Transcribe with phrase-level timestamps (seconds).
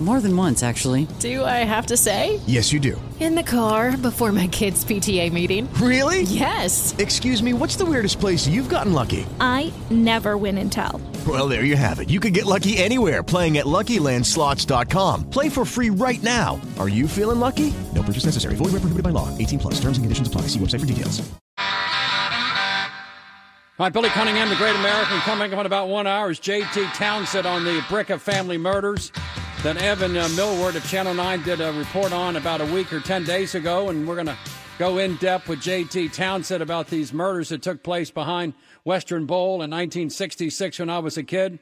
[0.00, 1.08] More than once, actually.
[1.18, 2.38] Do I have to say?
[2.46, 3.00] Yes, you do.
[3.18, 5.68] In the car before my kids' PTA meeting.
[5.74, 6.22] Really?
[6.22, 6.94] Yes.
[6.98, 9.26] Excuse me, what's the weirdest place you've gotten lucky?
[9.40, 11.00] I never win and tell.
[11.26, 12.10] Well, there you have it.
[12.10, 15.30] You can get lucky anywhere playing at LuckyLandSlots.com.
[15.30, 16.60] Play for free right now.
[16.78, 17.74] Are you feeling lucky?
[17.92, 18.54] No purchase necessary.
[18.54, 19.36] Void where prohibited by law.
[19.36, 19.74] 18 plus.
[19.80, 20.42] Terms and conditions apply.
[20.42, 21.28] See website for details.
[23.80, 26.84] All right, Billy Cunningham, the Great American, coming up in about one hour is J.T.
[26.94, 29.12] Townsend on the Bricca family murders
[29.64, 33.00] that Evan uh, Millward of Channel 9 did a report on about a week or
[33.00, 34.36] 10 days ago, and we're going to
[34.78, 36.10] go in depth with J.T.
[36.10, 38.54] Townsend about these murders that took place behind
[38.84, 41.58] Western Bowl in 1966 when I was a kid.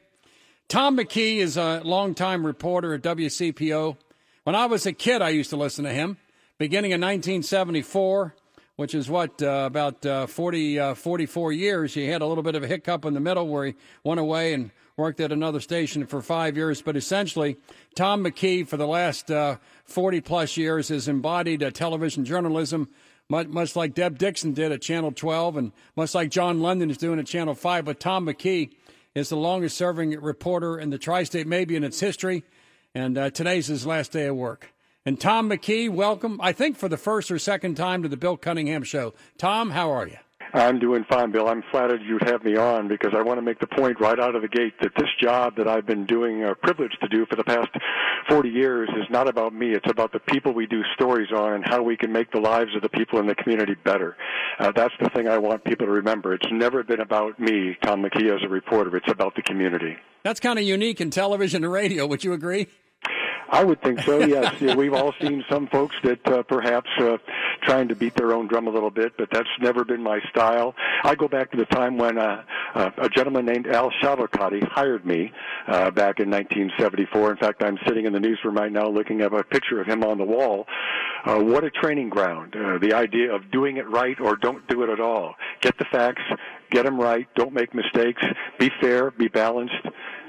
[0.69, 3.97] Tom McKee is a longtime reporter at WCPO.
[4.45, 6.19] When I was a kid, I used to listen to him.
[6.59, 8.35] Beginning in 1974,
[8.77, 12.57] which is what, uh, about uh, 40, uh, 44 years, he had a little bit
[12.57, 16.07] of a hiccup in the middle where he went away and worked at another station
[16.07, 16.81] for five years.
[16.81, 17.59] But essentially,
[17.95, 22.89] Tom McKee, for the last uh, 40 plus years, has embodied television journalism,
[23.29, 26.97] much, much like Deb Dixon did at Channel 12, and much like John London is
[26.97, 27.85] doing at Channel 5.
[27.85, 28.73] But Tom McKee
[29.15, 32.43] is the longest serving reporter in the tri state, maybe in its history.
[32.95, 34.73] And uh, today's his last day of work.
[35.05, 38.39] And Tom McKee, welcome, I think for the first or second time to the Bill
[38.39, 39.13] Cunningham Show.
[39.37, 40.17] Tom, how are you?
[40.53, 41.49] I'm doing fine, Bill.
[41.49, 44.35] I'm flattered you'd have me on because I want to make the point right out
[44.35, 47.37] of the gate that this job that I've been doing, a privilege to do for
[47.37, 47.69] the past
[48.29, 49.73] 40 years, is not about me.
[49.73, 52.75] It's about the people we do stories on and how we can make the lives
[52.75, 54.17] of the people in the community better.
[54.59, 56.35] Uh, that's the thing I want people to remember.
[56.35, 58.97] It's never been about me, Tom McKee, as a reporter.
[58.97, 59.97] It's about the community.
[60.23, 62.07] That's kind of unique in television and radio.
[62.07, 62.69] Would you agree?
[63.51, 64.25] I would think so.
[64.25, 67.19] Yes, yeah, we've all seen some folks that uh, perhaps uh,
[67.63, 70.75] trying to beat their own drum a little bit, but that's never been my style.
[71.05, 72.43] I go back to the time when uh,
[72.75, 75.33] uh, a gentleman named Al Schottelkotte hired me
[75.69, 77.33] uh, back in 1974.
[77.33, 80.03] In fact, I'm sitting in the newsroom right now looking at a picture of him
[80.03, 80.67] on the wall.
[81.25, 82.55] Uh, what a training ground!
[82.55, 85.35] Uh, the idea of doing it right or don't do it at all.
[85.61, 86.23] Get the facts,
[86.71, 88.23] get them right, don't make mistakes,
[88.59, 89.75] be fair, be balanced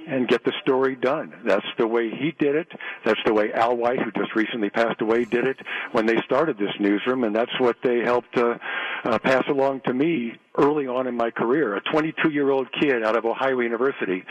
[0.07, 1.34] and get the story done.
[1.45, 2.68] That's the way he did it.
[3.06, 5.57] That's the way Al White, who just recently passed away, did it
[5.91, 8.57] when they started this newsroom, and that's what they helped uh,
[9.03, 11.75] uh, pass along to me early on in my career.
[11.75, 14.23] A 22-year-old kid out of Ohio University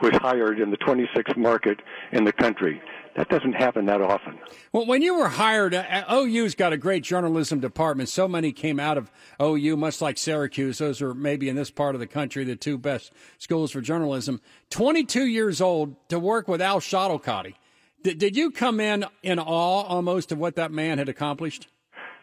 [0.00, 1.80] was hired in the 26th market
[2.12, 2.80] in the country.
[3.16, 4.38] That doesn't happen that often.
[4.72, 8.08] Well, when you were hired, uh, OU's got a great journalism department.
[8.08, 9.10] So many came out of
[9.40, 10.78] OU, much like Syracuse.
[10.78, 14.40] Those are maybe in this part of the country the two best schools for journalism.
[14.70, 17.54] 22 years old to work with Al Schottelkotte.
[18.02, 21.68] Did, did you come in in awe almost of what that man had accomplished?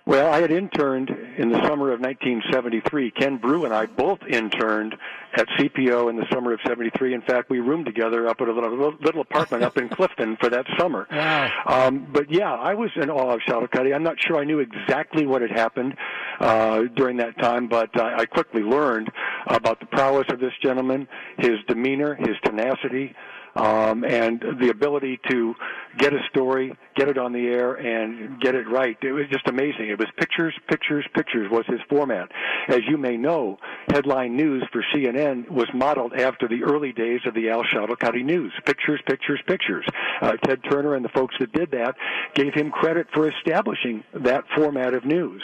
[0.05, 3.11] Well, I had interned in the summer of 1973.
[3.11, 4.95] Ken Broo and I both interned
[5.35, 7.13] at CPO in the summer of 73.
[7.13, 10.49] In fact, we roomed together up at a little, little apartment up in Clifton for
[10.49, 11.07] that summer.
[11.11, 11.51] Wow.
[11.67, 13.93] Um, but yeah, I was in awe of Schottelkotte.
[13.93, 15.95] I'm not sure I knew exactly what had happened
[16.39, 19.11] uh, during that time, but uh, I quickly learned
[19.45, 21.07] about the prowess of this gentleman,
[21.37, 23.15] his demeanor, his tenacity,
[23.55, 25.55] um, and the ability to
[25.97, 28.97] get a story, get it on the air, and get it right.
[29.01, 29.89] It was just amazing.
[29.89, 32.29] It was pictures, pictures, pictures was his format.
[32.67, 33.57] As you may know,
[33.89, 38.53] headline news for CNN was modeled after the early days of the Al Schottelkotte News.
[38.65, 39.85] Pictures, pictures, pictures.
[40.21, 41.95] Uh, Ted Turner and the folks that did that
[42.33, 45.43] gave him credit for establishing that format of news.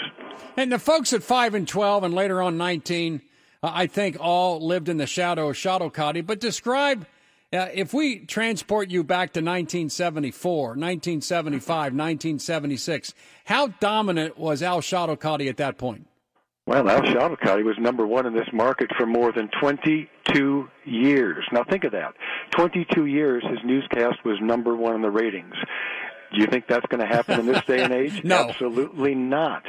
[0.55, 3.21] And the folks at 5 and 12 and later on 19,
[3.63, 6.25] uh, I think all lived in the shadow of Schottelkotte.
[6.25, 7.05] But describe–
[7.53, 13.13] uh, if we transport you back to 1974, 1975, 1976,
[13.45, 16.07] how dominant was Al Schottelkotte at that point?
[16.65, 21.45] Well, Al Schottelkotte was number one in this market for more than 22 years.
[21.53, 22.13] Now think of that.
[22.57, 25.55] 22 years his newscast was number one in the ratings.
[26.33, 28.23] Do you think that's going to happen in this day and age?
[28.23, 29.63] no, absolutely not.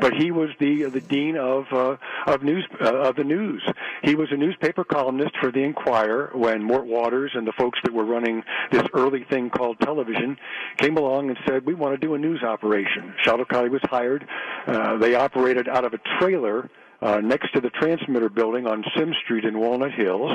[0.00, 1.96] But he was the the dean of uh,
[2.26, 3.62] of news uh, of the news.
[4.02, 7.92] He was a newspaper columnist for the Enquirer when Mort Watters and the folks that
[7.92, 10.38] were running this early thing called television
[10.78, 13.14] came along and said we want to do a news operation.
[13.24, 14.26] Schottelkotte was hired.
[14.66, 16.70] Uh, they operated out of a trailer
[17.02, 20.32] uh, next to the transmitter building on Sim Street in Walnut Hills.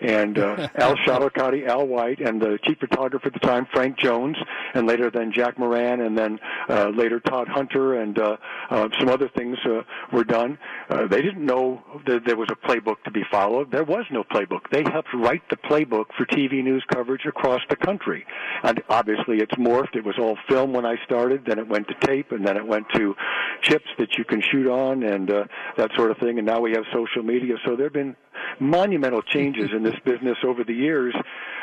[0.00, 4.36] And uh, Al Schottelkotte, Al White, and the chief photographer at the time, Frank Jones,
[4.74, 6.38] and later then Jack Moran, and then
[6.68, 8.36] uh, later Todd Hunter, and uh,
[8.70, 9.82] uh, some other things uh,
[10.12, 10.58] were done.
[10.90, 13.70] uh, they didn't know that there was a playbook to be followed.
[13.70, 14.70] There was no playbook.
[14.70, 18.26] They helped write the playbook for TV news coverage across the country.
[18.62, 19.96] And obviously it's morphed.
[19.96, 22.66] It was all film when I started, then it went to tape, and then it
[22.66, 23.14] went to
[23.62, 25.44] chips that you can shoot on and uh,
[25.76, 26.38] that sort of thing.
[26.38, 27.54] And now we have social media.
[27.66, 28.16] So there have been
[28.60, 31.14] monumental changes in this business over the years.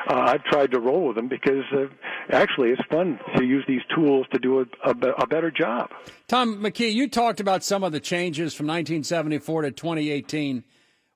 [0.07, 1.85] Uh, I've tried to roll with them because uh,
[2.29, 4.91] actually it's fun to use these tools to do a, a,
[5.23, 5.89] a better job.
[6.27, 10.63] Tom McKee, you talked about some of the changes from 1974 to 2018.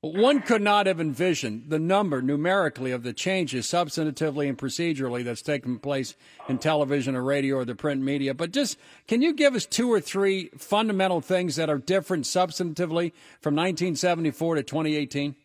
[0.02, 5.42] One could not have envisioned the number numerically of the changes substantively and procedurally that's
[5.42, 6.16] taken place
[6.48, 8.34] in television or radio or the print media.
[8.34, 8.78] But just
[9.10, 13.12] can you give us two or three fundamental things that are different substantively
[13.42, 15.36] from 1974 to 2018?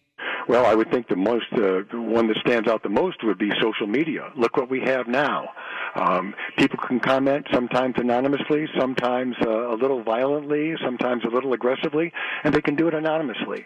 [0.47, 3.51] Well, I would think the most uh, one that stands out the most would be
[3.61, 4.31] social media.
[4.37, 5.49] Look what we have now.
[5.95, 12.13] Um, people can comment sometimes anonymously, sometimes uh, a little violently, sometimes a little aggressively,
[12.43, 13.65] and they can do it anonymously.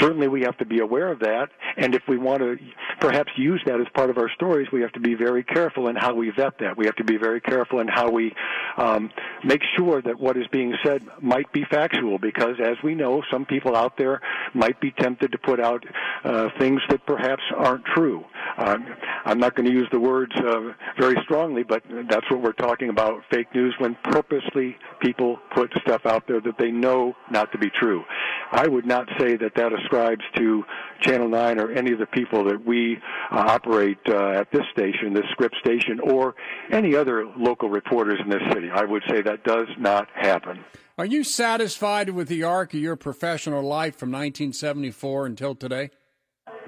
[0.00, 2.56] Certainly, we have to be aware of that, and if we want to
[3.00, 5.96] perhaps use that as part of our stories, we have to be very careful in
[5.96, 6.76] how we vet that.
[6.76, 8.32] We have to be very careful in how we
[8.76, 9.10] um,
[9.44, 13.44] make sure that what is being said might be factual, because as we know, some
[13.44, 14.20] people out there
[14.54, 15.84] might be tempted to put out
[16.24, 18.24] uh, things that perhaps aren't true.
[18.56, 18.86] Um,
[19.24, 22.88] I'm not going to use the words uh, very strongly, but that's what we're talking
[22.88, 27.58] about fake news when purposely people put stuff out there that they know not to
[27.58, 28.04] be true.
[28.52, 30.64] I would not say that that ascribes to
[31.00, 32.98] Channel 9 or any of the people that we
[33.30, 36.34] uh, operate uh, at this station, this Scripps station, or
[36.70, 38.70] any other local reporters in this city.
[38.72, 40.64] I would say that does not happen.
[40.96, 45.90] Are you satisfied with the arc of your professional life from 1974 until today?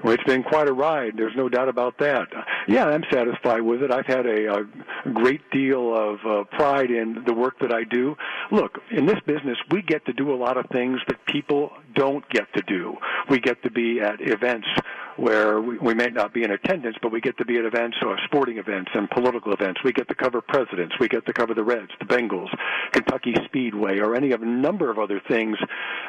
[0.02, 1.14] Well, it's been quite a ride.
[1.16, 2.28] There's no doubt about that.
[2.68, 3.90] Yeah, I'm satisfied with it.
[3.90, 4.64] I've had a, a
[5.12, 8.16] great deal of uh, pride in the work that I do.
[8.52, 12.26] Look, in this business, we get to do a lot of things that people don't
[12.28, 12.96] get to do.
[13.28, 14.68] We get to be at events
[15.16, 17.96] where we, we may not be in attendance, but we get to be at events
[18.04, 19.80] or sporting events and political events.
[19.84, 20.94] We get to cover presidents.
[21.00, 22.48] We get to cover the Reds, the Bengals,
[22.92, 25.56] Kentucky Speedway, or any of a number of other things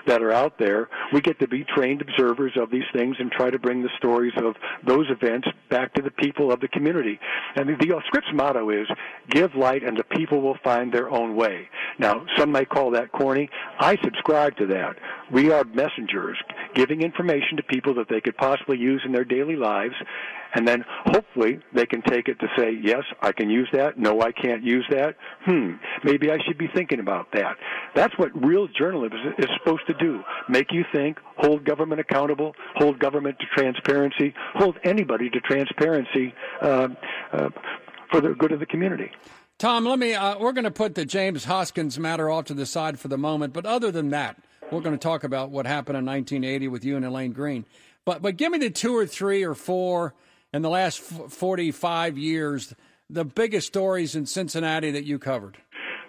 [0.05, 0.89] that are out there.
[1.13, 4.33] We get to be trained observers of these things and try to bring the stories
[4.37, 4.55] of
[4.85, 7.19] those events back to the people of the community.
[7.55, 8.87] And the, the Scripps motto is
[9.29, 11.69] give light and the people will find their own way.
[11.99, 13.49] Now, some may call that corny.
[13.79, 14.97] I subscribe to that.
[15.31, 16.37] We are messengers
[16.73, 19.95] giving information to people that they could possibly use in their daily lives
[20.53, 23.97] and then hopefully they can take it to say, yes, I can use that.
[23.97, 25.15] No, I can't use that.
[25.45, 25.73] Hmm,
[26.03, 27.57] maybe I should be thinking about that.
[27.95, 30.21] That's what real journalism is supposed to do.
[30.49, 36.87] Make you think, hold government accountable, hold government to transparency, hold anybody to transparency uh,
[37.33, 37.49] uh,
[38.11, 39.11] for the good of the community.
[39.57, 40.13] Tom, let me.
[40.13, 43.17] Uh, we're going to put the James Hoskins matter off to the side for the
[43.17, 44.37] moment, but other than that,
[44.71, 47.65] we're going to talk about what happened in 1980 with you and Elaine Green.
[48.07, 50.13] But but give me the two or three or four
[50.53, 52.73] in the last 45 years,
[53.09, 55.57] the biggest stories in Cincinnati that you covered.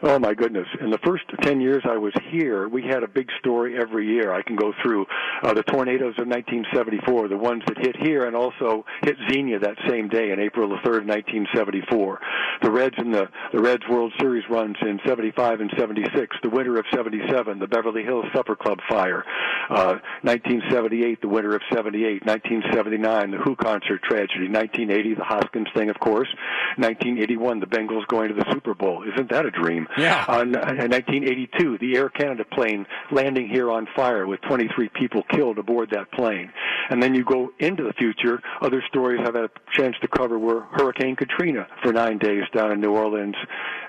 [0.00, 0.68] Oh my goodness!
[0.80, 4.32] In the first ten years I was here, we had a big story every year.
[4.32, 5.06] I can go through
[5.42, 9.76] uh, the tornadoes of 1974, the ones that hit here and also hit Xenia that
[9.88, 12.20] same day in April the third, 1974.
[12.62, 16.78] The Reds in the the Reds World Series runs in 75 and 76, the winter
[16.78, 19.24] of 77, the Beverly Hills Supper Club fire,
[19.68, 25.90] uh, 1978, the winter of 78, 1979, the Who concert tragedy, 1980, the Hoskins thing,
[25.90, 26.28] of course,
[26.76, 29.02] 1981, the Bengals going to the Super Bowl.
[29.02, 29.87] Isn't that a dream?
[29.96, 30.24] Yeah.
[30.28, 35.58] On uh, 1982, the Air Canada plane landing here on fire with 23 people killed
[35.58, 36.52] aboard that plane.
[36.90, 38.40] And then you go into the future.
[38.60, 42.72] Other stories I've had a chance to cover were Hurricane Katrina for nine days down
[42.72, 43.34] in New Orleans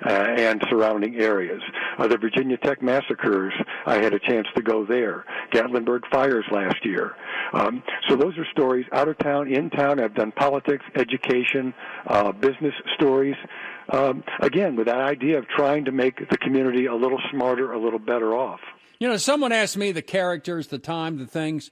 [0.05, 1.61] uh, and surrounding areas.
[1.97, 3.53] Uh, the Virginia Tech massacres,
[3.85, 5.25] I had a chance to go there.
[5.51, 7.15] Gatlinburg fires last year.
[7.53, 9.99] Um, so those are stories out of town, in town.
[9.99, 11.73] I've done politics, education,
[12.07, 13.35] uh, business stories
[13.91, 17.79] um, again, with that idea of trying to make the community a little smarter, a
[17.79, 18.59] little better off.
[18.99, 21.71] You know, someone asked me the characters, the time, the things,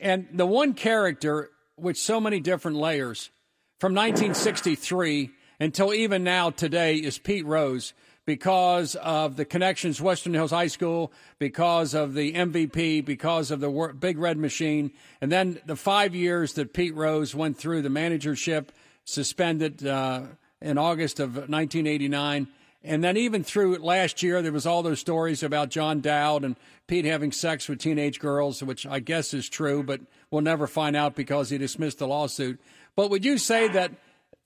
[0.00, 3.30] and the one character with so many different layers
[3.78, 7.92] from 1963 until even now today is Pete Rose
[8.24, 13.94] because of the connections Western Hills High School, because of the MVP, because of the
[13.98, 18.72] Big Red Machine, and then the five years that Pete Rose went through the managership,
[19.04, 19.86] suspended.
[19.86, 20.22] Uh,
[20.62, 22.48] in August of 1989.
[22.84, 26.56] And then even through last year, there was all those stories about John Dowd and
[26.88, 30.00] Pete having sex with teenage girls, which I guess is true, but
[30.30, 32.60] we'll never find out because he dismissed the lawsuit.
[32.96, 33.92] But would you say that,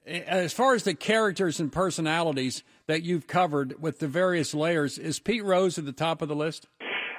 [0.06, 5.18] as far as the characters and personalities that you've covered with the various layers, is
[5.18, 6.68] Pete Rose at the top of the list?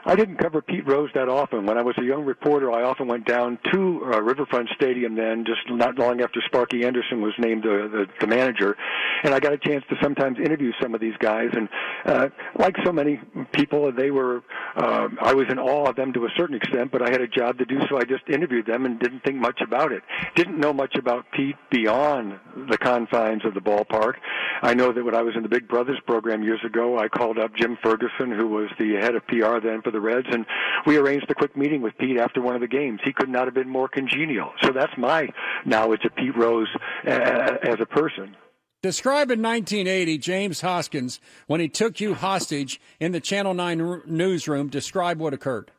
[0.08, 1.66] I didn't cover Pete Rose that often.
[1.66, 5.44] When I was a young reporter, I often went down to uh, Riverfront Stadium then,
[5.46, 8.78] just not long after Sparky Anderson was named the, the, the manager,
[9.24, 11.50] and I got a chance to sometimes interview some of these guys.
[11.52, 11.68] And
[12.06, 13.20] uh, like so many
[13.52, 14.44] people, they were
[14.78, 17.28] uh, I was in awe of them to a certain extent, but I had a
[17.28, 20.04] job to do, so I just interviewed them and didn't think much about it.
[20.36, 24.14] Didn't know much about Pete beyond the confines of the ballpark.
[24.62, 27.40] I know that when I was in the Big Brothers program years ago, I called
[27.40, 30.46] up Jim Ferguson, who was the head of PR then for the Reds, and
[30.86, 33.00] we arranged a quick meeting with Pete after one of the games.
[33.04, 34.52] He could not have been more congenial.
[34.62, 35.30] So that's my
[35.66, 36.68] knowledge of Pete Rose
[37.06, 38.36] uh, as a person.
[38.84, 44.70] Describe in 1980 James Hoskins when he took you hostage in the Channel 9 newsroom.
[44.70, 45.72] Describe what occurred.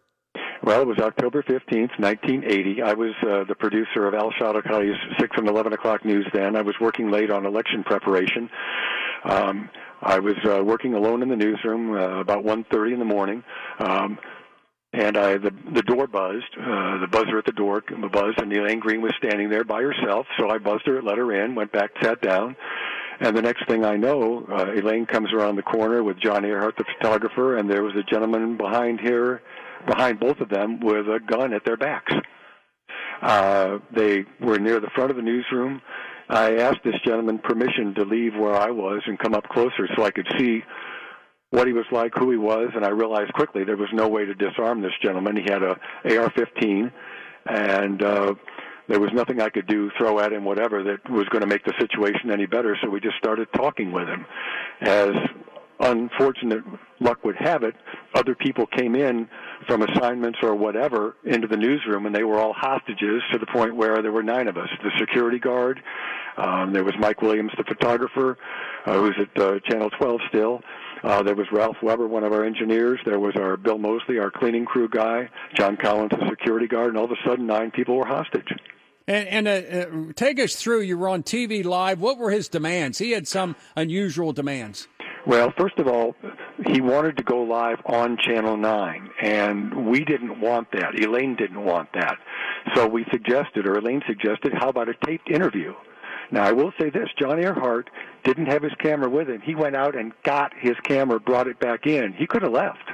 [0.65, 2.83] Well, it was October 15th, 1980.
[2.83, 6.57] I was uh, the producer of Al Schottelkotte's 6 and 11 o'clock news then.
[6.57, 8.51] I was working late on election preparation.
[9.25, 9.71] Um,
[10.01, 13.43] I was uh, working alone in the newsroom uh, about 1.30 in the morning.
[13.79, 14.19] Um,
[14.93, 18.81] and I the the door buzzed, uh, the buzzer at the door buzzed, and Elaine
[18.81, 20.27] Green was standing there by herself.
[20.39, 22.57] So I buzzed her, let her in, went back, sat down,
[23.21, 26.77] and the next thing I know, uh, Elaine comes around the corner with John Earhart,
[26.77, 29.43] the photographer, and there was a gentleman behind here,
[29.87, 32.13] behind both of them, with a gun at their backs.
[33.21, 35.83] Uh, they were near the front of the newsroom.
[36.29, 40.05] I asked this gentleman permission to leave where I was and come up closer so
[40.05, 40.63] I could see
[41.51, 44.27] what he was like, who he was, and I realized quickly there was no way
[44.27, 45.37] to disarm this gentleman.
[45.37, 46.93] He had a AR-15,
[47.47, 48.35] and uh,
[48.89, 51.65] there was nothing I could do, throw at him, whatever, that was going to make
[51.65, 52.77] the situation any better.
[52.83, 54.27] So we just started talking with him.
[54.83, 55.11] As
[55.81, 56.63] unfortunate
[57.01, 57.75] luck would have it,
[58.15, 59.29] other people came in
[59.67, 63.77] from assignments or whatever into the newsroom, and they were all hostages to the point
[63.77, 64.69] where there were nine of us.
[64.83, 65.81] The security guard,
[66.37, 68.39] um, there was Mike Williams, the photographer,
[68.87, 70.61] uh, who's at uh, Channel 12 still.
[71.03, 72.99] Uh, there was Ralph Weber, one of our engineers.
[73.05, 75.29] There was our Bill Mosley, our cleaning crew guy.
[75.55, 76.89] John Collins, the security guard.
[76.89, 78.49] And all of a sudden, nine people were hostage.
[79.07, 80.81] And, and uh, uh, take us through.
[80.81, 82.01] You were on TV live.
[82.01, 82.99] What were his demands?
[82.99, 84.89] He had some unusual demands.
[85.27, 86.15] Well, first of all,
[86.67, 90.99] he wanted to go live on Channel 9, and we didn't want that.
[90.99, 92.17] Elaine didn't want that.
[92.75, 95.75] So we suggested, or Elaine suggested, how about a taped interview?
[96.31, 97.91] Now, I will say this John Earhart
[98.25, 99.41] didn't have his camera with him.
[99.41, 102.13] He went out and got his camera, brought it back in.
[102.13, 102.91] He could have left.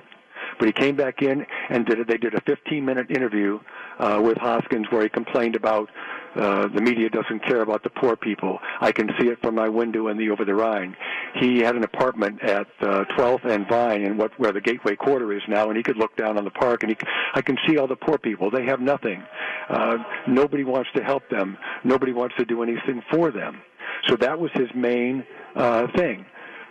[0.59, 2.09] But he came back in and did it.
[2.09, 3.59] They did a 15 minute interview
[3.99, 5.91] uh, with Hoskins where he complained about
[6.37, 8.59] uh, the media doesn't care about the poor people.
[8.81, 10.97] I can see it from my window in the over the Rhine.
[11.41, 15.33] He had an apartment at uh, 12th and Vine, in what where the Gateway Quarter
[15.33, 16.97] is now, and he could look down on the park, and he,
[17.35, 18.51] I can see all the poor people.
[18.51, 19.23] They have nothing.
[19.69, 21.57] Uh, nobody wants to help them.
[21.85, 23.61] Nobody wants to do anything for them.
[24.09, 26.27] So that was his main uh, thing.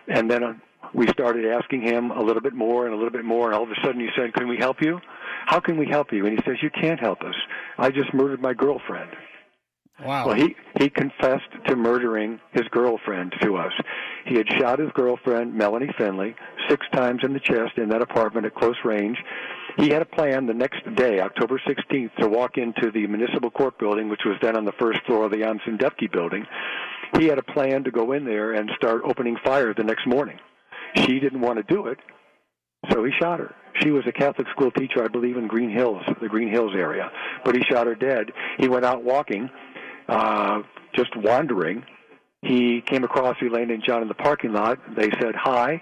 [0.07, 0.53] And then uh,
[0.93, 3.63] we started asking him a little bit more and a little bit more, and all
[3.63, 4.99] of a sudden he said, "Can we help you?
[5.45, 7.35] How can we help you?" And he says, "You can't help us.
[7.77, 9.11] I just murdered my girlfriend."
[10.03, 10.27] Wow.
[10.27, 13.73] Well, he he confessed to murdering his girlfriend to us.
[14.25, 16.35] He had shot his girlfriend, Melanie Finley,
[16.67, 19.17] six times in the chest in that apartment at close range.
[19.77, 23.77] He had a plan the next day, October 16th, to walk into the municipal court
[23.79, 26.45] building, which was then on the first floor of the Amson Depke building.
[27.17, 30.39] He had a plan to go in there and start opening fire the next morning.
[30.95, 31.99] She didn't want to do it,
[32.91, 33.55] so he shot her.
[33.81, 37.11] She was a Catholic school teacher, I believe, in Green Hills, the Green Hills area.
[37.43, 38.31] But he shot her dead.
[38.59, 39.49] He went out walking,
[40.07, 40.61] uh,
[40.95, 41.83] just wandering.
[42.41, 44.77] He came across Elaine and John in the parking lot.
[44.95, 45.81] They said hi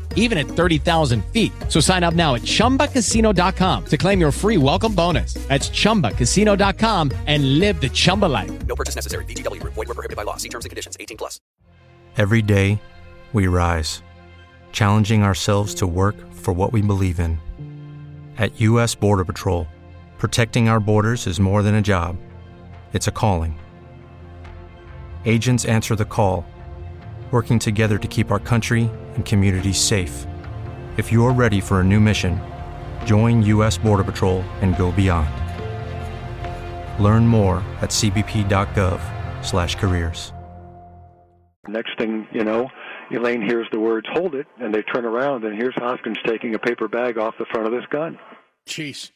[0.17, 1.51] even at 30,000 feet.
[1.67, 5.35] So sign up now at ChumbaCasino.com to claim your free welcome bonus.
[5.47, 8.51] That's ChumbaCasino.com and live the Chumba life.
[8.65, 9.25] No purchase necessary.
[9.25, 9.61] VGW.
[9.63, 10.37] Void were prohibited by law.
[10.37, 10.97] See terms and conditions.
[10.99, 11.39] 18 plus.
[12.17, 12.81] Every day,
[13.31, 14.03] we rise,
[14.73, 17.39] challenging ourselves to work for what we believe in.
[18.37, 18.95] At U.S.
[18.95, 19.65] Border Patrol,
[20.17, 22.17] protecting our borders is more than a job.
[22.91, 23.57] It's a calling.
[25.23, 26.45] Agents answer the call,
[27.31, 30.27] working together to keep our country and communities safe.
[30.97, 32.41] If you're ready for a new mission,
[33.05, 33.77] join U.S.
[33.77, 35.29] Border Patrol and go beyond.
[37.01, 40.33] Learn more at cbp.gov/careers.
[41.67, 42.69] Next thing you know,
[43.11, 46.59] Elaine hears the words "Hold it," and they turn around, and here's Hoskins taking a
[46.59, 48.17] paper bag off the front of this gun.
[48.67, 49.11] Jeez,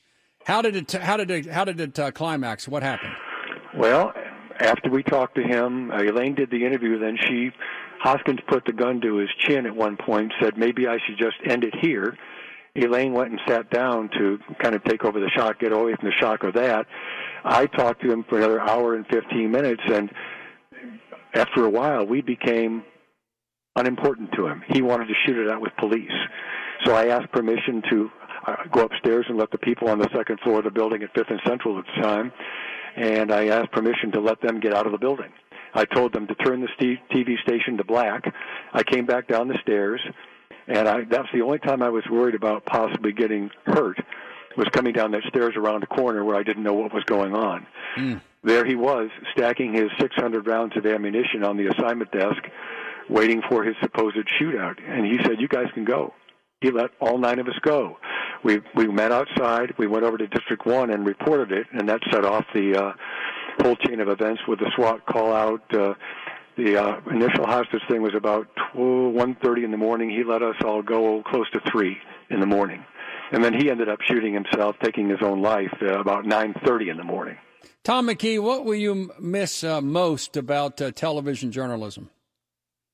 [0.45, 0.91] how did it?
[0.91, 1.47] How did it?
[1.47, 2.67] How did it uh, climax?
[2.67, 3.13] What happened?
[3.75, 4.13] Well,
[4.59, 6.99] after we talked to him, uh, Elaine did the interview.
[6.99, 7.51] Then she
[8.05, 11.37] Hoskins put the gun to his chin at one point, said maybe I should just
[11.43, 12.15] end it here.
[12.75, 16.09] Elaine went and sat down to kind of take over the shock, get away from
[16.09, 16.85] the shock of that.
[17.43, 20.11] I talked to him for another hour and 15 minutes, and
[21.33, 22.83] after a while, we became
[23.75, 24.61] unimportant to him.
[24.71, 26.11] He wanted to shoot it out with police.
[26.83, 28.11] So I asked permission to
[28.45, 31.09] uh, go upstairs and let the people on the second floor of the building at
[31.15, 32.31] Fifth and Central at the time,
[32.97, 35.31] and I asked permission to let them get out of the building.
[35.75, 38.33] I told them to turn the TV station to black.
[38.73, 40.01] I came back down the stairs,
[40.67, 43.99] and I, that's the only time I was worried about possibly getting hurt.
[44.57, 47.35] Was coming down that stairs around a corner where I didn't know what was going
[47.35, 47.67] on.
[47.97, 48.21] Mm.
[48.41, 52.41] There he was, stacking his 600 rounds of ammunition on the assignment desk,
[53.09, 54.77] waiting for his supposed shootout.
[54.87, 56.13] And he said, "You guys can go."
[56.61, 57.97] He let all nine of us go.
[58.43, 59.73] We we met outside.
[59.77, 62.93] We went over to District One and reported it, and that set off the uh,
[63.61, 65.61] whole chain of events with the SWAT call out.
[65.73, 65.93] Uh,
[66.57, 70.09] the uh, initial hostage thing was about 1.30 in the morning.
[70.09, 71.97] He let us all go close to 3
[72.29, 72.83] in the morning.
[73.31, 76.97] And then he ended up shooting himself, taking his own life uh, about 9.30 in
[76.97, 77.37] the morning.
[77.83, 82.09] Tom McKee, what will you miss uh, most about uh, television journalism?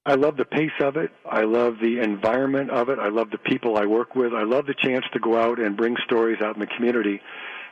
[0.06, 1.12] I love the pace of it.
[1.30, 2.98] I love the environment of it.
[2.98, 4.34] I love the people I work with.
[4.34, 7.22] I love the chance to go out and bring stories out in the community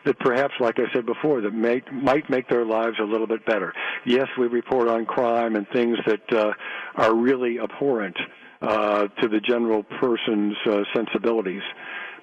[0.05, 3.45] that perhaps, like I said before, that may, might make their lives a little bit
[3.45, 3.73] better.
[4.05, 6.53] Yes, we report on crime and things that uh,
[6.95, 8.17] are really abhorrent
[8.61, 11.61] uh, to the general person's uh, sensibilities.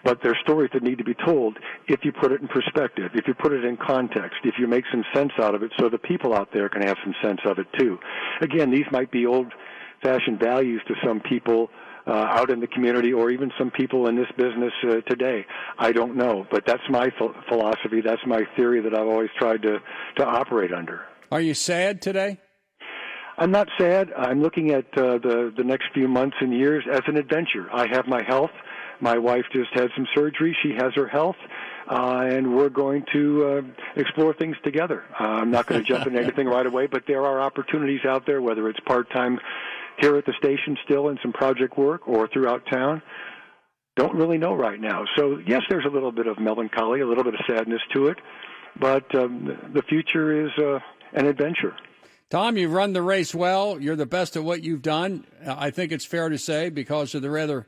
[0.04, 3.26] But they're stories that need to be told if you put it in perspective, if
[3.26, 5.98] you put it in context, if you make some sense out of it so the
[5.98, 7.98] people out there can have some sense of it too.
[8.40, 9.52] Again, these might be old
[10.02, 11.70] fashioned values to some people
[12.06, 15.44] uh, out in the community or even some people in this business uh, today.
[15.78, 18.00] I don't know, but that's my ph- philosophy.
[18.00, 19.78] That's my theory that I've always tried to,
[20.16, 21.02] to operate under.
[21.32, 22.38] Are you sad today?
[23.38, 24.12] I'm not sad.
[24.16, 27.68] I'm looking at uh, the the next few months and years as an adventure.
[27.70, 28.52] I have my health.
[29.00, 30.56] My wife just had some surgery.
[30.62, 31.36] She has her health.
[31.88, 33.62] Uh, and we're going to uh,
[34.00, 35.04] explore things together.
[35.20, 38.26] Uh, I'm not going to jump into anything right away, but there are opportunities out
[38.26, 39.38] there, whether it's part-time
[39.98, 43.02] here at the station still in some project work or throughout town.
[43.96, 45.04] Don't really know right now.
[45.16, 48.18] So yes, there's a little bit of melancholy, a little bit of sadness to it,
[48.78, 50.78] but um, the future is uh,
[51.14, 51.74] an adventure.
[52.28, 53.80] Tom, you've run the race well.
[53.80, 55.24] You're the best at what you've done.
[55.46, 57.66] I think it's fair to say because of the rather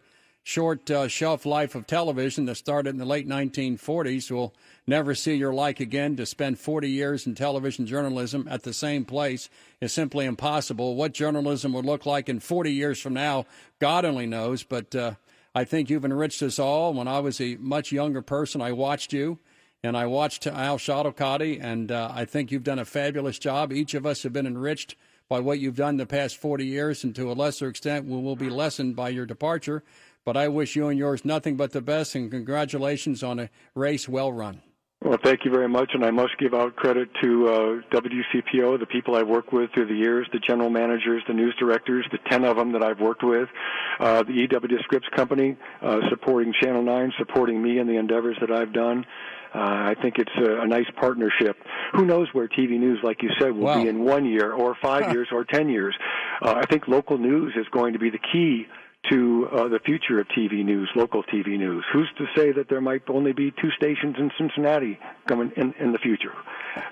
[0.49, 4.31] short uh, shelf life of television that started in the late 1940s.
[4.31, 4.55] We'll
[4.87, 6.17] never see your like again.
[6.17, 9.51] To spend 40 years in television journalism at the same place
[9.83, 10.97] is simply impossible.
[10.97, 13.45] What journalism would look like in 40 years from now,
[13.79, 14.63] God only knows.
[14.63, 15.13] But uh,
[15.55, 16.95] I think you've enriched us all.
[16.95, 19.39] When I was a much younger person, I watched you.
[19.85, 23.71] And I watched Al Schottelkotte, and uh, I think you've done a fabulous job.
[23.71, 24.97] Each of us have been enriched
[25.29, 28.35] by what you've done the past 40 years, and to a lesser extent, we will
[28.35, 29.85] be lessened by your departure.
[30.25, 34.09] But I wish you and yours nothing but the best, and congratulations on a race
[34.09, 34.63] well run.
[35.01, 38.87] Well, thank you very much, and I must give out credit to uh, WCPO, the
[38.87, 42.45] people I've worked with through the years, the general managers, the news directors, the 10
[42.45, 43.49] of them that I've worked with,
[44.01, 48.51] uh, the EW Scripps Company, uh, supporting Channel 9, supporting me in the endeavors that
[48.51, 49.07] I've done.
[49.55, 51.57] Uh, I think it's a, a nice partnership.
[51.95, 53.83] Who knows where TV news, like you said, will wow.
[53.83, 55.95] be in one year or five years or ten years?
[56.43, 58.67] Uh, I think local news is going to be the key
[59.11, 61.85] to uh, the future of TV news, local TV news.
[61.93, 65.93] Who's to say that there might only be two stations in Cincinnati coming in, in
[65.93, 66.33] the future?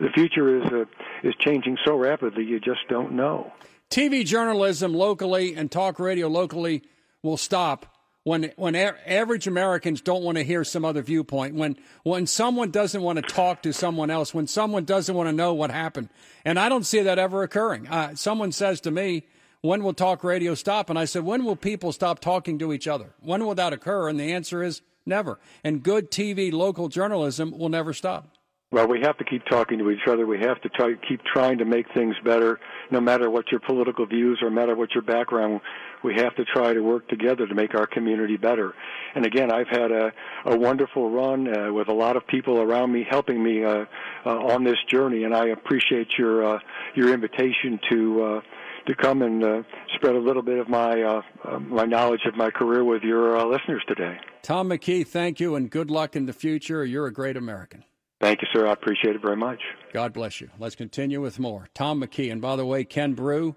[0.00, 0.84] The future is uh,
[1.22, 3.52] is changing so rapidly, you just don't know.
[3.90, 6.82] TV journalism locally and talk radio locally
[7.22, 7.86] will stop
[8.24, 12.70] when when a- average Americans don't want to hear some other viewpoint, when when someone
[12.70, 16.08] doesn't want to talk to someone else, when someone doesn't want to know what happened,
[16.44, 17.86] and I don't see that ever occurring.
[17.88, 19.26] Uh, someone says to me,
[19.66, 20.88] when will talk radio stop?
[20.90, 23.14] And I said, when will people stop talking to each other?
[23.20, 24.08] When will that occur?
[24.08, 25.38] And the answer is never.
[25.64, 28.28] And good TV local journalism will never stop.
[28.72, 30.26] Well, we have to keep talking to each other.
[30.26, 32.58] We have to try, keep trying to make things better,
[32.90, 35.60] no matter what your political views or no matter what your background.
[36.02, 38.74] We have to try to work together to make our community better.
[39.14, 40.12] And again, I've had a,
[40.46, 43.84] a wonderful run uh, with a lot of people around me helping me uh,
[44.26, 46.58] uh, on this journey, and I appreciate your uh,
[46.96, 48.40] your invitation to uh,
[48.86, 49.62] to come and uh,
[49.94, 53.36] spread a little bit of my uh, uh, my knowledge of my career with your
[53.36, 54.18] uh, listeners today.
[54.42, 56.84] Tom McKee, thank you, and good luck in the future.
[56.84, 57.84] You're a great American.
[58.20, 58.66] Thank you, sir.
[58.66, 59.60] I appreciate it very much.
[59.92, 60.48] God bless you.
[60.58, 61.68] Let's continue with more.
[61.74, 63.56] Tom McKee, and by the way, Ken Broo,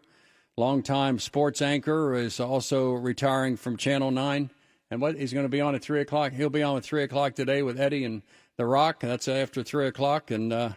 [0.57, 4.51] longtime sports anchor, is also retiring from Channel Nine.
[4.91, 6.33] And what he's going to be on at three o'clock.
[6.33, 8.23] He'll be on at three o'clock today with Eddie and
[8.57, 9.01] The Rock.
[9.01, 10.69] That's after three o'clock, and uh,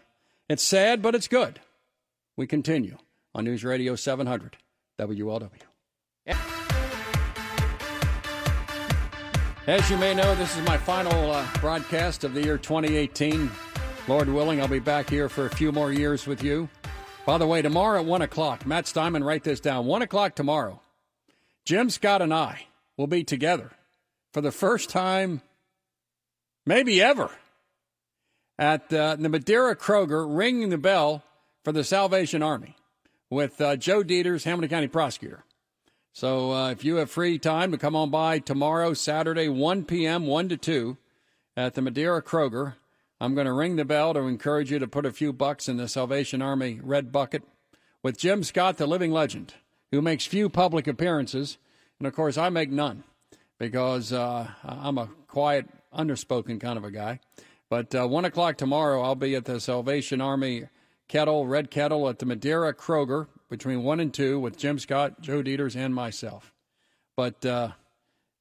[0.50, 1.60] it's sad, but it's good.
[2.36, 2.98] We continue
[3.34, 4.56] on News Radio 700
[4.98, 5.50] WLW.
[9.64, 13.48] As you may know, this is my final uh, broadcast of the year 2018.
[14.08, 16.68] Lord willing, I'll be back here for a few more years with you.
[17.24, 19.86] By the way, tomorrow at 1 o'clock, Matt Steinman, write this down.
[19.86, 20.80] 1 o'clock tomorrow,
[21.64, 22.66] Jim Scott and I
[22.96, 23.70] will be together
[24.32, 25.42] for the first time,
[26.66, 27.30] maybe ever,
[28.58, 31.22] at uh, the Madeira Kroger, ringing the bell
[31.62, 32.74] for the Salvation Army
[33.32, 35.42] with uh, Joe Deters, Hamilton County prosecutor.
[36.12, 40.26] So uh, if you have free time to come on by tomorrow, Saturday, 1 p.m.,
[40.26, 40.98] 1 to 2,
[41.56, 42.74] at the Madeira Kroger,
[43.18, 45.78] I'm going to ring the bell to encourage you to put a few bucks in
[45.78, 47.42] the Salvation Army red bucket
[48.02, 49.54] with Jim Scott, the living legend,
[49.90, 51.56] who makes few public appearances.
[51.98, 53.02] And of course, I make none
[53.58, 57.20] because uh, I'm a quiet, underspoken kind of a guy.
[57.70, 60.66] But uh, 1 o'clock tomorrow, I'll be at the Salvation Army
[61.12, 65.42] kettle, red kettle at the Madeira Kroger between 1 and 2 with Jim Scott, Joe
[65.42, 66.54] Deters, and myself.
[67.18, 67.72] But uh,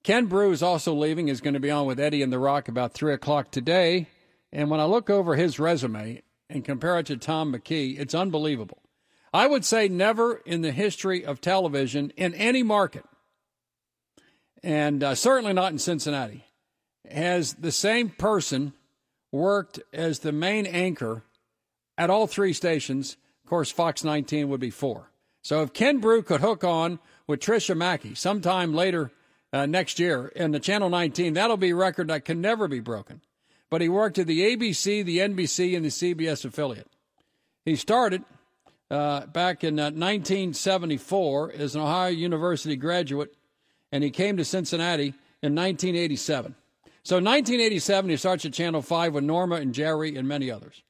[0.05, 1.27] Ken Broo is also leaving.
[1.27, 4.07] He's going to be on with Eddie and The Rock about 3 o'clock today.
[4.53, 8.81] And when I look over his resume and compare it to Tom McKee, it's unbelievable.
[9.33, 13.03] I would say never in the history of television in any market,
[14.63, 16.45] and uh, certainly not in Cincinnati,
[17.09, 18.71] has the same person
[19.29, 21.23] worked as the main anchor
[22.01, 23.15] at all three stations.
[23.43, 25.11] Of course, Fox 19 would be four.
[25.43, 29.11] So if Ken Broo could hook on with Tricia Macke sometime later
[29.53, 32.79] uh, next year in the Channel 19, that'll be a record that can never be
[32.79, 33.21] broken.
[33.69, 36.87] But he worked at the ABC, the NBC, and the CBS affiliate.
[37.65, 38.23] He started
[38.89, 43.35] uh, back in uh, 1974 as an Ohio University graduate,
[43.91, 46.55] and he came to Cincinnati in 1987.
[47.03, 50.81] So 1987, he starts at Channel 5 with Norma and Jerry and many others.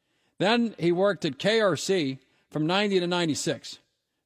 [0.41, 2.17] Then he worked at KRC
[2.49, 3.77] from 90 to 96.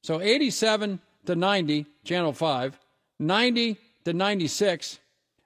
[0.02, 2.80] So 87 to 90, Channel 5,
[3.18, 3.76] 90
[4.06, 4.98] to 96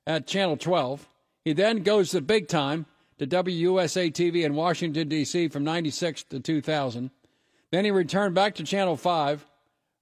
[0.07, 1.09] at Channel 12.
[1.45, 2.87] He then goes to big time
[3.19, 5.49] to WUSA TV in Washington, D.C.
[5.49, 7.11] from 96 to 2000.
[7.73, 9.45] Then he returned back to Channel 5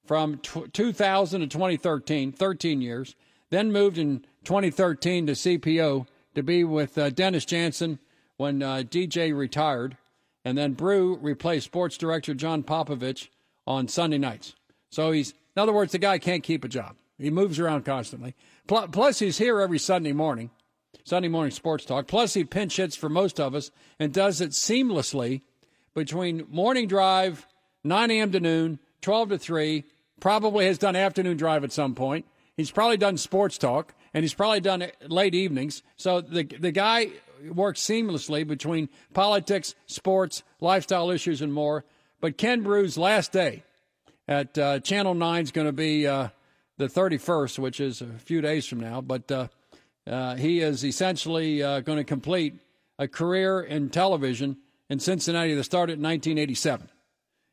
[0.04, 3.16] from t- 2000 to 2013, 13 years.
[3.48, 7.98] Then moved in 2013 to CPO to be with uh, Dennis Janson
[8.36, 9.96] when uh, DJ retired.
[10.48, 13.28] And then Broo replaced sports director John Popovich
[13.66, 14.54] on Sunday nights.
[14.88, 16.96] So he's, in other words, the guy can't keep a job.
[17.18, 18.34] He moves around constantly.
[18.66, 20.48] Plus, he's here every Sunday morning,
[21.04, 22.06] Sunday morning sports talk.
[22.06, 25.42] Plus, he pinch hits for most of us and does it seamlessly
[25.94, 27.46] between morning drive,
[27.84, 28.32] 9 a.m.
[28.32, 29.84] to noon, 12 to 3.
[30.18, 32.24] Probably has done afternoon drive at some point.
[32.56, 35.82] He's probably done sports talk, and he's probably done late evenings.
[35.96, 37.10] So the the guy
[37.50, 41.84] works seamlessly between politics, sports, lifestyle issues, and more.
[42.20, 43.62] But Ken Broo's last day
[44.26, 46.28] at uh, Channel 9 is going to be uh,
[46.76, 49.00] the 31st, which is a few days from now.
[49.00, 49.48] But uh,
[50.06, 52.54] uh he is essentially uh, going to complete
[52.98, 54.56] a career in television
[54.90, 56.88] in Cincinnati that started in 1987.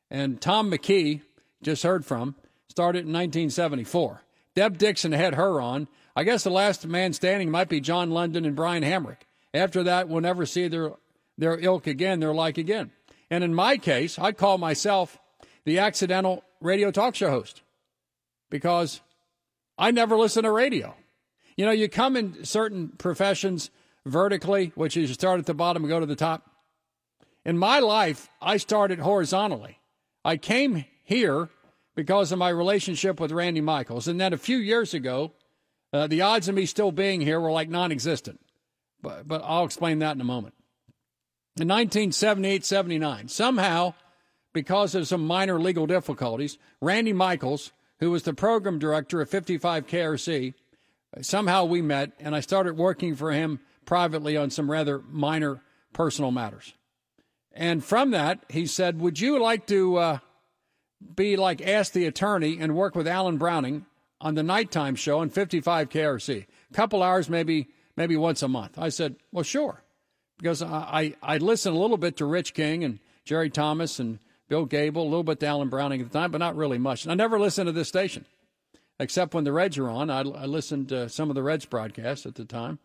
[0.10, 1.22] And Tom McKee,
[1.62, 2.36] just heard from,
[2.70, 4.22] started in 1974.
[4.56, 5.88] Deb Dixon had her on.
[6.16, 9.24] I guess the last man standing might be John London and Brian Hamrick.
[9.56, 10.92] After that, we'll never see their,
[11.38, 12.92] their ilk again, their like again.
[13.30, 15.18] And in my case, I call myself
[15.64, 17.62] the accidental radio talk show host
[18.50, 19.00] because
[19.78, 20.94] I never listen to radio.
[21.56, 23.72] You know, you come in certain professions
[24.06, 26.50] vertically, which is you start at the bottom and go to the top.
[27.46, 29.80] In my life, I started horizontally.
[30.26, 31.50] I came here
[31.96, 34.08] because of my relationship with Randy Michaels.
[34.08, 35.32] And then a few years ago,
[35.94, 38.42] uh, the odds of me still being here were like non existent.
[39.06, 40.56] But, but I'll explain that in a moment.
[41.58, 43.94] In 1978 79, somehow,
[44.52, 49.86] because of some minor legal difficulties, Randy Michaels, who was the program director of 55
[49.86, 50.56] KRC,
[51.22, 55.62] somehow we met, and I started working for him privately on some rather minor
[55.94, 56.74] personal matters.
[57.54, 60.20] And from that, he said, Would you like to uh,
[61.16, 63.86] be like Ask the Attorney and work with Alan Browning
[64.20, 66.48] on the nighttime show on 55 KRC?
[66.72, 68.78] A couple hours, maybe maybe once a month.
[68.78, 69.84] I said, well, sure,
[70.38, 74.20] because I, I, I listened a little bit to Rich King and Jerry Thomas and
[74.48, 77.04] Bill Gable, a little bit to Alan Browning at the time, but not really much.
[77.04, 78.26] And I never listened to this station,
[79.00, 80.10] except when the Reds are on.
[80.10, 82.80] I, I listened to some of the Reds broadcasts at the time.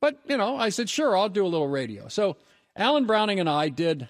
[0.00, 2.08] But, you know, I said, sure, I'll do a little radio.
[2.08, 2.36] So
[2.76, 4.08] Alan Browning and I did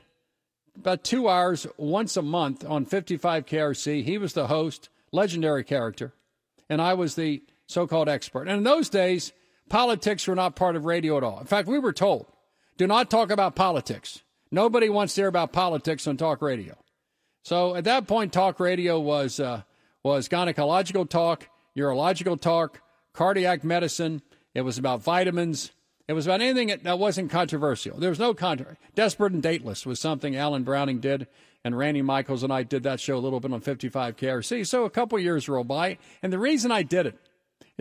[0.77, 4.05] about two hours once a month on 55 KRC.
[4.05, 6.13] He was the host, legendary character,
[6.69, 8.43] and I was the so called expert.
[8.43, 9.33] And in those days,
[9.71, 11.41] Politics were not part of radio at all.
[11.41, 12.27] In fact, we were told,
[12.77, 14.23] do not talk about politics.
[14.51, 16.77] Nobody wants to hear about politics on talk radio.
[17.43, 19.63] So at that point, talk radio was uh,
[20.03, 22.81] was gynecological talk urological talk,
[23.13, 24.23] cardiac medicine.
[24.55, 25.71] It was about vitamins.
[26.09, 27.99] It was about anything that wasn't controversial.
[27.99, 28.79] There was no controversy.
[28.95, 31.29] Desperate and Dateless was something Alan Browning did,
[31.65, 34.67] and Randy Michaels and I did that show a little bit on 55 KRC.
[34.67, 37.19] So a couple years rolled by, and the reason I did it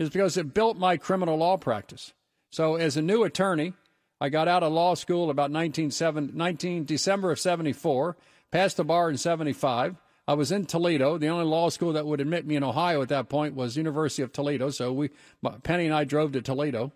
[0.00, 2.14] is because it built my criminal law practice.
[2.50, 3.74] So as a new attorney,
[4.18, 5.92] I got out of law school about 19,
[6.32, 8.16] 19 December of 74,
[8.50, 9.96] passed the bar in 75.
[10.26, 11.18] I was in Toledo.
[11.18, 14.22] The only law school that would admit me in Ohio at that point was University
[14.22, 14.70] of Toledo.
[14.70, 15.10] So we,
[15.64, 16.92] Penny and I drove to Toledo,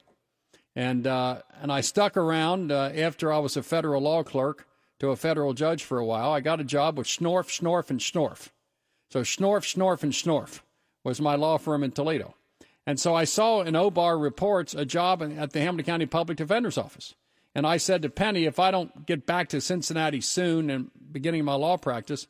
[0.75, 4.67] and uh, and I stuck around uh, after I was a federal law clerk
[5.01, 6.33] to a federal judge for a while.
[6.33, 8.49] I got a job with Schnorf, Schnorf, and Schnorf.
[9.11, 10.61] So Schnorf, Schnorf, and Schnorf
[11.03, 12.35] was my law firm in Toledo.
[12.87, 16.77] And so I saw in OBAR reports a job at the Hamilton County Public Defender's
[16.77, 17.15] Office.
[17.55, 21.45] And I said to Penny, if I don't get back to Cincinnati soon and beginning
[21.45, 22.27] my law practice,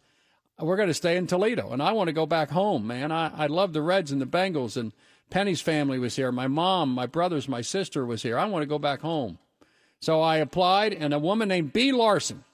[0.59, 1.73] we're going to stay in Toledo.
[1.73, 3.11] And I want to go back home, man.
[3.11, 4.77] I, I love the Reds and the Bengals.
[4.77, 4.93] And
[5.31, 6.31] Penny's family was here.
[6.31, 8.39] My mom, my brothers, my sister was here.
[8.39, 9.39] I want to go back home.
[10.01, 11.91] So I applied, and a woman named B.
[11.91, 12.45] Larson,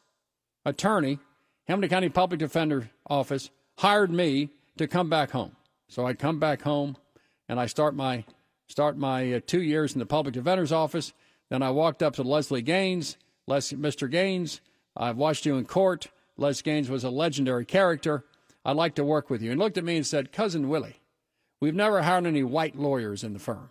[0.65, 1.19] attorney,
[1.67, 5.57] Hamilton County Public Defender Office, hired me to come back home.
[5.89, 6.97] So I come back home,
[7.51, 8.25] and I start my
[8.69, 11.13] start my uh, two years in the Public Defender's Office.
[11.51, 13.17] Then I walked up to Leslie Gaines.
[13.49, 14.09] Les, Mr.
[14.09, 14.61] Gaines,
[14.97, 16.07] I've watched you in court.
[16.37, 18.25] Les Gaines was a legendary character.
[18.65, 19.51] I'd like to work with you.
[19.51, 21.01] And looked at me and said, Cousin Willie,
[21.61, 23.71] we've never hired any white lawyers in the firm.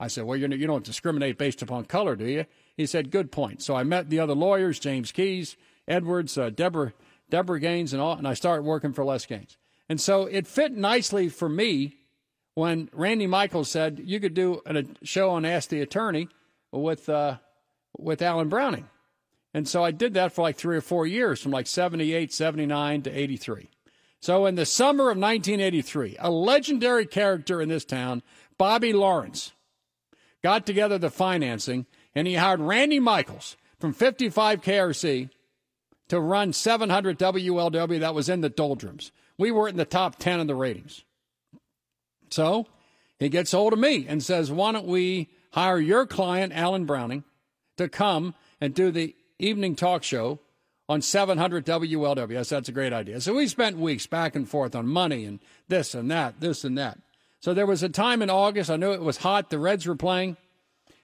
[0.00, 2.46] I said, Well, you don't discriminate based upon color, do you?
[2.76, 3.62] He said, Good point.
[3.62, 5.56] So I met the other lawyers, James Keys,
[5.86, 6.92] Edwards, uh, Deborah,
[7.30, 9.56] Deborah Gaines, and all, and I started working for Les Gaines.
[9.88, 11.98] And so it fit nicely for me
[12.54, 16.28] when Randy Michaels said you could do a show on Ask the Attorney
[16.70, 17.38] with uh,
[17.98, 18.88] with Alan Browning.
[19.54, 23.02] And so I did that for like three or four years, from like 78, 79
[23.02, 23.68] to 83.
[24.20, 28.22] So in the summer of 1983, a legendary character in this town,
[28.56, 29.52] Bobby Lawrence,
[30.42, 35.28] got together the financing and he hired Randy Michaels from 55 KRC
[36.08, 39.12] to run 700 WLW that was in the doldrums.
[39.38, 41.04] We were in the top 10 of the ratings.
[42.32, 42.66] So
[43.18, 47.24] he gets hold of me and says, Why don't we hire your client, Alan Browning,
[47.76, 50.38] to come and do the evening talk show
[50.88, 52.30] on 700 WLW.
[52.30, 53.20] Yes, that's a great idea.
[53.20, 56.76] So we spent weeks back and forth on money and this and that, this and
[56.78, 56.98] that.
[57.40, 59.96] So there was a time in August, I knew it was hot, the Reds were
[59.96, 60.36] playing,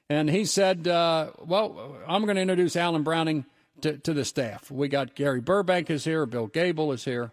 [0.08, 3.44] and he said, uh, Well, I'm going to introduce Alan Browning
[3.80, 4.70] to, to the staff.
[4.70, 7.32] We got Gary Burbank is here, Bill Gable is here.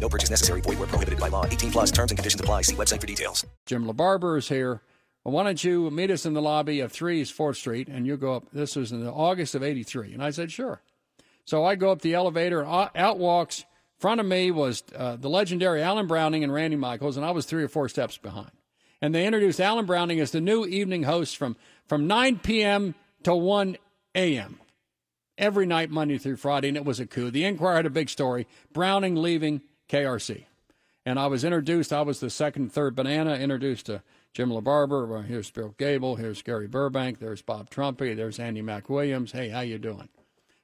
[0.00, 0.60] No purchase necessary.
[0.60, 1.44] Void where prohibited by law.
[1.44, 2.62] 18 plus terms and conditions apply.
[2.62, 3.46] See website for details.
[3.66, 4.80] Jim LaBarbara is here.
[5.24, 8.16] Well, why don't you meet us in the lobby of 3's 4th Street and you
[8.16, 8.44] go up.
[8.52, 10.14] This was in the August of 83.
[10.14, 10.80] And I said, sure.
[11.44, 13.64] So I go up the elevator and out walks.
[13.98, 17.46] Front of me was uh, the legendary Alan Browning and Randy Michaels, and I was
[17.46, 18.52] three or four steps behind.
[19.02, 21.56] And they introduced Alan Browning as the new evening host from,
[21.86, 22.94] from 9 p.m.
[23.24, 23.76] to 1
[24.14, 24.60] a.m.
[25.36, 27.30] every night, Monday through Friday, and it was a coup.
[27.30, 30.44] The Enquirer had a big story Browning leaving KRC.
[31.06, 34.02] And I was introduced, I was the second, third banana, introduced to
[34.34, 35.08] Jim LaBarbara.
[35.08, 39.32] Well, here's Bill Gable, here's Gary Burbank, there's Bob Trumpy, there's Andy McWilliams.
[39.32, 40.08] Hey, how you doing?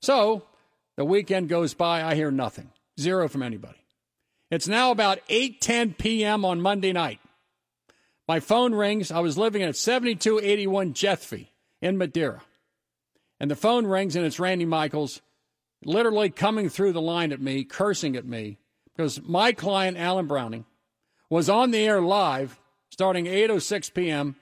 [0.02, 0.42] So
[0.96, 2.70] the weekend goes by, I hear nothing.
[3.00, 3.84] Zero from anybody.
[4.50, 6.44] It's now about 8:10 p.m.
[6.44, 7.20] on Monday night.
[8.28, 9.10] My phone rings.
[9.10, 11.48] I was living at 7281 Jethfy
[11.82, 12.42] in Madeira.
[13.40, 15.20] And the phone rings and it's Randy Michaels
[15.84, 18.58] literally coming through the line at me, cursing at me
[18.94, 20.64] because my client Alan Browning
[21.28, 22.58] was on the air live
[22.90, 24.36] starting 8:06 p.m.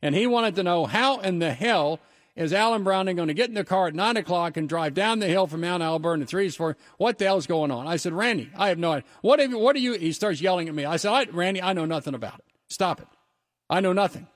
[0.00, 2.00] and he wanted to know how in the hell
[2.36, 5.18] is Alan Browning going to get in the car at nine o'clock and drive down
[5.18, 7.86] the hill from Mount Auburn to Threes for what the hell's going on?
[7.86, 9.08] I said, Randy, I have no idea.
[9.22, 9.94] What, have, what are you?
[9.94, 10.84] He starts yelling at me.
[10.84, 12.44] I said, I, Randy, I know nothing about it.
[12.68, 13.08] Stop it.
[13.70, 14.26] I know nothing.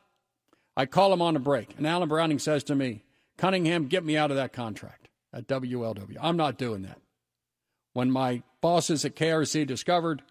[0.76, 3.04] I call him on a break, and Alan Browning says to me,
[3.36, 6.16] Cunningham, get me out of that contract at WLW.
[6.20, 6.98] I'm not doing that.
[7.92, 10.22] When my bosses at KRC discovered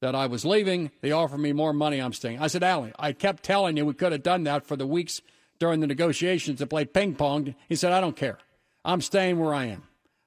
[0.00, 1.98] that I was leaving, they offered me more money.
[1.98, 2.40] I'm staying.
[2.40, 5.22] I said, Alan, I kept telling you we could have done that for the weeks
[5.58, 7.54] during the negotiations to play ping pong.
[7.68, 8.38] He said, I don't care.
[8.84, 9.84] I'm staying where I am.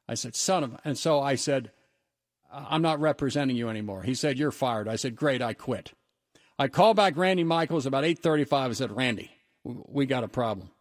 [0.07, 1.71] I said, son of, and so I said,
[2.51, 4.01] I'm not representing you anymore.
[4.01, 4.87] He said, you're fired.
[4.87, 5.93] I said, great, I quit.
[6.57, 8.53] I called back Randy Michaels about 8:35.
[8.53, 9.31] I said, Randy,
[9.63, 10.71] we got a problem.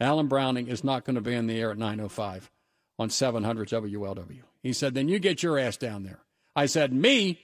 [0.00, 2.50] Alan Browning is not going to be in the air at 9.05
[2.98, 4.42] on 700 WLW.
[4.64, 6.20] He said, then you get your ass down there.
[6.56, 7.38] I said, me?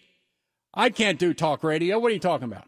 [0.73, 1.99] I can't do talk radio.
[1.99, 2.65] What are you talking about?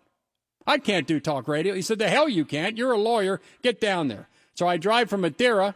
[0.67, 1.75] I can't do talk radio.
[1.75, 2.77] He said, the hell you can't.
[2.77, 3.41] You're a lawyer.
[3.63, 4.29] Get down there.
[4.55, 5.75] So I drive from Madeira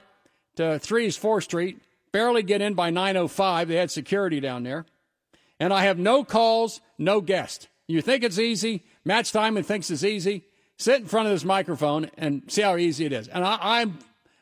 [0.57, 1.81] to 3's 4th Street,
[2.13, 3.69] barely get in by 9.05.
[3.69, 4.85] They had security down there.
[5.59, 7.69] And I have no calls, no guest.
[7.89, 8.83] You think it's easy?
[9.07, 10.45] Matt Steinman thinks it's easy.
[10.77, 13.29] Sit in front of this microphone and see how easy it is.
[13.29, 13.99] And I, I'm,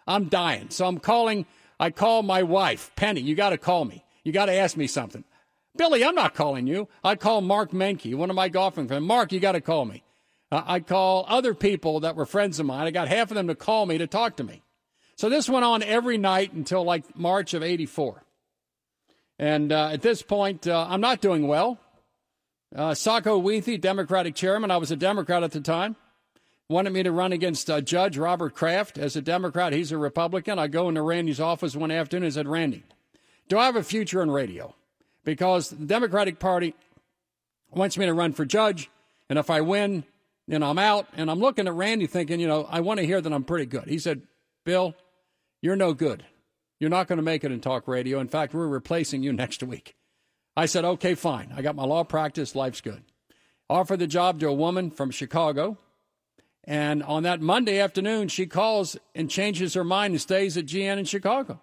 [0.08, 0.70] I'm dying.
[0.70, 1.46] So I'm calling,
[1.78, 4.03] I call my wife, Penny, you got to call me.
[4.24, 5.24] You got to ask me something.
[5.76, 6.88] Billy, I'm not calling you.
[7.02, 9.04] I call Mark Menke, one of my golfing friends.
[9.04, 10.02] Mark, you got to call me.
[10.50, 12.86] Uh, I call other people that were friends of mine.
[12.86, 14.62] I got half of them to call me to talk to me.
[15.16, 18.24] So this went on every night until like March of 84.
[19.38, 21.78] And uh, at this point, uh, I'm not doing well.
[22.74, 25.96] Uh, Sako Wethe, Democratic chairman, I was a Democrat at the time,
[26.68, 29.72] wanted me to run against uh, Judge Robert Kraft as a Democrat.
[29.72, 30.58] He's a Republican.
[30.58, 32.84] I go into Randy's office one afternoon and said, Randy,
[33.48, 34.74] do I have a future in radio?
[35.24, 36.74] Because the Democratic Party
[37.70, 38.90] wants me to run for judge,
[39.28, 40.04] and if I win,
[40.46, 41.08] then I'm out.
[41.14, 43.66] And I'm looking at Randy thinking, you know, I want to hear that I'm pretty
[43.66, 43.88] good.
[43.88, 44.22] He said,
[44.64, 44.94] Bill,
[45.62, 46.24] you're no good.
[46.78, 48.20] You're not going to make it in talk radio.
[48.20, 49.96] In fact, we're replacing you next week.
[50.56, 51.52] I said, okay, fine.
[51.56, 52.54] I got my law practice.
[52.54, 53.02] Life's good.
[53.68, 55.78] Offered the job to a woman from Chicago.
[56.62, 60.98] And on that Monday afternoon, she calls and changes her mind and stays at GN
[60.98, 61.60] in Chicago.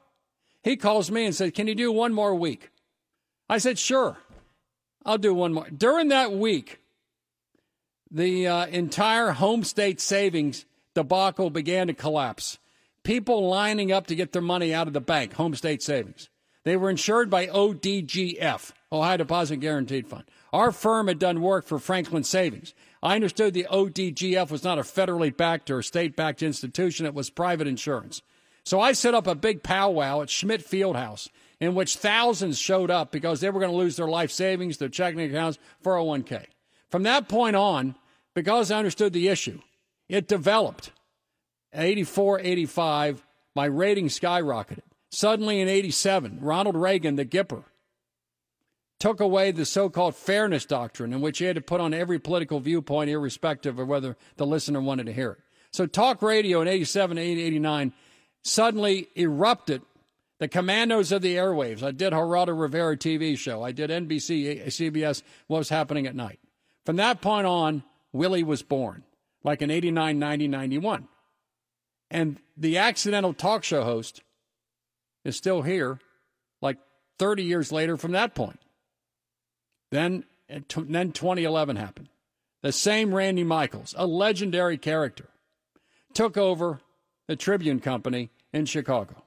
[0.63, 2.69] He calls me and said, Can you do one more week?
[3.49, 4.17] I said, Sure.
[5.05, 5.67] I'll do one more.
[5.69, 6.79] During that week,
[8.11, 12.59] the uh, entire home state savings debacle began to collapse.
[13.03, 16.29] People lining up to get their money out of the bank, home state savings.
[16.63, 20.25] They were insured by ODGF, Ohio Deposit Guaranteed Fund.
[20.53, 22.75] Our firm had done work for Franklin Savings.
[23.01, 27.31] I understood the ODGF was not a federally backed or state backed institution, it was
[27.31, 28.21] private insurance.
[28.65, 33.11] So I set up a big powwow at Schmidt Fieldhouse in which thousands showed up
[33.11, 36.45] because they were going to lose their life savings, their checking accounts, 401k.
[36.89, 37.95] From that point on,
[38.33, 39.61] because I understood the issue,
[40.09, 40.91] it developed.
[41.73, 44.81] 84, 85, my rating skyrocketed.
[45.11, 47.63] Suddenly in 87, Ronald Reagan, the Gipper,
[48.99, 52.19] took away the so called fairness doctrine, in which he had to put on every
[52.19, 55.39] political viewpoint, irrespective of whether the listener wanted to hear it.
[55.71, 57.93] So, talk radio in 87, 89
[58.43, 59.81] suddenly erupted.
[60.39, 61.83] The commandos of the airwaves.
[61.83, 63.61] I did Geraldo Rivera TV show.
[63.63, 66.39] I did NBC, CBS, what was happening at night.
[66.83, 69.03] From that point on, Willie was born,
[69.43, 71.07] like in 89, 90, 91.
[72.09, 74.23] And the accidental talk show host
[75.23, 75.99] is still here,
[76.59, 76.77] like
[77.19, 78.59] 30 years later from that point.
[79.91, 82.09] Then, uh, then 2011 happened.
[82.61, 85.29] The same Randy Michaels, a legendary character,
[86.13, 86.79] took over
[87.27, 89.23] the Tribune Company in Chicago.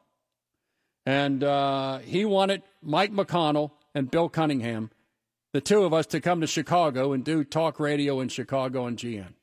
[1.06, 4.90] And uh, he wanted Mike McConnell and Bill Cunningham,
[5.52, 8.98] the two of us, to come to Chicago and do talk radio in Chicago and
[8.98, 9.34] GN.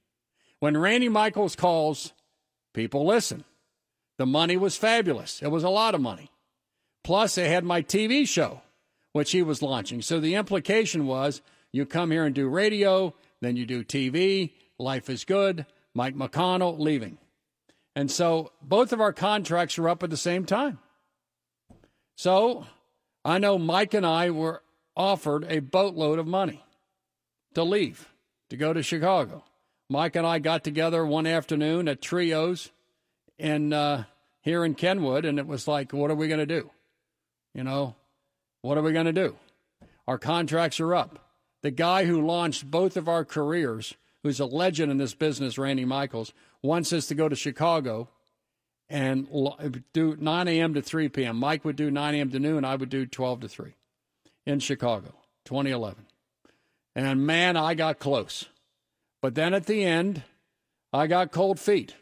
[0.60, 2.14] When Randy Michaels calls,
[2.74, 3.44] people listen.
[4.18, 5.42] The money was fabulous.
[5.42, 6.30] It was a lot of money.
[7.04, 8.62] Plus, they had my TV show,
[9.14, 10.02] which he was launching.
[10.02, 15.10] So the implication was you come here and do radio, then you do TV, life
[15.10, 15.66] is good.
[15.94, 17.18] Mike McConnell leaving.
[17.96, 20.80] And so both of our contracts are up at the same time.
[22.16, 22.66] So
[23.26, 24.64] I know Mike and I were
[24.96, 26.64] offered a boatload of money
[27.54, 28.10] to leave,
[28.50, 29.44] to go to Chicago.
[29.90, 32.70] Mike and I got together one afternoon at Trios
[33.38, 34.06] in uh,
[34.42, 36.70] here in Kenwood, and it was like, what are we going to do?
[37.54, 37.96] You know,
[38.62, 39.36] what are we going to do?
[40.08, 41.20] Our contracts are up.
[41.62, 45.86] The guy who launched both of our careers, who's a legend in this business, Randy
[45.86, 48.10] Michaels, wants us to go to Chicago
[48.90, 49.28] and
[49.94, 50.74] do 9 a.m.
[50.74, 51.38] to 3 p.m.
[51.38, 52.30] Mike would do 9 a.m.
[52.32, 52.66] to noon.
[52.66, 53.74] I would do 12 to 3
[54.46, 55.14] in Chicago,
[55.46, 56.06] 2011.
[56.96, 58.46] And man, I got close.
[59.22, 60.24] But then at the end,
[60.92, 61.96] I got cold feet.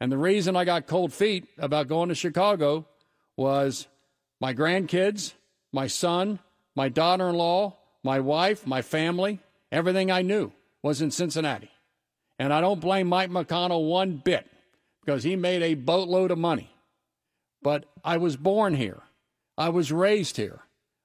[0.00, 2.86] And the reason I got cold feet about going to Chicago
[3.36, 3.86] was
[4.40, 5.34] my grandkids,
[5.70, 6.38] my son,
[6.74, 9.38] my daughter in law, my wife, my family,
[9.70, 11.70] everything I knew was in Cincinnati.
[12.38, 14.48] And I don't blame Mike McConnell one bit
[15.04, 16.70] because he made a boatload of money.
[17.62, 19.02] But I was born here.
[19.56, 20.60] I was raised here.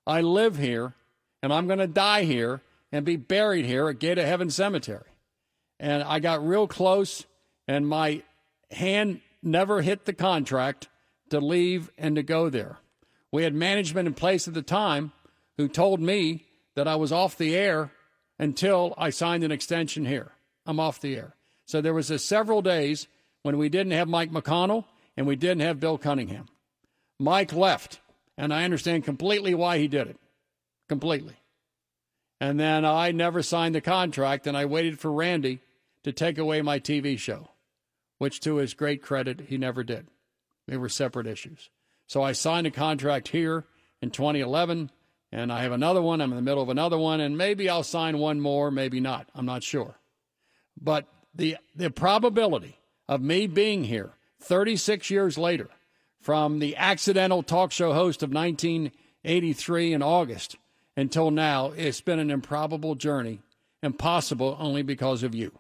[0.06, 0.94] I live here.
[1.44, 2.62] And I'm going to die here
[2.92, 5.12] and be buried here at Gate of Heaven Cemetery.
[5.80, 7.26] And I got real close,
[7.68, 8.24] and my
[8.72, 10.88] hand never hit the contract
[11.30, 12.78] to leave and to go there.
[13.32, 15.12] We had management in place at the time
[15.58, 17.92] who told me that I was off the air
[18.40, 20.32] until I signed an extension here.
[20.66, 21.36] I'm off the air.
[21.66, 23.08] So there was a several days
[23.44, 24.86] when we didn't have Mike McConnell
[25.16, 26.48] and we didn't have Bill Cunningham.
[27.20, 28.00] Mike left,
[28.38, 30.18] and I understand completely why he did it.
[30.88, 31.36] Completely.
[32.40, 35.60] And then I never signed the contract, and I waited for Randy
[36.04, 37.50] to take away my TV show,
[38.20, 40.08] which to his great credit, he never did.
[40.68, 41.70] They were separate issues.
[42.06, 43.66] So I signed a contract here
[44.02, 44.92] in 2011,
[45.32, 46.22] and I have another one.
[46.22, 49.28] I'm in the middle of another one, and maybe I'll sign one more, maybe not.
[49.36, 49.96] I'm not sure.
[50.80, 54.12] But the, the probability of me being here
[54.42, 55.70] 36 years later
[56.20, 60.58] from the accidental talk show host of 1983 in August
[60.96, 63.40] until now, it's been an improbable journey,
[63.84, 65.52] impossible only because of you.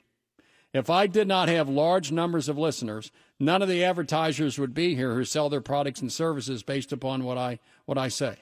[0.74, 4.95] If I did not have large numbers of listeners, none of the advertisers would be
[4.95, 8.38] here who sell their products and services based upon what I what I say.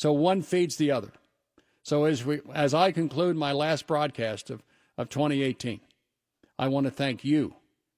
[0.00, 1.12] So one feeds the other.
[1.82, 4.62] So as we as I conclude my last broadcast of,
[4.96, 5.78] of 2018,
[6.58, 7.56] I want to thank you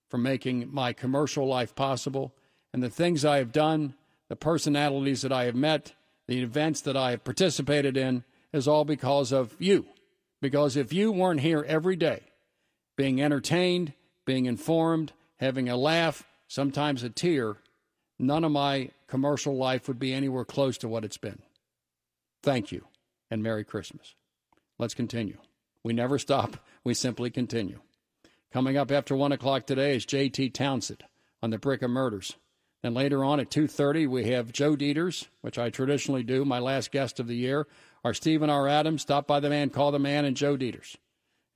[0.09, 2.35] for making my commercial life possible
[2.73, 3.95] and the things I have done,
[4.29, 5.95] the personalities that I have met,
[6.27, 9.87] the events that I have participated in is all because of you.
[10.41, 12.23] Because if you weren't here every day,
[12.97, 13.93] being entertained,
[14.25, 17.59] being informed, having a laugh, sometimes a tear,
[18.19, 21.39] none of my commercial life would be anywhere close to what it's been.
[22.43, 22.86] Thank you,
[23.30, 24.14] and Merry Christmas.
[24.78, 25.38] Let's continue.
[25.84, 27.80] We never stop, we simply continue.
[28.53, 30.51] Coming up after 1 o'clock today is J.T.
[30.51, 31.05] Townsend
[31.43, 32.36] on the Bricca Murders.
[32.82, 36.90] Then later on at 2.30, we have Joe Deters, which I traditionally do, my last
[36.90, 37.66] guest of the year,
[38.05, 38.66] are Stephen R.
[38.66, 40.97] Adams, Stop by the Man, Call the Man, and Joe Deters.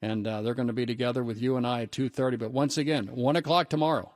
[0.00, 2.38] And uh, they're going to be together with you and I at 2.30.
[2.38, 4.12] But once again, 1 o'clock tomorrow,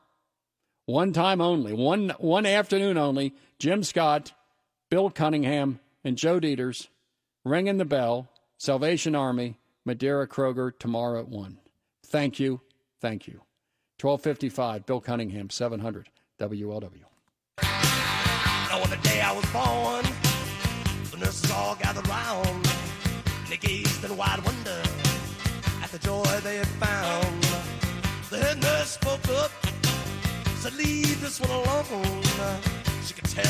[0.87, 4.33] one time only, one, one afternoon only, Jim Scott,
[4.89, 6.89] Bill Cunningham, and Joe Deters
[7.45, 8.29] ringing the bell,
[8.59, 11.59] Salvation Army, Madeira Kroger tomorrow at 1.
[12.07, 12.61] Thank you.
[13.01, 13.41] Thank you.
[14.01, 17.05] 1255, Bill Cunningham, 700, WLW.
[18.73, 20.05] On the day I was born,
[21.11, 22.67] the nurses all gathered round.
[23.49, 24.83] They gazed in wide wonder
[25.83, 27.43] at the joy they had found.
[28.31, 29.51] The head nurse spoke up,
[30.57, 32.23] said, Leave this one alone.
[33.05, 33.50] She could tell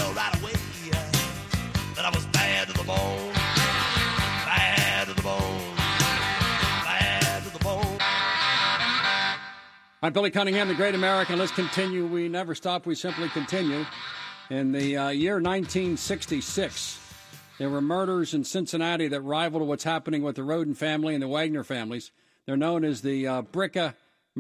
[10.03, 11.39] I'm Billy Cunningham, the Great American.
[11.39, 12.07] Let's continue.
[12.07, 13.85] We never stop, we simply continue.
[14.49, 16.99] In the uh, year 1966,
[17.59, 21.29] there were murders in Cincinnati that rivaled what's happening with the Rhoden family and the
[21.29, 22.13] Wagner families.
[22.47, 23.93] They're known as the uh, Bricca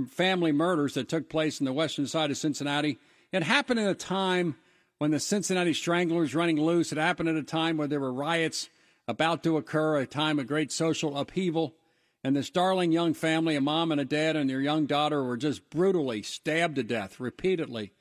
[0.08, 2.98] family murders that took place in the western side of Cincinnati.
[3.30, 4.56] It happened in a time
[4.96, 6.90] when the Cincinnati Stranglers running loose.
[6.90, 8.70] It happened at a time where there were riots
[9.06, 11.74] about to occur, a time of great social upheaval.
[12.22, 15.38] And this darling young family, a mom and a dad and their young daughter, were
[15.38, 17.92] just brutally stabbed to death repeatedly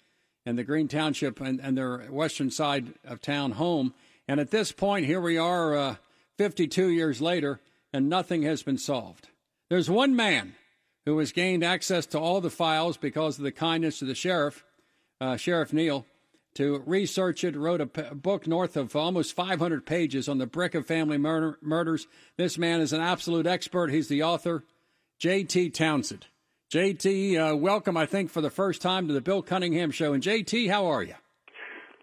[0.45, 3.93] in the Green Township and, and their western side of town home.
[4.27, 5.95] And at this point, here we are uh,
[6.37, 7.61] 52 years later,
[7.93, 9.29] and nothing has been solved.
[9.69, 10.55] There's one man
[11.05, 14.65] who has gained access to all the files because of the kindness of the sheriff,
[15.21, 16.05] uh, Sheriff Neil,
[16.59, 20.85] to research it, wrote a p- book north of almost 500 pages on the Bricca
[20.85, 22.05] family murder- murders.
[22.35, 23.91] This man is an absolute expert.
[23.91, 24.65] He's the author,
[25.19, 25.69] J.T.
[25.69, 26.27] Townsend.
[26.69, 30.11] JT, uh, welcome, I think, for the first time to the Bill Cunningham Show.
[30.11, 31.15] And JT, how are you?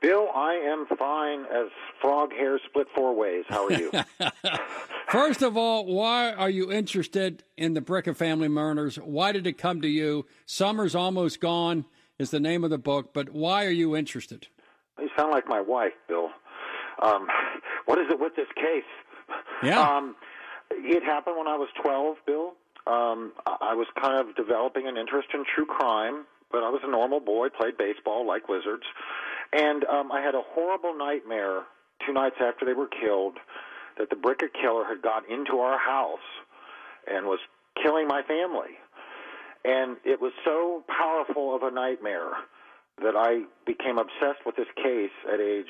[0.01, 1.69] Bill, I am fine as
[2.01, 3.45] frog hair split four ways.
[3.49, 3.93] How are you?
[5.09, 8.97] First of all, why are you interested in the Bricca family murders?
[8.97, 10.25] Why did it come to you?
[10.47, 11.85] Summer's almost gone
[12.19, 14.47] is the name of the book, but why are you interested?
[14.99, 16.31] You sound like my wife, Bill.
[17.03, 17.27] Um,
[17.87, 18.85] what is it with this case?
[19.63, 19.81] Yeah.
[19.81, 20.17] Um,
[20.71, 22.55] it happened when I was 12, Bill.
[22.87, 26.91] Um, I was kind of developing an interest in true crime, but I was a
[26.91, 28.85] normal boy, played baseball like wizards.
[29.53, 31.63] And um, I had a horrible nightmare
[32.07, 33.39] two nights after they were killed
[33.99, 36.27] that the Bricca killer had got into our house
[37.07, 37.41] and was
[37.83, 38.79] killing my family.
[39.67, 42.31] And it was so powerful of a nightmare
[43.03, 45.67] that I became obsessed with this case at age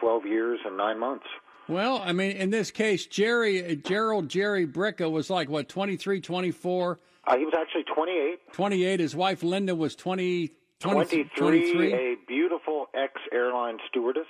[0.00, 1.26] 12 years and nine months.
[1.68, 6.98] Well, I mean, in this case, Jerry Gerald Jerry Bricca was like what 23, 24.
[7.26, 8.52] Uh, he was actually 28.
[8.52, 9.00] 28.
[9.00, 11.94] His wife Linda was 20, 20 23, 23.
[11.94, 14.26] a beautiful ex airline stewardess.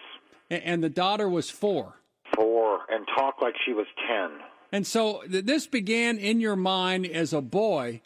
[0.51, 1.95] And, and the daughter was four.
[2.35, 4.41] Four, and talked like she was 10.
[4.73, 8.03] And so th- this began in your mind as a boy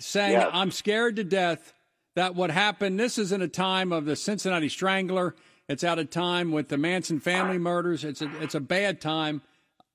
[0.00, 0.50] saying, Yes.
[0.52, 1.72] I'm scared to death
[2.14, 5.34] that what happened, this isn't a time of the Cincinnati Strangler.
[5.68, 8.02] It's out of time with the Manson family murders.
[8.04, 9.42] It's a, it's a bad time.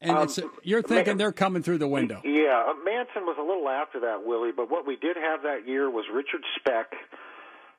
[0.02, 2.22] And Um, it's you're thinking they're coming through the window.
[2.24, 5.68] Yeah, uh, Manson was a little after that, Willie, but what we did have that
[5.68, 6.94] year was Richard Speck,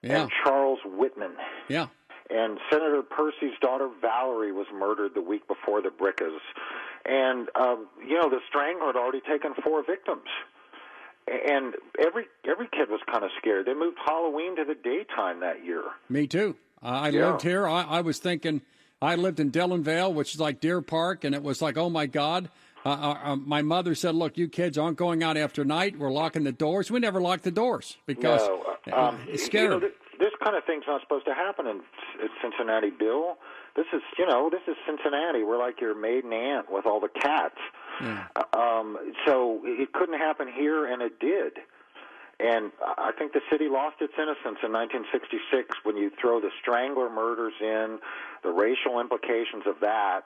[0.03, 0.23] Yeah.
[0.23, 1.33] and Charles Whitman.
[1.69, 1.87] Yeah.
[2.31, 6.39] And Senator Percy's daughter Valerie was murdered the week before the Briccas.
[7.05, 10.25] And um, you know, the Strangler had already taken four victims.
[11.27, 13.67] And every every kid was kind of scared.
[13.67, 15.83] They moved Halloween to the daytime that year.
[16.09, 16.57] Me too.
[16.83, 17.31] I Yeah.
[17.31, 17.67] lived here.
[17.67, 18.61] I, I was thinking,
[19.01, 22.07] I lived in Dillonvale, which is like Deer Park, and it was like, oh my
[22.07, 22.51] God.
[22.87, 25.99] Uh, uh, uh, my mother said, "Look, you kids aren't going out after night.
[25.99, 26.91] We're locking the doors.
[26.91, 28.63] We never locked the doors because no,
[28.93, 31.67] uh, um, it's You scary." know, this, this kind of thing's not supposed to happen
[31.67, 33.39] in C- Cincinnati, Bill.
[33.75, 35.43] This is, you know, this is Cincinnati.
[35.43, 37.57] We're like your maiden aunt with all the cats.
[38.01, 38.27] Yeah.
[38.53, 41.59] Um, so it couldn't happen here, and it did.
[42.41, 47.09] And I think the city lost its innocence in 1966 when you throw the Strangler
[47.09, 48.01] murders in,
[48.43, 50.23] the racial implications of that,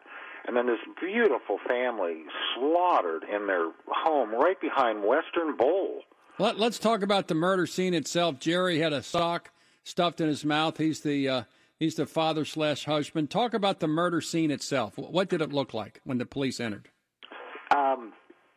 [0.46, 2.22] and then this beautiful family
[2.54, 6.00] slaughtered in their home right behind Western Bowl.
[6.38, 8.38] Let, let's talk about the murder scene itself.
[8.38, 9.50] Jerry had a sock
[9.84, 10.78] stuffed in his mouth.
[10.78, 11.42] He's the uh,
[11.78, 13.28] he's the father slash husband.
[13.28, 14.96] Talk about the murder scene itself.
[14.96, 16.88] What did it look like when the police entered?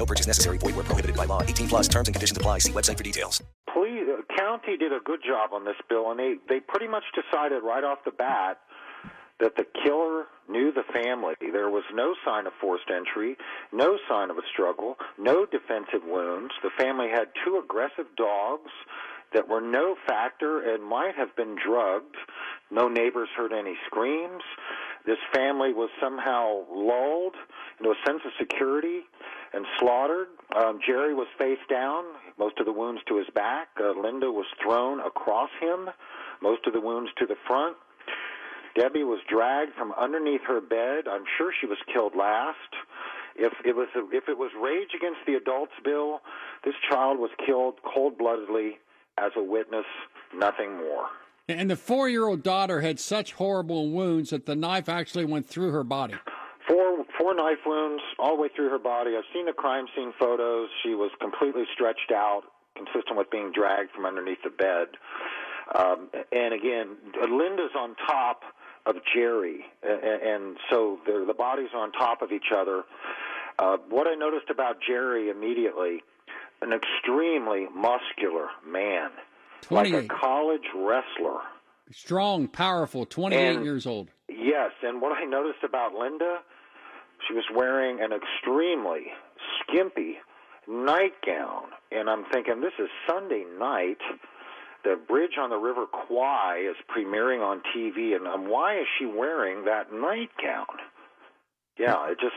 [0.00, 0.56] No purchase necessary.
[0.56, 1.42] Void where prohibited by law.
[1.42, 2.60] 18 plus terms and conditions apply.
[2.60, 3.42] See website for details.
[3.70, 7.04] police uh, county did a good job on this bill, and they they pretty much
[7.12, 8.60] decided right off the bat
[9.40, 11.34] that the killer knew the family.
[11.40, 13.36] There was no sign of forced entry,
[13.72, 16.54] no sign of a struggle, no defensive wounds.
[16.62, 18.72] The family had two aggressive dogs
[19.34, 22.16] that were no factor and might have been drugged.
[22.70, 24.42] No neighbors heard any screams.
[25.06, 27.36] This family was somehow lulled
[27.78, 29.00] into a sense of security
[29.52, 30.28] and slaughtered.
[30.56, 32.04] Um, Jerry was face down,
[32.38, 33.68] most of the wounds to his back.
[33.78, 35.90] Uh, Linda was thrown across him,
[36.42, 37.76] most of the wounds to the front.
[38.78, 41.08] Debbie was dragged from underneath her bed.
[41.10, 42.56] I'm sure she was killed last.
[43.36, 46.20] If it was if it was rage against the adults bill,
[46.64, 48.78] this child was killed cold-bloodedly
[49.18, 49.86] as a witness,
[50.34, 51.06] nothing more.
[51.48, 55.46] And the four year old daughter had such horrible wounds that the knife actually went
[55.46, 56.14] through her body.
[56.70, 59.16] Four four knife wounds all the way through her body.
[59.18, 60.68] I've seen the crime scene photos.
[60.84, 62.42] She was completely stretched out,
[62.76, 64.86] consistent with being dragged from underneath the bed.
[65.74, 66.96] Um, and again,
[67.28, 68.42] Linda's on top
[68.86, 72.84] of Jerry, and, and so the, the bodies are on top of each other.
[73.58, 76.02] Uh, what I noticed about Jerry immediately,
[76.62, 79.10] an extremely muscular man,
[79.70, 81.40] like a college wrestler.
[81.90, 84.08] Strong, powerful, 28 And- years old.
[84.28, 86.38] Yes, and what I noticed about Linda,
[87.26, 89.06] she was wearing an extremely
[89.60, 90.18] skimpy
[90.68, 93.98] nightgown, and I'm thinking this is Sunday night.
[94.84, 99.04] The bridge on the River Kwai is premiering on TV, and um, why is she
[99.04, 100.80] wearing that nightgown?
[101.78, 102.36] Yeah, it just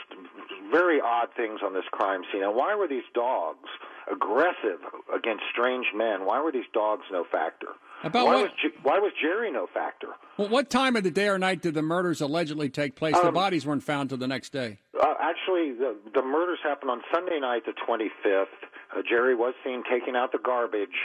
[0.71, 2.43] very odd things on this crime scene.
[2.43, 3.67] And why were these dogs
[4.11, 4.79] aggressive
[5.13, 6.25] against strange men?
[6.25, 7.75] Why were these dogs no factor?
[8.03, 10.07] About why what- was why was Jerry no factor?
[10.37, 13.15] Well, what time of the day or night did the murders allegedly take place?
[13.19, 14.79] the Um, bodies weren't found till the next day.
[14.99, 18.47] Uh, actually, the, the murders happened on Sunday night, the 25th.
[18.95, 20.97] Uh, Jerry was seen taking out the garbage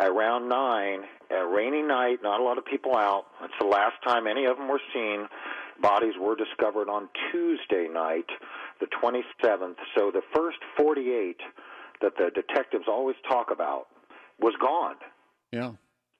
[0.00, 1.04] around 9.
[1.30, 3.26] A rainy night, not a lot of people out.
[3.40, 5.26] That's the last time any of them were seen.
[5.80, 8.26] Bodies were discovered on Tuesday night,
[8.78, 9.76] the 27th.
[9.96, 11.40] So the first 48
[12.02, 13.88] that the detectives always talk about
[14.38, 14.96] was gone
[15.50, 15.72] Yeah.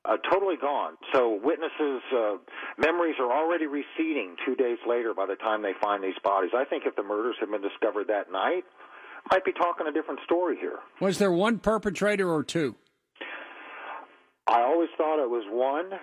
[0.07, 0.97] Uh, totally gone.
[1.13, 2.37] So witnesses' uh,
[2.79, 6.51] memories are already receding two days later by the time they find these bodies.
[6.57, 8.63] I think if the murders had been discovered that night,
[9.31, 10.79] might be talking a different story here.
[11.01, 12.77] Was there one perpetrator or two?
[14.47, 15.99] I always thought it was one,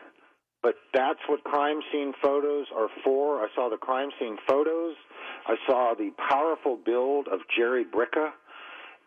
[0.61, 3.39] but that's what crime scene photos are for.
[3.39, 4.95] I saw the crime scene photos.
[5.47, 8.31] I saw the powerful build of Jerry Bricca,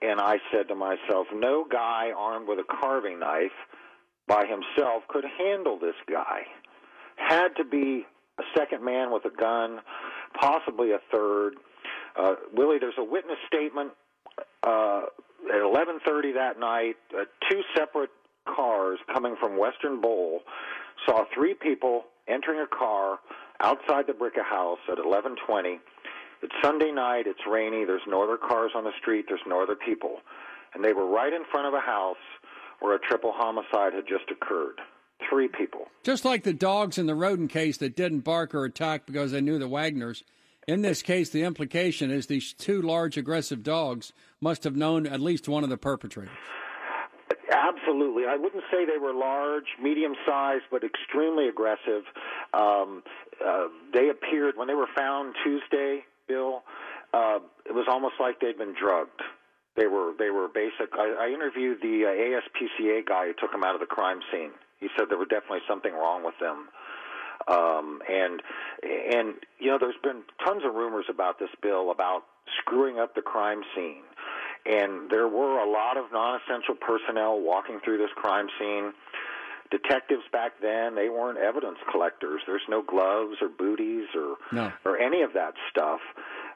[0.01, 3.53] and I said to myself, no guy armed with a carving knife
[4.29, 6.43] by himself could handle this guy.
[7.17, 8.05] Had to be
[8.39, 9.81] a second man with a gun,
[10.39, 11.55] possibly a third.
[12.17, 13.93] Uh, Willie, there's a witness statement
[14.63, 15.03] uh,
[15.49, 16.97] at 11:30 that night.
[17.17, 18.11] Uh, two separate
[18.47, 20.41] cars coming from Western Bowl
[21.07, 23.19] saw three people entering a car
[23.63, 25.79] outside the Bricca house at 11:20.
[26.43, 27.27] It's Sunday night.
[27.27, 27.85] It's rainy.
[27.85, 29.27] There's no other cars on the street.
[29.29, 30.21] There's no other people,
[30.75, 32.17] and they were right in front of a house
[32.81, 34.81] where a triple homicide had just occurred.
[35.31, 35.87] three people.
[36.05, 39.41] Just like the dogs in the Rhoden case that didn't bark or attack because they
[39.41, 40.23] knew the Wagners.
[40.69, 45.21] In this case, the implication is these two large aggressive dogs must have known at
[45.21, 46.29] least one of the perpetrators.
[47.51, 48.25] Absolutely.
[48.29, 52.03] I wouldn't say they were large, medium sized, but extremely aggressive.
[52.53, 53.03] Um,
[53.45, 56.63] uh, they appeared, when they were found Tuesday, Bill,
[57.15, 59.23] uh, it was almost like they'd been drugged.
[59.77, 60.93] They were they were basic.
[60.95, 64.51] I, I interviewed the uh, ASPCA guy who took them out of the crime scene.
[64.81, 66.69] He said there was definitely something wrong with them.
[67.49, 68.43] Um, and
[68.83, 72.23] and you know, there's been tons of rumors about this bill about
[72.61, 74.03] screwing up the crime scene,
[74.65, 78.93] and there were a lot of non-essential personnel walking through this crime scene.
[79.71, 82.41] Detectives back then, they weren't evidence collectors.
[82.47, 84.73] There's no gloves or booties or No.
[84.85, 86.01] or any of that stuff.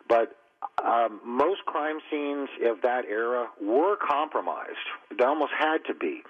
[0.09, 0.37] But
[0.85, 4.87] um, most crime scenes of that era were compromised.
[5.17, 6.23] They almost had to be.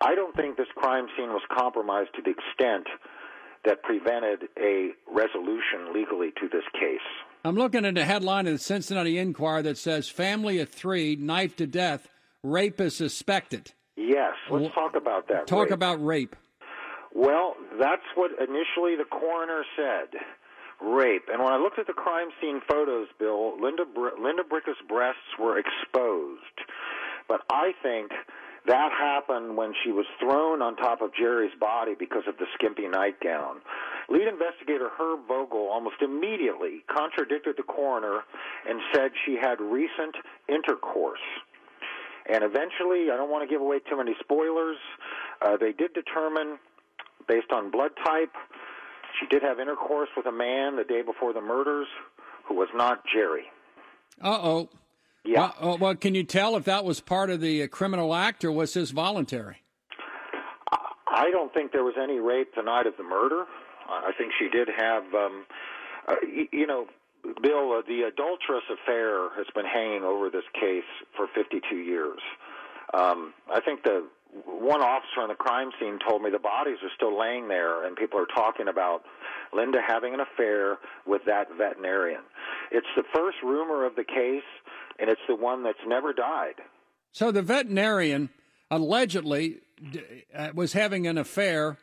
[0.00, 2.86] I don't think this crime scene was compromised to the extent
[3.64, 7.00] that prevented a resolution legally to this case.
[7.44, 11.58] I'm looking at a headline in the Cincinnati Enquirer that says "Family of three knifed
[11.58, 12.08] to death,
[12.42, 15.46] rape is suspected." Yes, let's talk about that.
[15.46, 15.72] Talk rape.
[15.72, 16.36] about rape.
[17.14, 20.20] Well, that's what initially the coroner said.
[20.80, 21.28] Rape.
[21.32, 25.36] And when I looked at the crime scene photos, Bill, Linda Br- Linda Bricca's breasts
[25.38, 26.58] were exposed.
[27.28, 28.12] But I think
[28.66, 32.86] that happened when she was thrown on top of Jerry's body because of the skimpy
[32.86, 33.60] nightgown.
[34.08, 38.20] Lead investigator Herb Vogel almost immediately contradicted the coroner
[38.68, 40.16] and said she had recent
[40.48, 41.24] intercourse.
[42.30, 44.76] And eventually, I don't want to give away too many spoilers,
[45.40, 46.58] uh, they did determine,
[47.26, 48.32] based on blood type,
[49.18, 51.86] she did have intercourse with a man the day before the murders
[52.46, 53.44] who was not Jerry.
[54.20, 54.68] Uh oh.
[55.24, 55.50] Yeah.
[55.60, 58.44] Well, uh, well, can you tell if that was part of the uh, criminal act
[58.44, 59.62] or was this voluntary?
[61.10, 63.44] I don't think there was any rape the night of the murder.
[63.88, 65.46] I I think she did have, um,
[66.06, 66.14] uh,
[66.52, 66.86] you know,
[67.42, 72.20] Bill, uh, the adulterous affair has been hanging over this case for 52 years.
[72.94, 74.06] Um, I think the
[74.46, 77.96] one officer on the crime scene told me the bodies are still laying there, and
[77.96, 79.02] people are talking about
[79.52, 82.20] Linda having an affair with that veterinarian.
[82.70, 84.42] It's the first rumor of the case,
[84.98, 86.54] and it's the one that's never died.
[87.12, 88.30] So the veterinarian
[88.70, 89.60] allegedly
[90.36, 91.78] uh, was having an affair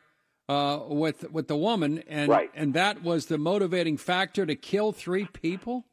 [0.47, 2.51] uh, with with the woman, and Right.
[2.53, 5.85] and that was the motivating factor to kill three people,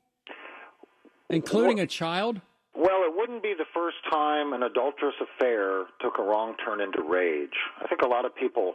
[1.31, 2.41] including a child.
[2.75, 7.55] Well, wouldn't be the first time an adulterous affair took a wrong turn into rage.
[7.81, 8.75] I think a lot of people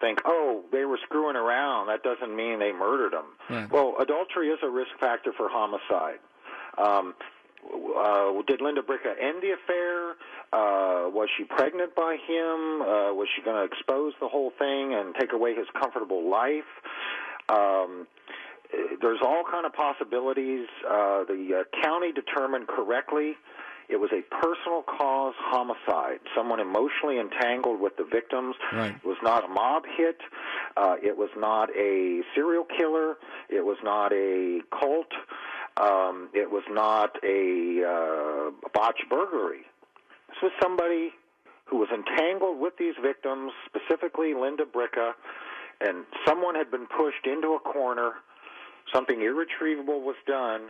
[0.00, 1.88] think, oh, they were screwing around.
[1.88, 3.26] That doesn't mean they murdered him.
[3.50, 3.70] Right.
[3.70, 6.20] Well, adultery is a risk factor for homicide.
[6.78, 7.14] Um,
[7.68, 10.12] uh, did Linda Bricca end the affair?
[10.50, 12.80] Uh, was she pregnant by him?
[12.80, 16.72] Uh, was she going to expose the whole thing and take away his comfortable life?
[17.50, 18.06] Um,
[19.02, 20.66] there's all kind of possibilities.
[20.88, 23.36] Uh, the uh, county determined correctly
[23.88, 26.20] it was a personal cause homicide.
[26.34, 28.56] Someone emotionally entangled with the victims.
[28.72, 28.94] Right.
[28.94, 30.18] It was not a mob hit.
[30.76, 33.16] Uh, it was not a serial killer.
[33.48, 35.12] It was not a cult.
[35.76, 39.62] Um, it was not a uh, botched burglary.
[40.28, 41.10] This was somebody
[41.66, 45.12] who was entangled with these victims, specifically Linda Bricca,
[45.80, 48.12] and someone had been pushed into a corner.
[48.92, 50.68] Something irretrievable was done,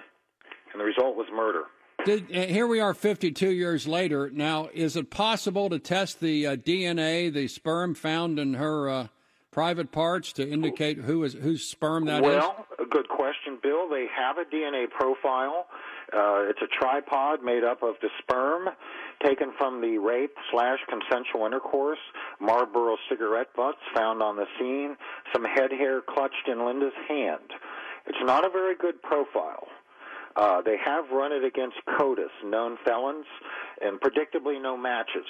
[0.73, 1.65] and the result was murder.
[2.05, 4.31] Did, uh, here we are 52 years later.
[4.31, 9.07] Now, is it possible to test the uh, DNA, the sperm found in her uh,
[9.51, 12.23] private parts to indicate who is whose sperm that is?
[12.23, 13.89] well, a good question, Bill.
[13.89, 15.67] They have a DNA profile.
[16.13, 18.69] Uh, it's a tripod made up of the sperm
[19.25, 21.99] taken from the rape slash consensual intercourse,
[22.41, 24.97] Marlboro cigarette butts found on the scene,
[25.33, 27.51] some head hair clutched in Linda's hand.
[28.07, 29.67] It's not a very good profile.
[30.37, 33.27] Uh, they have run it against CODIS, known felons,
[33.81, 35.27] and predictably no matches.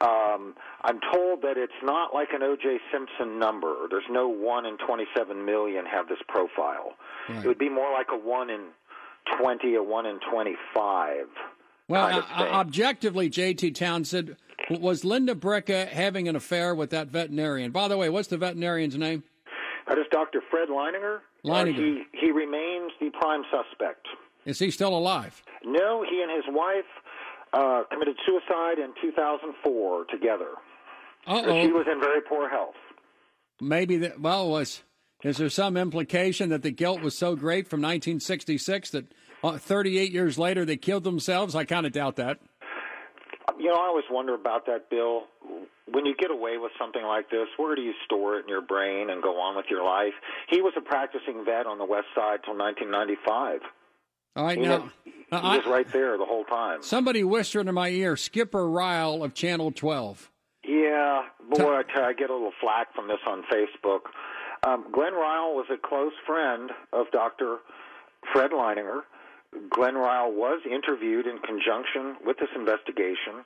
[0.00, 2.78] Um, I'm told that it's not like an O.J.
[2.92, 3.86] Simpson number.
[3.88, 6.94] There's no 1 in 27 million have this profile.
[7.28, 7.44] Right.
[7.44, 8.66] It would be more like a 1 in
[9.40, 11.26] 20, a 1 in 25.
[11.88, 13.70] Well, kind of uh, objectively, J.T.
[13.70, 14.36] Townsend,
[14.68, 17.70] was Linda Bricca having an affair with that veterinarian?
[17.70, 19.22] By the way, what's the veterinarian's name?
[19.88, 20.42] That is Dr.
[20.50, 21.20] Fred Leininger.
[21.46, 21.76] Leininger.
[21.76, 24.06] He, he remains the prime suspect.
[24.44, 25.42] Is he still alive?
[25.64, 26.84] No, he and his wife
[27.52, 30.50] uh, committed suicide in 2004 together.
[31.26, 31.62] Uh-oh.
[31.62, 32.74] She was in very poor health.
[33.60, 34.20] Maybe that.
[34.20, 34.82] Well, was
[35.24, 39.06] is there some implication that the guilt was so great from 1966 that
[39.42, 41.54] uh, 38 years later they killed themselves?
[41.54, 42.38] I kind of doubt that.
[43.58, 45.24] You know, I always wonder about that, Bill.
[45.90, 48.60] when you get away with something like this, where do you store it in your
[48.60, 50.12] brain and go on with your life?
[50.48, 53.60] He was a practicing vet on the West Side till 1995.
[54.34, 56.82] All right, He now was- he I- was right there the whole time.
[56.82, 60.30] somebody whispered in my ear, Skipper Ryle of Channel 12.
[60.64, 64.00] Yeah, boy, I, tell I get a little flack from this on Facebook.
[64.66, 67.58] Um, Glenn Ryle was a close friend of Dr.
[68.32, 69.02] Fred Leininger.
[69.70, 73.44] Glenn Ryle was interviewed in conjunction with this investigation,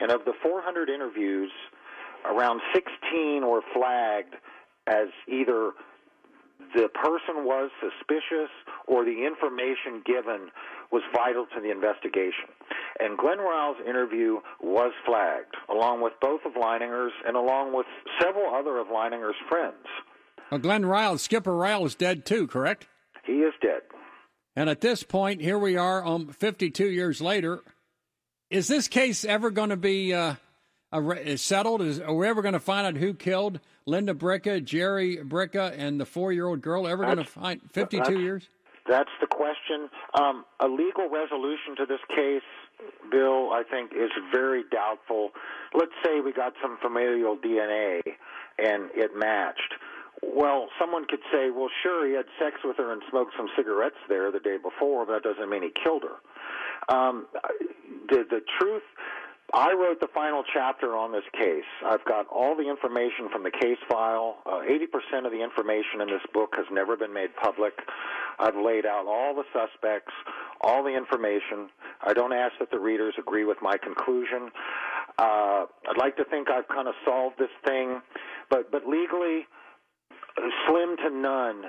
[0.00, 1.50] and of the 400 interviews,
[2.24, 4.34] around 16 were flagged
[4.86, 5.72] as either
[6.74, 8.50] the person was suspicious
[8.86, 10.50] or the information given
[10.90, 12.48] was vital to the investigation.
[13.00, 17.86] And Glenn Ryle's interview was flagged, along with both of Leininger's and along with
[18.20, 19.86] several other of Leininger's friends.
[20.50, 22.86] Well, Glenn Ryle, Skipper Ryle is dead too, correct?
[23.24, 23.73] He is dead.
[24.56, 27.60] And at this point, here we are, um, 52 years later.
[28.50, 30.34] Is this case ever going to be uh,
[30.92, 31.82] re- settled?
[31.82, 36.00] Is, are we ever going to find out who killed Linda Bricca, Jerry Bricca, and
[36.00, 36.86] the four-year-old girl?
[36.86, 38.48] Ever going to find 52 that's- years?
[38.86, 39.88] That's the question.
[40.12, 42.42] Um, a legal resolution to this case,
[43.10, 45.30] Bill, I think is very doubtful.
[45.72, 48.02] Let's say we got some familial DNA
[48.58, 49.72] and it matched.
[50.22, 53.96] Well, someone could say, well, sure, he had sex with her and smoked some cigarettes
[54.08, 56.94] there the day before, but that doesn't mean he killed her.
[56.94, 57.26] Um,
[58.08, 58.82] the the truth.
[59.52, 61.68] I wrote the final chapter on this case.
[61.86, 64.38] I've got all the information from the case file.
[64.46, 67.74] Uh, 80% of the information in this book has never been made public.
[68.38, 70.12] I've laid out all the suspects,
[70.62, 71.68] all the information.
[72.02, 74.50] I don't ask that the readers agree with my conclusion.
[75.18, 78.00] Uh, I'd like to think I've kind of solved this thing,
[78.50, 79.46] but but legally,
[80.66, 81.62] slim to none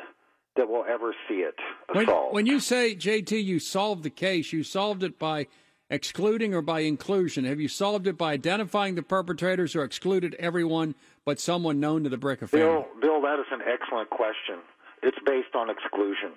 [0.55, 1.55] that will ever see it
[1.93, 2.34] When, solved.
[2.34, 5.47] when you say, JT, you solved the case, you solved it by
[5.89, 7.45] excluding or by inclusion.
[7.45, 10.95] Have you solved it by identifying the perpetrators or excluded everyone
[11.26, 12.66] but someone known to the Bricca family?
[12.66, 14.59] Bill, Bill, that is an excellent question.
[15.03, 16.32] It's based on exclusion.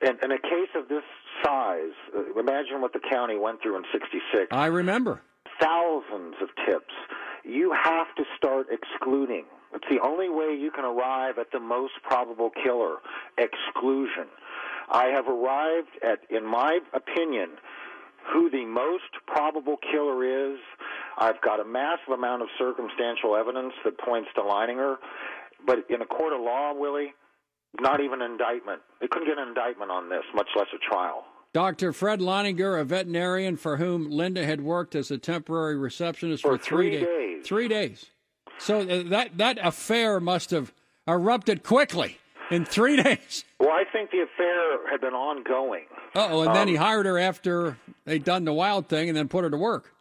[0.00, 1.04] And in a case of this
[1.44, 4.48] size, uh, imagine what the county went through in 66.
[4.50, 5.22] I remember.
[5.60, 6.94] Thousands of tips.
[7.44, 9.44] You have to start excluding.
[9.74, 12.96] It's the only way you can arrive at the most probable killer
[13.36, 14.26] exclusion.
[14.90, 17.50] I have arrived at, in my opinion,
[18.32, 20.58] who the most probable killer is.
[21.18, 24.96] I've got a massive amount of circumstantial evidence that points to Leininger,
[25.66, 27.12] but in a court of law, Willie,
[27.80, 28.80] not even an indictment.
[29.00, 31.24] They couldn't get an indictment on this, much less a trial.
[31.52, 31.92] Dr.
[31.92, 36.64] Fred Leininger, a veterinarian for whom Linda had worked as a temporary receptionist for, For
[36.64, 37.46] three da- days.
[37.46, 38.10] Three days.
[38.58, 40.72] So uh, that that affair must have
[41.06, 42.18] erupted quickly
[42.50, 43.44] in three days.
[43.60, 45.84] Well, I think the affair had been ongoing.
[46.14, 49.28] Uh-oh, and then Um, he hired her after they'd done the wild thing and then
[49.28, 49.92] put her to work.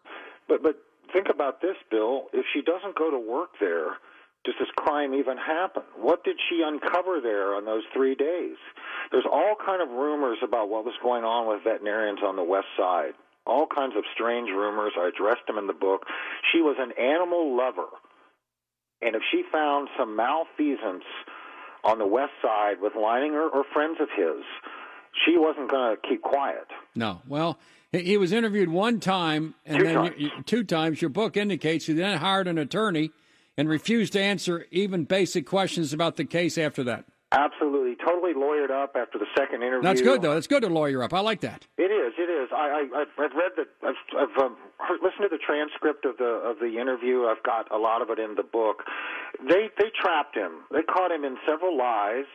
[0.48, 0.76] But but
[1.14, 2.28] think about this, Bill.
[2.34, 3.98] If she doesn't go to work there,
[4.46, 5.84] does this crime even happen?
[6.00, 8.56] What did she uncover there on those three days?
[9.12, 12.68] There's all kind of rumors about what was going on with veterinarians on the west
[12.78, 13.14] side.
[13.46, 14.94] All kinds of strange rumors.
[15.00, 16.06] I addressed them in the book.
[16.52, 17.88] She was an animal lover.
[19.02, 21.04] And if she found some malfeasance
[21.84, 24.44] on the west side with Leininger or friends of his,
[25.26, 26.68] she wasn't going to keep quiet.
[26.96, 27.22] No.
[27.28, 27.60] Well,
[27.92, 30.16] he, was interviewed one time, and Two then times.
[30.18, 31.02] You- two times.
[31.02, 33.12] Your book indicates he then hired an attorney
[33.58, 37.06] and refused to answer even basic questions about the case after that.
[37.38, 39.84] Absolutely, totally lawyered up after the second interview.
[39.84, 40.34] That's good, though.
[40.34, 41.14] That's good to lawyer up.
[41.14, 41.68] I like that.
[41.78, 42.14] It is.
[42.18, 42.50] It is.
[42.52, 43.66] I, I I've, read the.
[43.86, 47.26] I've, I've um, heard, listened to the transcript of the of the interview.
[47.26, 48.84] I've got a lot of it in the book.
[49.48, 50.64] They they trapped him.
[50.72, 52.26] They caught him in several lies.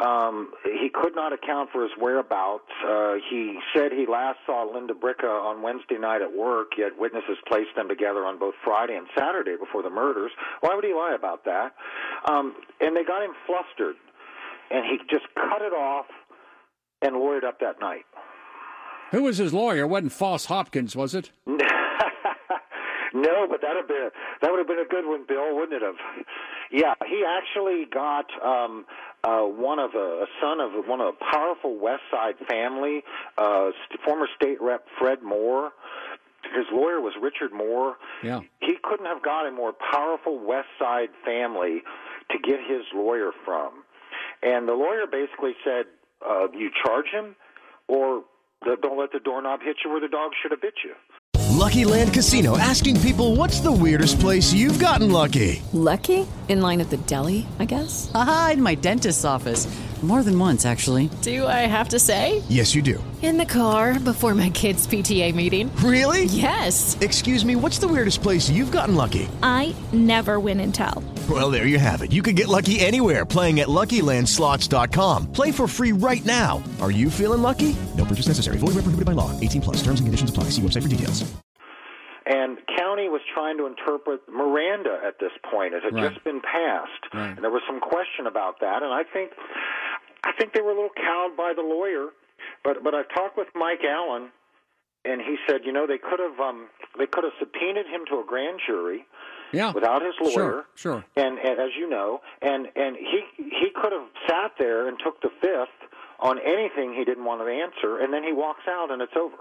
[0.00, 2.70] Um, he could not account for his whereabouts.
[2.86, 7.36] Uh, he said he last saw Linda Bricca on Wednesday night at work, yet witnesses
[7.48, 10.30] placed them together on both Friday and Saturday before the murders.
[10.60, 11.74] Why would he lie about that?
[12.30, 13.96] Um, and they got him flustered,
[14.70, 16.06] and he just cut it off
[17.02, 18.04] and lawyered up that night.
[19.12, 19.84] Who was his lawyer?
[19.84, 21.30] It wasn't Foss Hopkins, was it?
[23.14, 24.10] No, but that'd been
[24.42, 25.94] that would have been a good one, Bill, wouldn't it have?
[26.70, 28.84] Yeah, he actually got um
[29.24, 33.02] uh one of a, a son of one of a powerful West Side family,
[33.38, 35.72] uh st- former state rep Fred Moore.
[36.54, 37.96] His lawyer was Richard Moore.
[38.22, 38.40] Yeah.
[38.60, 41.80] He couldn't have got a more powerful West Side family
[42.30, 43.84] to get his lawyer from.
[44.42, 45.86] And the lawyer basically said,
[46.26, 47.36] uh, you charge him
[47.86, 48.22] or
[48.82, 50.94] don't let the doorknob hit you where the dog should have bit you.
[51.58, 55.62] Lucky Land Casino asking people what's the weirdest place you've gotten lucky?
[55.72, 56.26] Lucky?
[56.48, 58.10] In line at the deli, I guess?
[58.14, 59.66] Aha, in my dentist's office.
[60.02, 61.10] More than once, actually.
[61.22, 62.40] Do I have to say?
[62.48, 63.02] Yes, you do.
[63.20, 65.74] In the car before my kids' PTA meeting.
[65.78, 66.26] Really?
[66.26, 66.96] Yes.
[67.00, 69.28] Excuse me, what's the weirdest place you've gotten lucky?
[69.42, 71.02] I never win and tell.
[71.28, 72.12] Well, there you have it.
[72.12, 75.32] You can get lucky anywhere playing at LuckyLandSlots.com.
[75.32, 76.62] Play for free right now.
[76.80, 77.74] Are you feeling lucky?
[77.96, 78.58] No purchase necessary.
[78.58, 79.32] Void where prohibited by law.
[79.40, 79.76] 18 plus.
[79.82, 80.44] Terms and conditions apply.
[80.44, 81.28] See website for details.
[82.30, 85.72] And county was trying to interpret Miranda at this point.
[85.72, 86.12] It had Right.
[86.12, 87.30] just been passed, Right.
[87.34, 88.82] and there was some question about that.
[88.82, 89.32] And I think,
[90.24, 92.08] I think they were a little cowed by the lawyer.
[92.64, 94.30] But but I've talked with Mike Allen,
[95.04, 98.20] and he said, you know, they could have um, they could have subpoenaed him to
[98.20, 99.06] a grand jury.
[99.50, 99.72] Yeah.
[99.72, 101.04] Without his lawyer, Sure, sure.
[101.16, 105.22] and, and as you know, and and he he could have sat there and took
[105.22, 105.90] the fifth
[106.20, 109.36] on anything he didn't want to answer, and then he walks out and it's over.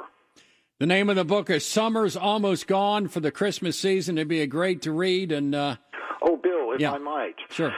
[0.79, 4.17] The name of the book is Summer's Almost Gone for the Christmas season.
[4.17, 5.31] It'd be a great to read.
[5.33, 5.75] And uh,
[6.21, 6.93] Oh, Bill, if Yeah.
[6.93, 7.73] I might, sure.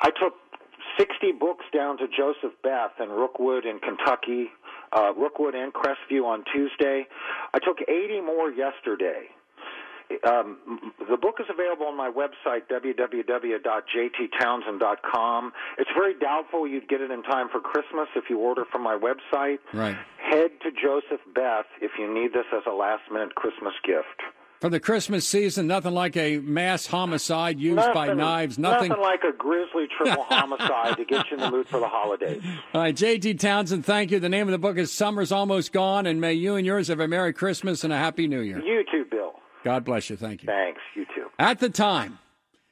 [0.00, 0.32] I took
[0.98, 4.50] 60 books down to Joseph Beth in Rookwood in Kentucky,
[4.92, 7.06] uh, Rookwood and Crestview on Tuesday.
[7.54, 9.28] I took 80 more yesterday.
[10.26, 10.58] Um,
[11.08, 15.52] the book is available on my website, www.jttownsend.com.
[15.78, 18.98] It's very doubtful you'd get it in time for Christmas if you order from my
[18.98, 19.60] website.
[19.72, 19.96] Right.
[20.18, 24.20] Head to Joseph Beth if you need this as a last minute Christmas gift.
[24.62, 28.60] For the Christmas season, nothing like a mass homicide used by knives.
[28.60, 28.90] Nothing.
[28.90, 32.40] nothing like a grisly triple homicide to get you in the mood for the holidays.
[32.72, 33.34] All right, J.T.
[33.34, 34.20] Townsend, thank you.
[34.20, 37.00] The name of the book is Summer's Almost Gone, and may you and yours have
[37.00, 38.60] a Merry Christmas and a Happy New Year.
[38.60, 39.32] You too, Bill.
[39.64, 40.16] God bless you.
[40.16, 40.46] Thank you.
[40.46, 40.80] Thanks.
[40.94, 41.26] You too.
[41.40, 42.20] At the time,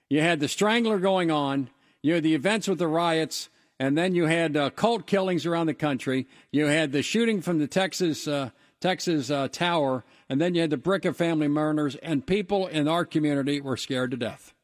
[0.08, 1.70] you had the Strangler going on,
[2.02, 3.48] you had the events with the riots,
[3.80, 6.28] and then you had uh, cult killings around the country.
[6.52, 10.70] You had the shooting from the Texas uh, Texas uh, Tower, and then you had
[10.70, 14.54] the Bricca family murders, and people in our community were scared to death.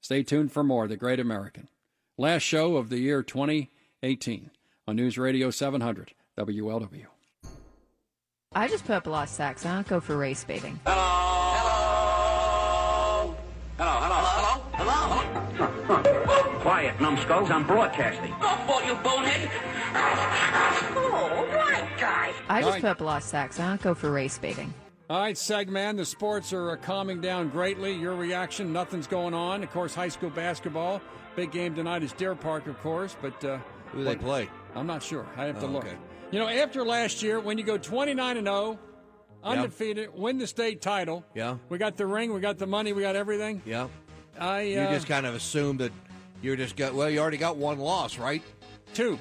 [0.00, 0.86] Stay tuned for more.
[0.86, 1.66] The Great American.
[2.16, 4.52] Last show of the year 2018
[4.86, 7.06] on News Radio 700 WLW.
[8.54, 9.66] I just put up a lot of sacks.
[9.66, 10.78] I don't go for race baiting.
[10.86, 11.74] Hello.
[13.76, 13.98] Hello.
[13.98, 14.20] Hello.
[14.22, 14.62] Hello.
[14.74, 15.22] Hello.
[15.56, 16.02] Hello.
[16.22, 16.58] hello.
[16.60, 17.50] Quiet, numbskulls.
[17.50, 18.32] I'm broadcasting.
[18.40, 19.50] Oh, you bonehead.
[20.96, 22.32] Oh, right, guy.
[22.48, 22.80] I just right.
[22.80, 23.58] put up a lot of sacks.
[23.58, 24.72] I don't go for race baiting.
[25.08, 27.92] All right, Segman, the sports are uh, calming down greatly.
[27.92, 29.62] Your reaction, nothing's going on.
[29.62, 31.00] Of course, high school basketball.
[31.36, 33.44] Big game tonight is Deer Park, of course, but.
[33.44, 33.58] Uh,
[33.92, 34.48] Who do they play?
[34.74, 35.24] I'm not sure.
[35.36, 35.84] I have to Oh, look.
[35.84, 35.96] okay.
[36.32, 38.78] You know, after last year, when you go 29 and 0,
[39.44, 41.24] undefeated, win the state title.
[41.34, 41.58] Yeah.
[41.68, 43.62] We got the ring, we got the money, we got everything.
[43.64, 43.86] Yeah.
[44.40, 45.92] I You uh, just kind of assumed that
[46.42, 46.94] you're just got.
[46.94, 48.42] Well, you already got one loss, right?
[48.92, 49.18] two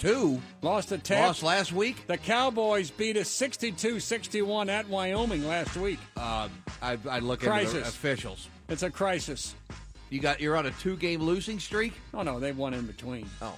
[0.00, 0.40] Two.
[0.62, 1.26] lost to Tampa.
[1.28, 2.06] Lost last week.
[2.06, 5.98] The Cowboys beat us 62-61 at Wyoming last week.
[6.16, 6.48] Uh,
[6.80, 8.48] I, I look the officials.
[8.70, 9.54] It's a crisis.
[10.08, 10.40] You got.
[10.40, 11.92] You're on a two-game losing streak.
[12.14, 13.28] Oh no, they've won in between.
[13.42, 13.56] Oh.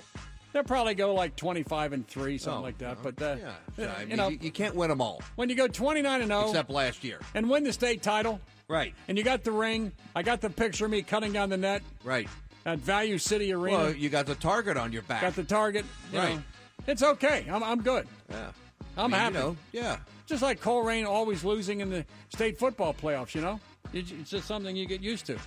[0.53, 2.99] They'll probably go like 25 and 3, something Oh, like that.
[3.03, 3.37] But, uh,
[3.79, 3.87] Yeah.
[3.87, 6.21] uh, I you mean, know, you, you can't win them all, when you go 29
[6.21, 7.21] and 0 except last year.
[7.35, 8.39] and win the state title,
[8.69, 8.93] Right.
[9.09, 11.83] and you got the ring, I got the picture of me cutting down the net
[12.05, 12.29] Right.
[12.65, 13.77] At Value City Arena.
[13.77, 15.23] Well, you got the target on your back.
[15.23, 15.85] got the target.
[16.13, 16.37] Right.
[16.37, 16.43] know.
[16.87, 17.47] It's okay.
[17.51, 18.07] I'm, I'm good.
[18.31, 18.51] yeah.
[18.97, 19.35] I'm I mean, happy.
[19.35, 19.97] You know, yeah.
[20.27, 23.59] Just like Colerain always losing in the state football playoffs, you know?
[23.93, 25.39] It's just something you get used to.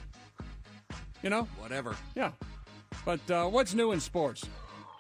[1.24, 1.48] You know?
[1.60, 1.96] Whatever.
[2.16, 2.32] Yeah.
[3.04, 4.46] But uh, what's new in sports?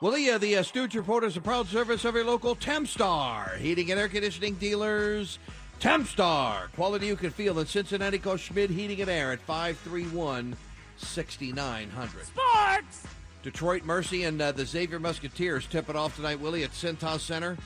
[0.01, 3.57] Well, the, uh, the uh, Stooge Report is a proud service of your local Tempstar
[3.57, 5.39] heating and air conditioning dealers.
[5.79, 8.17] Tempstar, quality you can feel in Cincinnati.
[8.17, 10.55] Call Schmid Heating and Air at 531
[10.97, 12.25] 6900.
[12.25, 13.07] Sports!
[13.43, 17.57] Detroit Mercy and uh, the Xavier Musketeers tip it off tonight, Willie, at Cintas Center.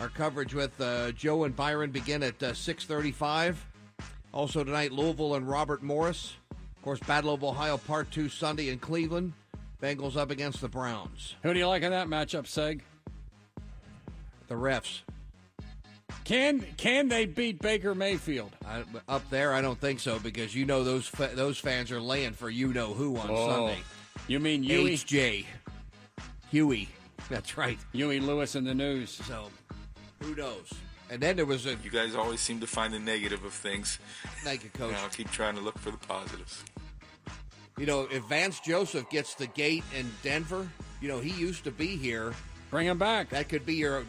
[0.00, 3.66] Our coverage with uh, Joe and Byron begin at uh, 635.
[4.32, 6.34] Also tonight, Louisville and Robert Morris.
[6.50, 9.32] Of course, Battle of Ohio Part 2 Sunday in Cleveland.
[9.82, 11.34] Bengals up against the Browns.
[11.42, 12.80] Who do you like in that matchup, Seg?
[14.48, 15.00] The refs.
[16.24, 18.52] Can can they beat Baker Mayfield?
[18.66, 22.00] I, up there, I don't think so because you know those fa- those fans are
[22.00, 23.48] laying for you know who on Oh.
[23.50, 23.78] Sunday.
[24.28, 24.94] You mean Huey?
[24.96, 25.46] HJ.
[26.50, 26.88] Huey.
[27.28, 27.78] That's right.
[27.92, 29.10] Huey Lewis in the news.
[29.10, 29.48] So,
[30.22, 30.70] who knows?
[31.10, 31.76] And then there was a.
[31.82, 33.98] You guys always seem to find the negative of things.
[34.44, 34.94] Thank you, Coach.
[35.02, 36.62] I'll keep trying to look for the positives.
[37.78, 40.68] You know, if Vance Joseph gets the gate in Denver,
[41.00, 42.32] you know he used to be here.
[42.72, 43.28] Bring him back.
[43.28, 44.04] That could be your.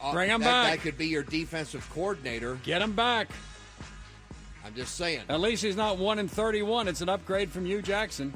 [0.00, 0.72] uh, Bring him that, back.
[0.78, 2.58] That could be your defensive coordinator.
[2.64, 3.28] Get him back.
[4.64, 5.24] I'm just saying.
[5.28, 6.88] At least he's not one in thirty-one.
[6.88, 8.32] It's an upgrade from Hue Jackson.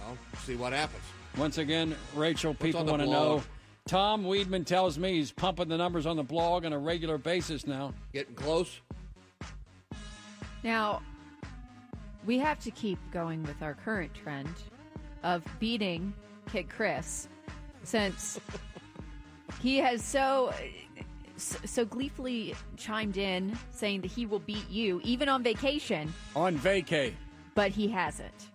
[0.00, 1.02] Well, see what happens.
[1.36, 3.42] Once again, Rachel, people want to know.
[3.86, 7.66] Tom Weedman tells me he's pumping the numbers on the blog on a regular basis
[7.66, 7.92] now.
[8.14, 8.80] Getting close.
[10.62, 11.02] Now,
[12.24, 14.48] we have to keep going with our current trend
[15.22, 16.14] of beating
[16.50, 17.28] Kid Chris
[17.84, 18.40] since
[19.60, 20.52] he has so
[21.36, 27.12] so gleefully chimed in saying that he will beat you even on vacation, On vacay.
[27.54, 28.50] but he hasn't.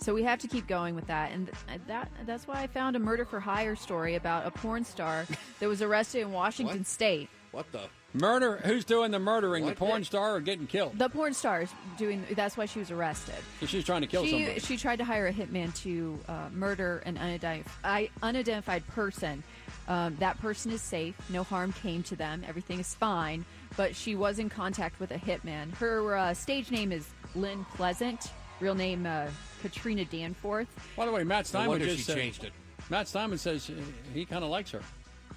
[0.00, 1.50] So we have to keep going with that, and
[1.86, 5.26] that that's why I found a murder for hire story about a porn star
[5.60, 7.28] that was arrested in Washington State.
[7.50, 7.80] What the?
[8.14, 8.56] Murder?
[8.64, 9.64] Who's doing the murdering?
[9.64, 10.98] What the porn the- star or getting killed?
[10.98, 12.24] The porn star is doing.
[12.30, 13.34] That's why she was arrested.
[13.60, 14.60] So she's trying to kill she, somebody.
[14.60, 19.42] She tried to hire a hitman to uh, murder an unidentified, unidentified person.
[19.88, 21.14] Um, that person is safe.
[21.30, 22.44] No harm came to them.
[22.48, 23.44] Everything is fine.
[23.76, 25.74] But she was in contact with a hitman.
[25.76, 28.30] Her uh, stage name is Lynn Pleasant.
[28.60, 29.26] Real name uh,
[29.62, 30.68] Katrina Danforth.
[30.96, 32.52] By the way, Matt No Steinman just she said- changed it.
[32.90, 33.74] Matt Steinman says uh,
[34.14, 34.80] he kind of likes her.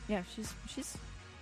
[0.07, 0.97] Yeah, she's she's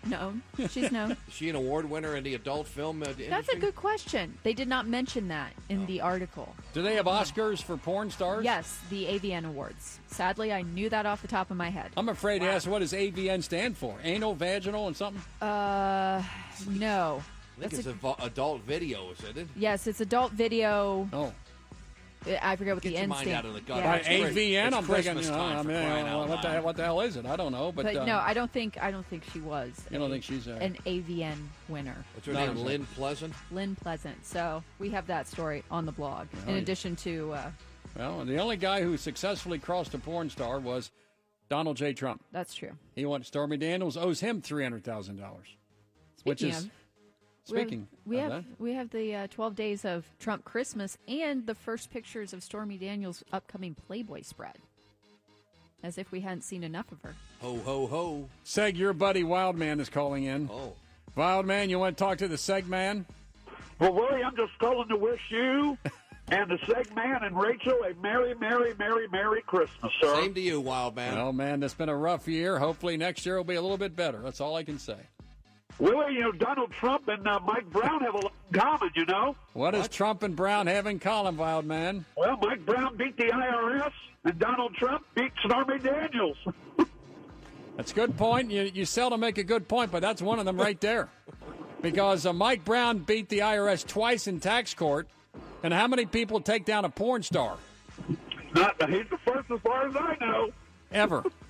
[0.05, 0.41] known.
[0.69, 1.11] She's known.
[1.11, 4.37] Is she an award winner in the adult film uh, That's a good question.
[4.43, 6.55] They did not mention that in the article.
[6.73, 8.43] Do they have Oscars for porn stars?
[8.45, 9.99] Yes, the AVN Awards.
[10.07, 11.91] Sadly, I knew that off the top of my head.
[11.97, 13.97] I'm afraid to ask what does AVN stand for?
[14.03, 15.21] Anal, vaginal, and something?
[15.41, 16.23] Uh,
[16.69, 17.21] no.
[17.57, 19.47] I think That's it's a- a adult video, isn't it?
[19.57, 21.09] yes, it's adult video.
[21.11, 21.33] Oh.
[22.41, 23.37] I forget what Get the your end mind stand.
[23.37, 23.81] out of the gutter.
[23.81, 23.97] Yeah.
[23.97, 26.49] By AVN, it's I'm thinking, Christmas you know, time I mean, crying uh, what, the,
[26.61, 27.25] what the hell is it?
[27.25, 27.71] I don't know.
[27.71, 29.71] But, But, uh, no, I don't think I don't think she was.
[29.89, 31.37] You don't think she's a- an AVN
[31.69, 31.95] winner?
[32.13, 32.57] What's her No, name?
[32.65, 33.33] Lynn Pleasant.
[33.51, 34.25] Lynn Pleasant.
[34.25, 36.27] So we have that story on the blog.
[36.45, 36.61] Oh, in yeah.
[36.61, 37.51] addition to, uh,
[37.95, 40.91] Well, the only guy who successfully crossed a porn star was
[41.47, 41.93] Donald J.
[41.93, 42.21] Trump.
[42.33, 42.71] that's true.
[42.95, 43.23] He won.
[43.23, 45.47] Stormy Daniels owes him three hundred thousand dollars,
[46.23, 46.69] which is of,
[47.49, 47.87] speaking.
[48.05, 51.45] we have we have, that, we have the uh, 12 days of Trump Christmas and
[51.45, 54.57] the first pictures of Stormy Daniels' upcoming Playboy spread.
[55.81, 57.15] As if we hadn't seen enough of her.
[57.41, 58.29] Ho ho ho.
[58.45, 60.49] Seg, your buddy Wildman is calling in.
[60.51, 60.73] Oh.
[61.15, 63.05] Wildman, you want to talk to the Seg man?
[63.79, 65.77] Well, Willie, I'm just calling to wish you
[66.31, 70.15] and the Seg Man and Rachel a merry, merry, merry, merry Christmas, sir.
[70.15, 71.15] Same to you, Wild Man.
[71.15, 72.59] Well, man, it's been a rough year.
[72.59, 74.19] Hopefully, next year will be a little bit better.
[74.19, 74.97] That's all I can say.
[75.77, 79.05] Willie, you know, Donald Trump and uh, Mike Brown have a lot in common, you
[79.05, 79.35] know?
[79.53, 82.05] What does Trump and Brown have in common, Wildman?
[82.17, 83.93] Well, Mike Brown beat the IRS,
[84.25, 86.37] and Donald Trump beat Stormy Daniels.
[87.77, 88.51] That's a good point.
[88.51, 91.07] You, you seldom make a good point, but that's one of them right there.
[91.81, 95.07] Because uh, Mike Brown beat the IRS twice in tax court,
[95.63, 97.55] and how many people take down a porn star?
[98.53, 100.49] Not, he's the first as far as I know.
[100.91, 101.23] Ever.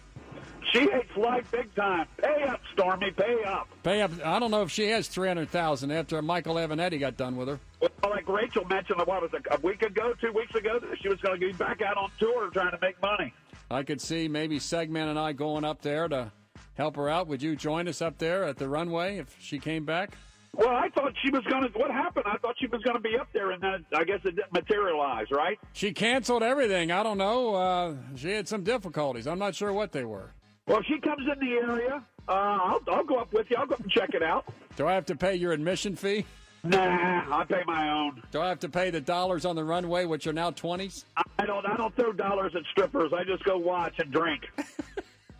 [0.71, 2.07] She hates life big time.
[2.17, 3.67] Pay up, Stormy, pay up.
[3.83, 4.11] Pay up.
[4.23, 7.59] I don't know if she has 300000 after Michael Avenatti got done with her.
[7.81, 11.19] Well, like Rachel mentioned, what was it, a week ago, two weeks ago, she was
[11.21, 13.33] going to be back out on tour trying to make money.
[13.71, 16.31] I could see maybe Segman and I going up there to
[16.75, 17.27] help her out.
[17.27, 20.15] Would you join us up there at the runway if she came back?
[20.55, 21.69] Well, I thought she was going to.
[21.77, 22.25] What happened?
[22.27, 24.51] I thought she was going to be up there, and then I guess it didn't
[24.51, 25.59] materialize, right?
[25.73, 26.91] She canceled everything.
[26.91, 27.53] I don't know.
[27.53, 29.27] Uh, she had some difficulties.
[29.27, 30.31] I'm not sure what they were.
[30.69, 33.57] Well, if she comes in the area, uh, I'll, I'll go up with you.
[33.57, 34.45] I'll go up and check it out.
[34.75, 36.25] Do I have to pay your admission fee?
[36.63, 38.21] Nah, I pay my own.
[38.31, 41.05] Do I have to pay the dollars on the runway, which are now 20s?
[41.39, 41.65] I don't.
[41.65, 43.13] I don't throw dollars at strippers.
[43.13, 44.47] I just go watch and drink.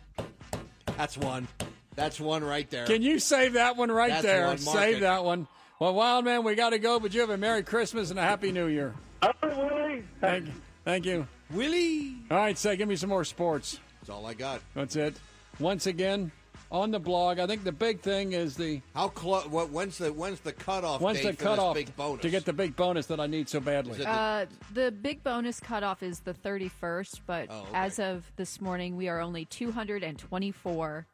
[0.96, 1.46] That's one.
[1.94, 2.86] That's one right there.
[2.86, 4.46] Can you save that one right That's there?
[4.46, 4.58] one.
[4.58, 5.46] Save that one.
[5.78, 8.22] Well, Wild Man, we got to go, but you have a Merry Christmas and a
[8.22, 8.94] Happy New Year.
[9.22, 10.04] All right, Willie.
[10.20, 10.52] Thank you.
[10.84, 11.28] Thank you.
[11.52, 12.16] Willie.
[12.30, 13.78] All right, say, give me some more sports.
[14.00, 14.60] That's all I got.
[14.74, 15.14] That's it.
[15.58, 16.30] Once again,
[16.72, 19.46] on the blog, I think the big thing is the How close?
[19.46, 19.70] What?
[19.70, 21.00] When's the when's the cutoff?
[21.00, 22.22] when's date the for this cutoff big bonus?
[22.22, 23.98] to get the big bonus that I need so badly.
[23.98, 27.70] The- Uh, the big bonus cutoff is the 31st, but Oh, okay.
[27.74, 31.06] as of this morning, we are only 224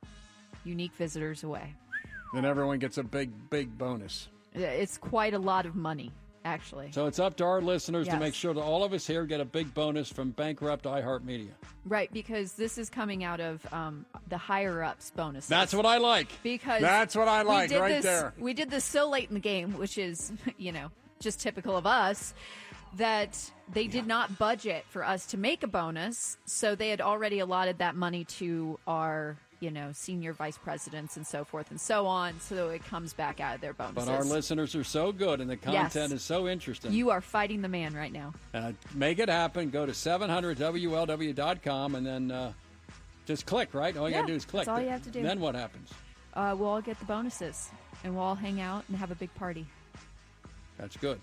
[0.64, 1.74] unique visitors away.
[2.34, 4.28] then everyone gets a big, big bonus.
[4.53, 6.12] It's quite a lot of money,
[6.47, 6.92] actually.
[6.92, 9.40] So it's up to our listeners to make sure that all of us here get
[9.40, 11.51] a big bonus from bankrupt iHeartMedia.
[11.84, 15.47] Right, because this is coming out of um, the higher ups bonus.
[15.47, 16.28] That's what I like.
[16.42, 18.32] Because That's what I like right this- there.
[18.38, 20.90] We did this so late in the game, which is, you know,
[21.20, 22.34] just typical of us,
[22.97, 23.38] that
[23.72, 26.38] they did not budget for us to make a bonus.
[26.47, 31.26] So they had already allotted that money to our, you know, senior vice presidents and
[31.26, 32.38] so forth and so on.
[32.40, 34.07] So it comes back out of their bonuses.
[34.07, 35.92] But our listeners are so good and the Yes.
[35.92, 36.92] content is so interesting.
[36.92, 38.32] You are fighting the man right now.
[38.54, 39.70] Uh, make it happen.
[39.70, 42.52] Go to 700WLW.com and then uh,
[43.26, 43.96] just click, right?
[43.96, 44.66] All you Yeah, got to do is click.
[44.66, 45.22] that's all you have to do.
[45.22, 45.90] Then what happens?
[46.34, 47.70] Uh, we'll all get the bonuses
[48.04, 49.66] and we'll all hang out and have a big party
[50.78, 51.18] That's good.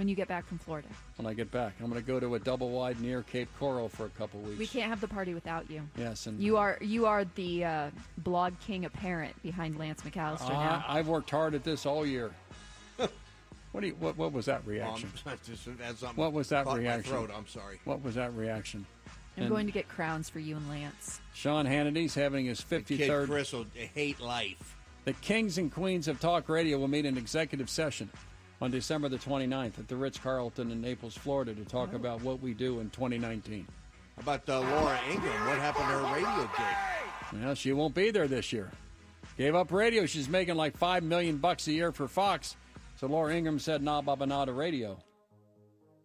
[0.00, 0.88] When you get back from Florida.
[1.16, 3.90] When I get back, I'm going to go to a double wide near Cape Coral
[3.90, 4.58] for a couple weeks.
[4.58, 5.82] We can't have the party without you.
[5.94, 10.82] Yes, and You are you are the uh, blog king apparent behind Lance McAllister now.
[10.88, 12.30] I, I've worked hard at this all year.
[12.96, 13.10] what
[13.82, 13.96] do you?
[14.00, 15.12] What, what was that reaction?
[15.26, 17.12] Um, just had something What was that caught my reaction?
[17.12, 17.78] throat, I'm sorry.
[17.84, 18.86] What was that reaction?
[19.36, 21.20] I'm And- going to get crowns for you and Lance.
[21.34, 23.26] Sean Hannity's having his Kid 53rd.
[23.26, 24.76] Chris will hate life.
[25.04, 28.08] The kings and queens of talk radio will meet in executive session
[28.60, 32.40] on December the 29th at the Ritz Carlton in Naples, Florida, to talk about what
[32.40, 33.66] we do in 2019.
[34.16, 35.46] How about uh, Laura Ingraham?
[35.48, 37.42] What happened to her radio gig?
[37.42, 38.70] Well, she won't be there this year.
[39.38, 40.04] Gave up radio.
[40.04, 42.56] She's making like five million bucks a year for Fox.
[42.96, 44.98] So Laura Ingraham said, "Nah, baba, nah to radio."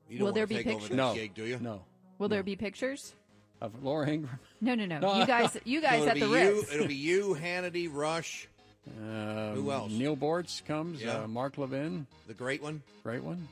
[0.08, 0.98] You Will don't there want be to take over pictures?
[0.98, 1.14] No.
[1.14, 1.60] gig, do you?
[1.60, 1.84] No.
[2.20, 3.14] Will there be pictures?
[3.60, 4.40] Of Laura Ingraham.
[4.62, 5.00] No, no, no.
[5.02, 5.20] No.
[5.20, 6.74] You guys, you guys So at the be you, Ritz.
[6.74, 8.48] It'll be you, Hannity, Rush,
[8.88, 9.92] Uh, Who else?
[9.92, 11.02] Neal Boortz comes.
[11.02, 11.24] Yeah.
[11.24, 12.82] Uh, Mark Levin, the great one.
[13.04, 13.48] great one.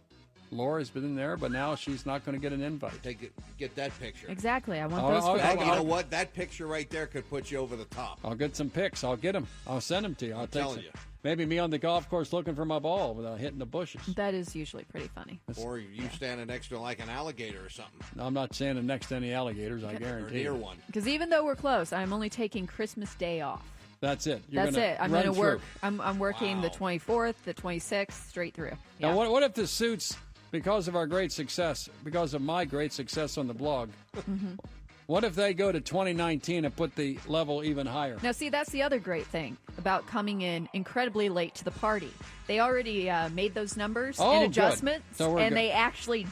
[0.52, 3.02] Laura's been in there, but now she's not going to get an invite.
[3.02, 4.28] Take it, get that picture.
[4.30, 4.80] Exactly.
[4.80, 5.24] I want I'll- those.
[5.24, 6.12] I'll- for That, the you know what?
[6.12, 8.20] That picture right there could put you over the top.
[8.24, 9.04] I'll get some pics.
[9.04, 9.48] I'll get them.
[9.66, 10.34] I'll send them to you.
[10.34, 10.92] I'll I'm take telling some- you.
[11.24, 14.02] Maybe me on the golf course looking for my ball without hitting the bushes.
[14.18, 15.40] That is usually pretty funny.
[15.58, 18.02] Or you standing next to like an alligator or something.
[18.20, 19.86] I'm not standing next to any alligators.
[19.86, 20.06] I guarantee.
[20.06, 20.36] Or guarantee.
[20.44, 20.58] near you.
[20.60, 20.78] one.
[20.86, 23.64] Because even though we're close, I'm only taking Christmas Day off.
[24.04, 24.42] That's it.
[24.50, 24.98] You're That's it.
[25.00, 25.62] I'm going to work.
[25.82, 28.74] I'm, I'm working the 24th, the 26th, straight through.
[29.00, 29.12] Yeah.
[29.12, 30.18] Now, what, what if the suits,
[30.52, 33.92] because of our great success, because of my great success on the blog,
[34.30, 34.60] Mhm.
[35.08, 38.18] what if they go to 2019 and put the level even higher?
[38.22, 42.12] Now, see, that's the other great thing about coming in incredibly late to the party.
[42.48, 45.58] They already uh, made those numbers Oh, and adjustments, So and good.
[45.58, 46.28] they actually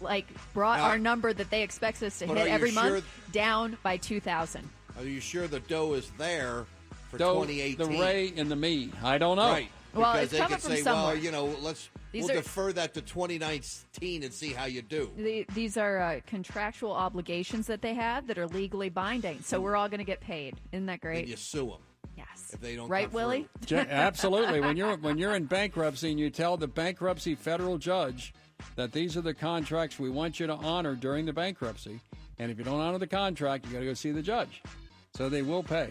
[0.00, 2.88] like brought Now- our number that they expect us to hit are you every month
[3.04, 4.68] sure- down by 2,000.
[4.98, 6.66] Are you sure the dough is there
[7.14, 7.76] for Though 2018?
[7.78, 8.90] the Ray and the me.
[9.02, 9.50] I don't know.
[9.50, 9.68] Right.
[9.94, 11.14] Well, because it's they could say, somewhere.
[11.14, 14.82] well, you know, let's These we'll are- defer that to 2019 and see how you
[14.82, 15.10] do.
[15.16, 19.76] The, these are uh, contractual obligations that they have that are legally binding, so we're
[19.76, 20.56] all going to get paid.
[20.72, 21.28] Isn't that Then great?
[21.28, 21.78] you sue them.
[22.16, 22.50] Yes.
[22.52, 23.46] If they don't Right, Willie?
[23.68, 24.60] Ja- Absolutely.
[24.60, 28.32] When you're when you're in bankruptcy and you tell the bankruptcy federal judge
[28.76, 32.00] that these are the contracts we want you to honor during the bankruptcy,
[32.38, 34.62] and if you don't honor the contract, you got to go see the judge.
[35.16, 35.88] So they will pay.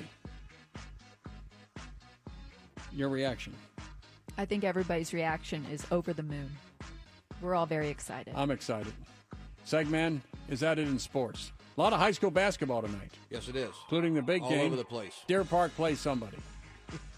[2.96, 3.54] Your reaction?
[4.38, 6.50] I think everybody's reaction is over the moon.
[7.42, 8.34] We're all very excited.
[8.36, 8.94] I'm excited.
[9.66, 11.52] Segman is at it in sports.
[11.78, 13.72] A lot of high school basketball tonight, Yes, it is.
[13.86, 14.68] including the big All game.
[14.68, 15.14] over the place.
[15.28, 16.38] Deer Park plays somebody.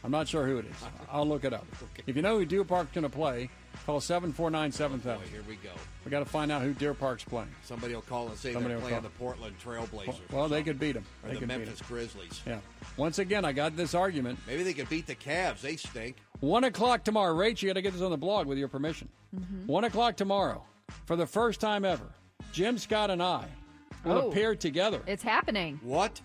[0.03, 0.75] I'm not sure who it is.
[1.11, 1.65] I'll look it up.
[2.07, 3.49] If you know who Deer Park's going to play,
[3.85, 5.27] call 749 7000.
[5.29, 5.69] Here we go.
[6.03, 7.49] We got to find out who Deer Park's playing.
[7.63, 9.09] Somebody will call and say Somebody they're will playing call.
[9.09, 10.19] the Portland Trailblazers.
[10.31, 11.05] Well, they could beat them.
[11.23, 11.87] or They the could beat Memphis 'em.
[11.87, 12.41] Grizzlies.
[12.45, 12.59] Yeah.
[12.97, 14.39] Once again, I got this argument.
[14.47, 15.61] Maybe they could beat the Cavs.
[15.61, 16.17] They stink.
[16.39, 17.35] One o'clock tomorrow.
[17.35, 19.09] Rach, you got to get this on the blog with your permission.
[19.35, 19.67] Mm-hmm.
[19.67, 20.63] One o'clock tomorrow,
[21.05, 22.07] for the first time ever,
[22.51, 23.45] Jim Scott and I
[24.03, 24.29] will Oh.
[24.29, 25.01] appear together.
[25.07, 25.79] It's happening.
[25.83, 26.21] What?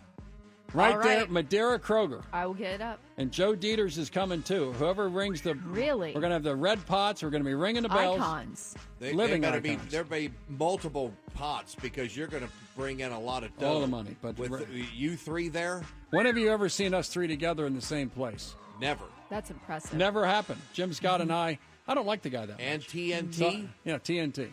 [0.73, 1.27] Right All there.
[1.29, 2.23] Madeira Kroger.
[2.33, 3.01] I will get it up.
[3.17, 4.73] And Joe Deters is coming too.
[4.73, 5.55] Whoever rings the.
[5.55, 6.13] Really?
[6.15, 7.23] We're going to have the red pots.
[7.23, 8.21] We're going to be ringing the bells.
[8.21, 8.75] Icons.
[8.99, 9.91] They, Living there better be icons.
[9.91, 13.67] there be multiple pots because you're going to bring in a lot of dough.
[13.75, 17.09] All the money, but with re- you three there, When have you ever seen us
[17.09, 18.55] three together in the same place?
[18.81, 19.05] never.
[19.29, 19.95] That's impressive.
[19.95, 20.61] Never happened.
[20.73, 21.53] Jim Scott and I.
[21.55, 21.91] Mm-hmm.
[21.91, 22.61] I don't like the guy that much.
[22.61, 23.35] And TNT.
[23.35, 24.51] So- yeah, TNT.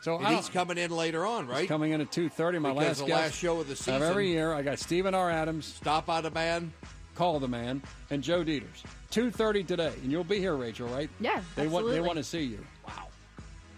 [0.00, 1.60] So And he's coming in later on, right?
[1.60, 2.58] He's coming in at two thirty.
[2.58, 4.02] My Because last the guest last show of the of season.
[4.02, 4.52] every year.
[4.52, 5.30] I got Stephen R.
[5.30, 6.72] Adams, Stop out a man.
[7.16, 8.84] call the man, and Joe Deters.
[9.10, 10.86] Two thirty today, and you'll be here, Rachel.
[10.88, 11.10] Right?
[11.20, 12.64] Yeah, They want they want to see you.
[12.86, 13.08] Wow.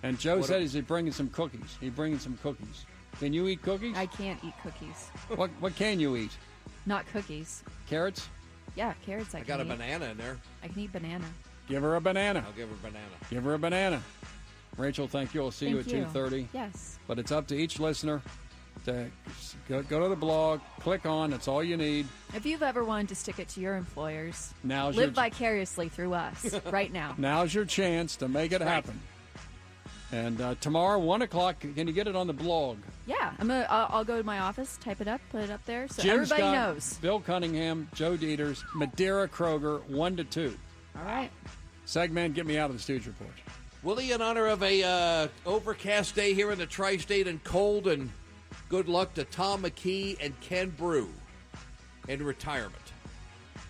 [0.02, 1.76] And Joe What said a- he's bringing some cookies.
[1.80, 2.84] He's bringing some cookies.
[3.18, 3.96] Can you eat cookies?
[3.96, 5.08] I can't eat cookies.
[5.36, 6.32] what what can you eat?
[6.84, 7.62] Not cookies.
[7.88, 8.28] Carrots?
[8.76, 9.68] Yeah, carrots I, I can got a eat.
[9.78, 10.38] banana in there.
[10.62, 11.24] I can eat banana.
[11.68, 12.44] Give her a banana.
[12.46, 13.06] I'll give her a banana.
[13.30, 14.02] Give her a banana.
[14.76, 15.42] Rachel, thank you.
[15.42, 16.48] I'll see you at two thirty.
[16.52, 16.98] Yes.
[17.06, 18.22] But it's up to each listener
[18.86, 19.06] to
[19.68, 21.30] go, go to the blog, click on.
[21.30, 22.06] That's all you need.
[22.34, 26.54] If you've ever wanted to stick it to your employers, Now's live vicariously through us
[26.70, 27.14] right now.
[27.18, 28.68] Now's your chance to make it Right.
[28.68, 28.98] happen.
[30.12, 31.60] And uh, tomorrow, one o'clock.
[31.60, 32.78] Can you get it on the blog?
[33.06, 33.66] Yeah, I'm gonna.
[33.70, 36.14] I'll, I'll go to my office, type it up, put it up there, so Jim
[36.14, 36.98] everybody Scott, knows.
[37.02, 40.56] Bill Cunningham, Joe Deters, Madeira Kroger, one to two.
[40.96, 41.30] All right.
[41.86, 43.30] Segman, get me out of the Stooge Report.
[43.82, 48.10] Willie, in honor of a uh, overcast day here in the tri-state and cold, and
[48.68, 51.08] good luck to Tom McKee and Ken Broo
[52.06, 52.76] in retirement.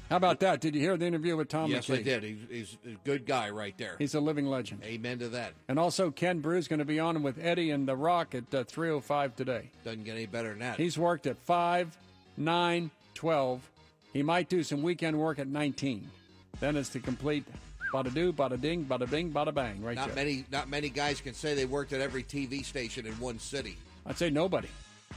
[0.09, 0.61] How about that?
[0.61, 1.99] Did you hear the interview with Tom yes, McKee?
[2.01, 2.23] I did.
[2.25, 3.95] He's, he's a good guy right there.
[4.01, 4.83] He's a living legend.
[4.83, 5.53] Amen to that.
[5.69, 8.65] And also, Ken Broo's going to be on with Eddie and The Rock at uh,
[8.65, 9.71] 3.05 today.
[9.85, 10.79] Doesn't get any better than that.
[10.79, 11.97] He's worked at 5,
[12.37, 13.71] 9, 12.
[14.13, 16.11] He might do some weekend work at 19.
[16.59, 17.45] Then it's the complete
[17.93, 19.83] bada doo, bada ding, bada bing, bada bang.
[19.83, 20.17] Right not there.
[20.17, 23.77] many, not many guys can say they worked at every TV station in one city.
[24.07, 24.69] I'd say nobody.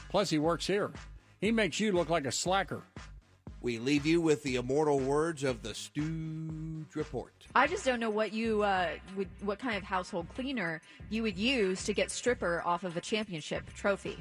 [0.09, 0.91] Plus, he works here.
[1.39, 2.83] He makes you look like a slacker.
[3.61, 7.31] We leave you with the immortal words of the Stooge Report.
[7.55, 11.37] I just don't know what you uh, would, what kind of household cleaner you would
[11.37, 14.17] use to get stripper off of a championship trophy.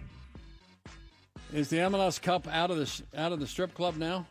[1.52, 4.26] Is the MLS Cup out of the out of the strip club now?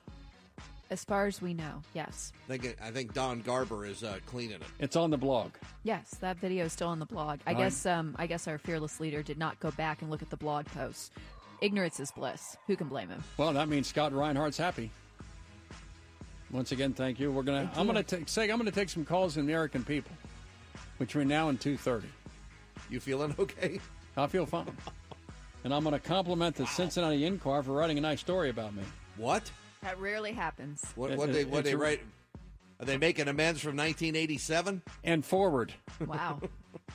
[0.91, 2.33] As far as we know, yes.
[2.49, 4.63] I think, I think Don Garber is uh, cleaning it.
[4.77, 5.51] It's on the blog.
[5.83, 7.39] Yes, that video is still on the blog.
[7.47, 10.21] I All guess um, I guess our fearless leader did not go back and look
[10.21, 11.13] at the blog post.
[11.61, 12.57] Ignorance is bliss.
[12.67, 13.23] Who can blame him?
[13.37, 14.91] Well, that means Scott Reinhardt's happy.
[16.51, 17.31] Once again, thank you.
[17.31, 17.67] We're gonna.
[17.67, 17.93] Thank I'm you.
[17.93, 18.27] gonna take.
[18.27, 20.11] Say, I'm gonna take some calls from the American people
[20.99, 22.09] between now and two thirty.
[22.89, 23.79] You feeling okay?
[24.17, 24.75] I feel fine.
[25.63, 28.83] and I'm gonna compliment the Cincinnati Enquirer for writing a nice story about me.
[29.15, 29.49] What?
[29.81, 30.83] That rarely happens.
[30.95, 32.01] What, what it- they what they a- write?
[32.79, 34.81] Are they making amends from 1987?
[35.03, 35.73] And forward.
[36.05, 36.39] Wow.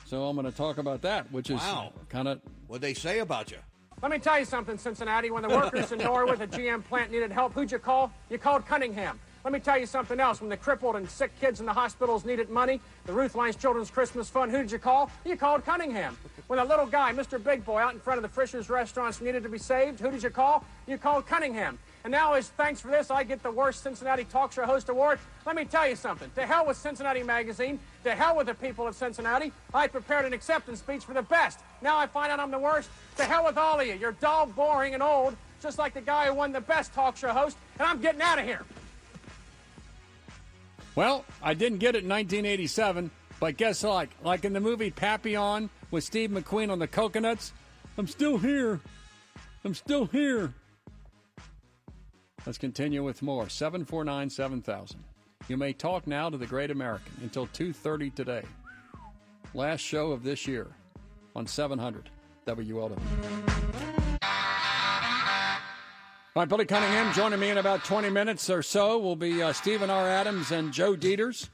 [0.05, 1.91] So I'm gonna talk about that, which is Wow.
[2.07, 2.39] kind of.
[2.67, 3.57] What they say about you?
[4.01, 5.31] Let me tell you something, Cincinnati.
[5.31, 8.11] When the workers in Norwood, the GM plant, needed help, who'd you call?
[8.29, 9.19] You called Cunningham.
[9.43, 10.39] Let me tell you something else.
[10.39, 13.91] When the crippled and sick kids in the hospitals needed money, the Ruth Lyons Children's
[13.91, 15.09] Christmas Fund, who did you call?
[15.25, 16.17] You called Cunningham.
[16.47, 17.41] When the little guy, Mr.
[17.43, 20.23] Big Boy, out in front of the Frischers restaurants needed to be saved, who did
[20.23, 20.63] you call?
[20.87, 21.79] You called Cunningham.
[22.07, 25.19] And now, as thanks for this, I get the worst Cincinnati talk show host award.
[25.45, 26.31] Let me tell you something.
[26.35, 27.81] To hell with Cincinnati Magazine.
[28.05, 29.51] To hell with the people of Cincinnati.
[29.73, 31.59] I prepared an acceptance speech for the best.
[31.81, 32.89] Now I find out I'm the worst.
[33.17, 33.95] To hell with all of you.
[33.95, 37.33] You're dull, boring, and old, just like the guy who won the best talk show
[37.33, 37.57] host.
[37.77, 38.63] And I'm getting out of here.
[40.95, 43.11] Well, I didn't get it in 1987,
[43.41, 47.51] but guess like like in the movie Papillon with Steve McQueen on the coconuts,
[47.97, 48.79] I'm still here.
[49.65, 50.53] I'm still here.
[52.47, 53.49] Let's continue with more.
[53.49, 55.03] 749 7000.
[55.49, 58.43] You may talk now to the Great American until 2:30 today.
[59.53, 60.67] Last show of this year
[61.35, 62.09] on 700
[62.45, 62.97] WLW.
[66.33, 69.51] All right, Billy Cunningham joining me in about 20 minutes or so will be uh,
[69.51, 70.07] Stephen R.
[70.07, 71.49] Adams and Joe Deters.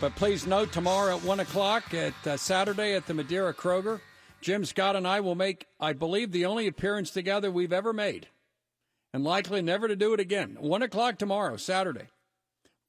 [0.00, 4.00] But please note, tomorrow at 1 o'clock at uh, Saturday at the Madeira Kroger,
[4.40, 8.28] Jim Scott and I will make, I believe, the only appearance together we've ever made.
[9.12, 10.56] And likely never to do it again.
[10.60, 12.08] 1 o'clock tomorrow, Saturday.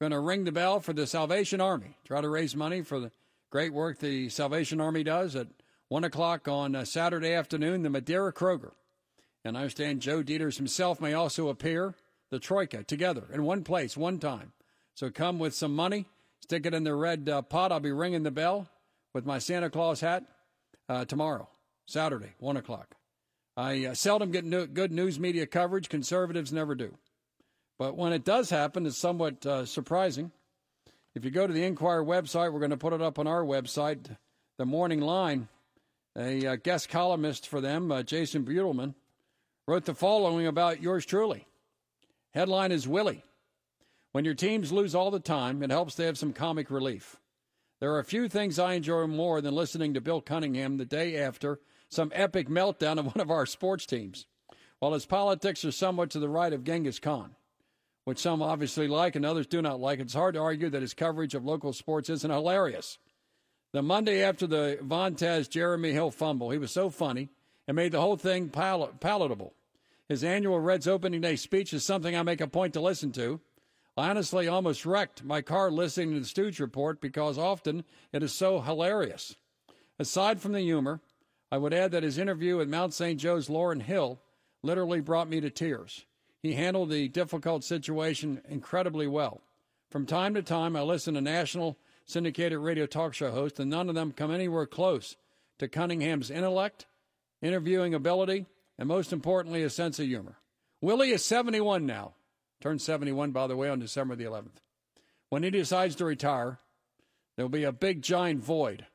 [0.00, 1.96] We're going to ring the bell for the Salvation Army.
[2.04, 3.12] Try to raise money for the
[3.50, 5.48] great work the Salvation Army does at
[5.88, 8.72] 1 o'clock on uh, Saturday afternoon, the Madeira Kroger.
[9.44, 11.94] And I understand Joe Deters himself may also appear,
[12.30, 14.52] the Troika, together in one place, one time.
[14.94, 16.06] So come with some money,
[16.40, 17.72] stick it in the red uh, pot.
[17.72, 18.68] I'll be ringing the bell
[19.12, 20.24] with my Santa Claus hat
[20.88, 21.48] uh, tomorrow,
[21.86, 22.96] Saturday, 1 o'clock.
[23.56, 25.88] I uh, seldom get good news media coverage.
[25.88, 26.96] Conservatives never do.
[27.78, 30.32] But when it does happen, it's somewhat uh, surprising.
[31.14, 33.44] If you go to the Enquirer website, we're going to put it up on our
[33.44, 34.16] website,
[34.56, 35.48] the Morning Line.
[36.16, 38.94] A uh, guest columnist for them, uh, Jason Butelman,
[39.66, 41.46] wrote the following about yours truly.
[42.34, 43.24] Headline is Willie.
[44.12, 47.16] When your teams lose all the time, it helps to have some comic relief.
[47.80, 51.16] There are a few things I enjoy more than listening to Bill Cunningham the day
[51.16, 51.60] after
[51.92, 54.26] some epic meltdown of one of our sports teams.
[54.78, 57.36] While his politics are somewhat to the right of Genghis Khan,
[58.04, 60.94] which some obviously like and others do not like, it's hard to argue that his
[60.94, 62.98] coverage of local sports isn't hilarious.
[63.72, 67.28] The Monday after the Vontaze Jeremy Hill fumble, he was so funny
[67.68, 69.54] and made the whole thing pal- palatable.
[70.08, 73.40] His annual Reds opening day speech is something I make a point to listen to.
[73.96, 78.32] I honestly almost wrecked my car listening to the Stooge Report because often it is
[78.32, 79.36] so hilarious.
[79.98, 81.00] Aside from the humor,
[81.52, 83.20] I would add that his interview with Mount St.
[83.20, 84.18] Joe's Lauren Hill
[84.62, 86.06] literally brought me to tears.
[86.40, 89.42] He handled the difficult situation incredibly well.
[89.90, 91.76] From time to time, I listen to national
[92.06, 95.16] syndicated radio talk show hosts, and none of them come anywhere close
[95.58, 96.86] to Cunningham's intellect,
[97.42, 98.46] interviewing ability,
[98.78, 100.38] and most importantly, his sense of humor.
[100.80, 102.14] Willie is 71 now.
[102.62, 104.62] Turned 71, by the way, on December the 11th.
[105.28, 106.60] When he decides to retire,
[107.36, 108.86] there will be a big, giant void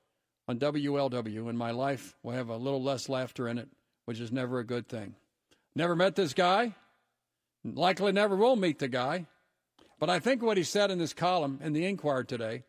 [0.48, 3.69] on WLW, and my life will have a little less laughter in it,
[4.06, 5.15] which is never a good thing.
[5.76, 6.74] Never met this guy.
[7.64, 9.26] Likely never will meet the guy.
[9.99, 12.64] But I think what he said in this column in the Enquirer today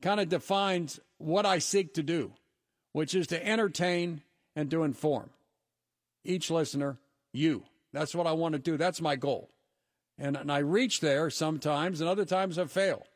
[0.00, 2.32] kind of defines what I seek to do,
[2.92, 4.22] which is to entertain
[4.54, 5.30] and to inform
[6.24, 6.98] each listener,
[7.32, 7.64] you.
[7.92, 8.76] That's what I want to do.
[8.76, 9.50] That's my goal.
[10.18, 13.06] And, and I reach there sometimes, and other times I fail.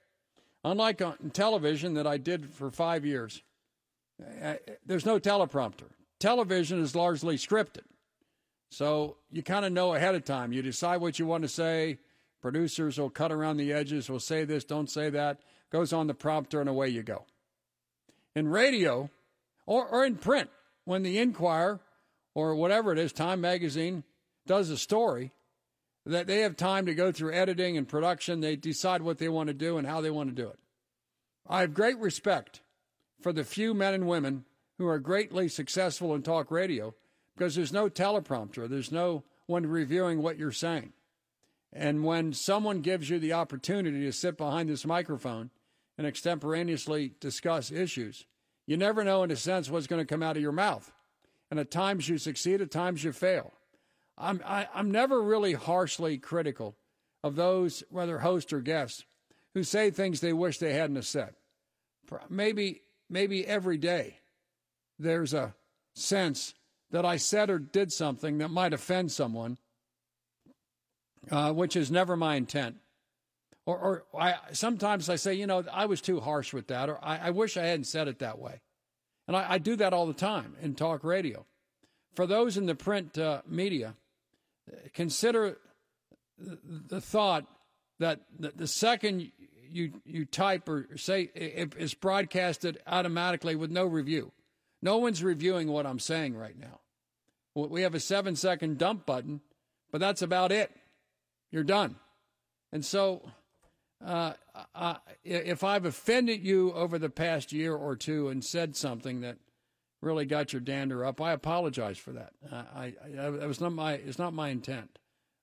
[0.65, 3.43] Unlike on television that I did for five years,
[4.85, 5.89] there's no teleprompter.
[6.19, 7.85] Television is largely scripted.
[8.71, 10.53] So you kind of know ahead of time.
[10.53, 11.99] You decide what you want to say.
[12.41, 15.41] Producers will cut around the edges, will say this, don't say that.
[15.71, 17.25] Goes on the prompter, and away you go.
[18.35, 19.11] In radio
[19.67, 20.51] or, or in print,
[20.85, 21.81] when the Enquirer
[22.35, 24.05] or whatever it is, Time Magazine,
[24.47, 25.33] does a story,
[26.05, 28.41] that they have time to go through editing and production.
[28.41, 30.59] They decide what they want to do and how they want to do it.
[31.49, 32.61] I have great respect
[33.21, 34.45] for the few men and women
[34.79, 36.95] who are greatly successful in talk radio
[37.35, 40.93] because there's no teleprompter, there's no one reviewing what you're saying.
[41.73, 45.51] And when someone gives you the opportunity to sit behind this microphone
[45.99, 48.25] and extemporaneously discuss issues,
[48.67, 50.91] you never know, in a sense, what's going to come out of your mouth.
[51.51, 53.53] And at times you succeed, at times you fail.
[54.19, 56.77] I'm, I, am i am never really harshly critical
[57.23, 59.05] of those, whether host or guests,
[59.55, 61.35] who say things they wish they hadn't said.
[62.29, 64.19] Maybe, maybe every day
[64.99, 65.55] there's a
[65.95, 66.55] sense
[66.91, 69.59] that I said or did something that might offend someone,
[71.31, 72.77] uh, which is never my intent.
[73.65, 76.99] Or, or I, sometimes I say, you know, I was too harsh with that, or
[77.03, 78.61] I, I wish I hadn't said it that way.
[79.27, 81.45] And I, I, do that all the time in talk radio.
[82.15, 83.95] For those in the print uh, media,
[84.95, 85.59] consider
[86.39, 87.45] the thought
[87.99, 89.33] that the second
[89.71, 94.33] you you type or say it's broadcasted automatically with no review.
[94.83, 96.81] No one's reviewing what I'm saying right now.
[97.55, 99.41] We have a seven second dump button,
[99.91, 100.71] but that's about it.
[101.51, 101.97] You're done.
[102.73, 103.23] And so,
[104.05, 104.35] uh,
[104.75, 109.39] I, if I've offended you over the past year or two and said something that
[110.03, 112.33] really got your dander up, I apologize for that.
[112.53, 114.99] I, I, I was not my it's not my intent.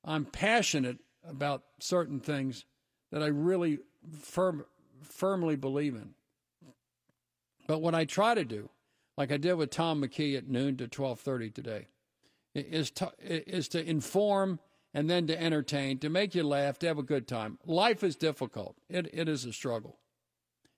[0.05, 2.65] I'm passionate about certain things
[3.11, 3.79] that I really
[4.19, 4.65] firm,
[5.01, 6.13] firmly believe in.
[7.67, 8.69] But what I try to do,
[9.17, 11.87] like I did with Tom McKee at noon to 12:30 today,
[12.53, 14.59] is to, is to inform
[14.93, 17.57] and then to entertain, to make you laugh, to have a good time.
[17.65, 18.77] Life is difficult.
[18.89, 19.99] It it is a struggle.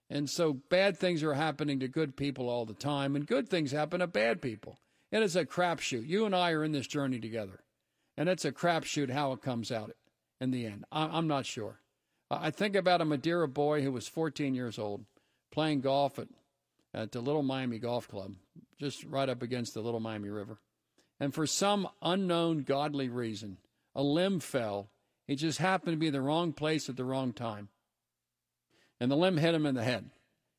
[0.10, 3.72] And so bad things are happening to good people all the time, and good things
[3.72, 4.80] happen to bad people.
[5.12, 6.08] It is a crapshoot.
[6.08, 7.62] You and I are in this journey together.
[8.18, 9.92] And it's a crapshoot how it comes out
[10.40, 10.86] in the end.
[10.92, 11.80] I'm not sure.
[12.42, 15.06] I think about a Madeira boy who was 14 years old
[15.52, 16.28] playing golf at,
[16.94, 18.34] at the Little Miami Golf Club,
[18.80, 20.60] just right up against the Little Miami River.
[21.20, 23.58] And for some unknown godly reason,
[23.96, 24.90] a limb fell.
[25.28, 27.70] He just happened to be in the wrong place at the wrong time.
[29.00, 30.10] And the limb hit him in the head.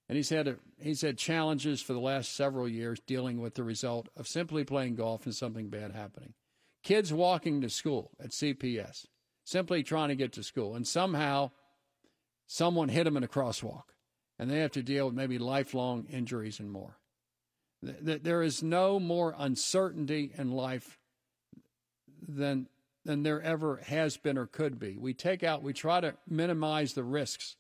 [0.09, 3.65] And he's had, a, he's had challenges for the last several years dealing with the
[3.65, 6.35] result of simply playing golf and something bad happening.
[6.83, 9.07] Kids walking to school at CPS
[9.45, 10.75] simply trying to get to school.
[10.75, 11.51] And somehow
[12.47, 13.85] someone hit them in a crosswalk,
[14.39, 16.99] and they have to deal with maybe lifelong injuries and more.
[17.83, 20.99] There is no more uncertainty in life
[22.27, 22.69] than,
[23.05, 24.97] than there ever has been or could be.
[24.99, 27.57] We take out, we try to minimize the risks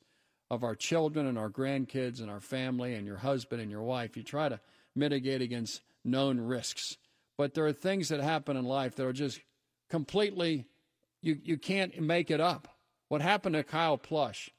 [0.50, 4.16] of our children and our grandkids and our family and your husband and your wife.
[4.16, 4.60] You try to
[4.94, 6.96] mitigate against known risks.
[7.36, 9.40] But there are things that happen in life that are just
[9.90, 10.66] completely
[11.22, 12.68] you, you can't make it up.
[13.08, 14.50] What happened to Kyle Plush?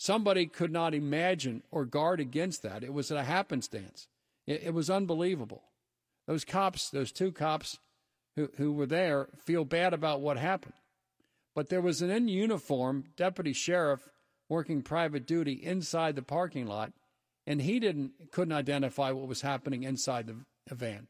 [0.00, 2.82] Somebody could not imagine or guard against that.
[2.82, 4.08] It was a happenstance.
[4.46, 5.64] It, it was unbelievable.
[6.26, 7.78] Those cops, those two cops
[8.34, 10.72] who, who were there, feel bad about what happened.
[11.54, 14.08] But there was an in uniform deputy sheriff
[14.48, 16.94] working private duty inside the parking lot,
[17.46, 20.36] and he didn't couldn't identify what was happening inside the,
[20.66, 21.08] the van.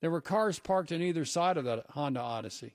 [0.00, 2.72] There were cars parked on either side of the Honda Odyssey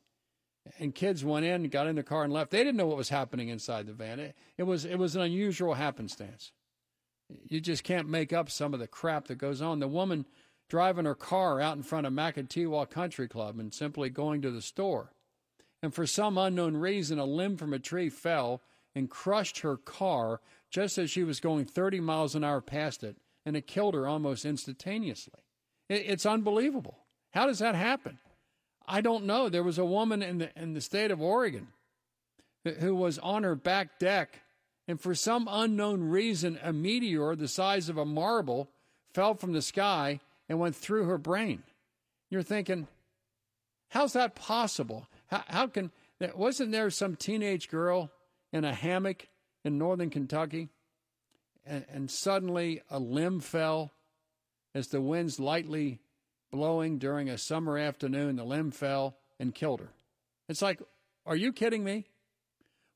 [0.80, 2.52] and kids went in, got in the car, and left.
[2.52, 4.20] They didn't know what was happening inside the van.
[4.20, 6.52] It, it, was it was an unusual happenstance.
[7.48, 9.80] You just can't make up some of the crap that goes on.
[9.80, 10.26] The woman
[10.70, 14.62] driving her car out in front of Maketewah Country Club and simply going to the
[14.62, 15.14] store,
[15.82, 18.62] and for some unknown reason, a limb from a tree fell
[18.96, 23.18] and crushed her car just as she was going 30 miles an hour past it,
[23.46, 25.42] and it killed her almost instantaneously.
[25.90, 27.00] It, it's unbelievable.
[27.32, 28.20] How does that happen?
[28.88, 29.50] I don't know.
[29.50, 31.68] There was a woman in the in the state of Oregon
[32.80, 34.42] who was on her back deck,
[34.88, 38.70] and for some unknown reason, a meteor the size of a marble
[39.14, 41.64] fell from the sky and went through her brain.
[42.30, 42.88] You're thinking,
[43.90, 45.08] how's that possible?
[45.28, 48.12] How, how can that wasn't there some teenage girl
[48.52, 49.28] in a hammock
[49.64, 50.70] in northern Kentucky,
[51.66, 53.92] and, and suddenly a limb fell
[54.74, 56.00] as the winds lightly
[56.56, 58.38] blowing during a summer afternoon.
[58.38, 59.90] The limb fell and killed her.
[60.48, 60.82] It's like,
[61.26, 62.06] are you kidding me?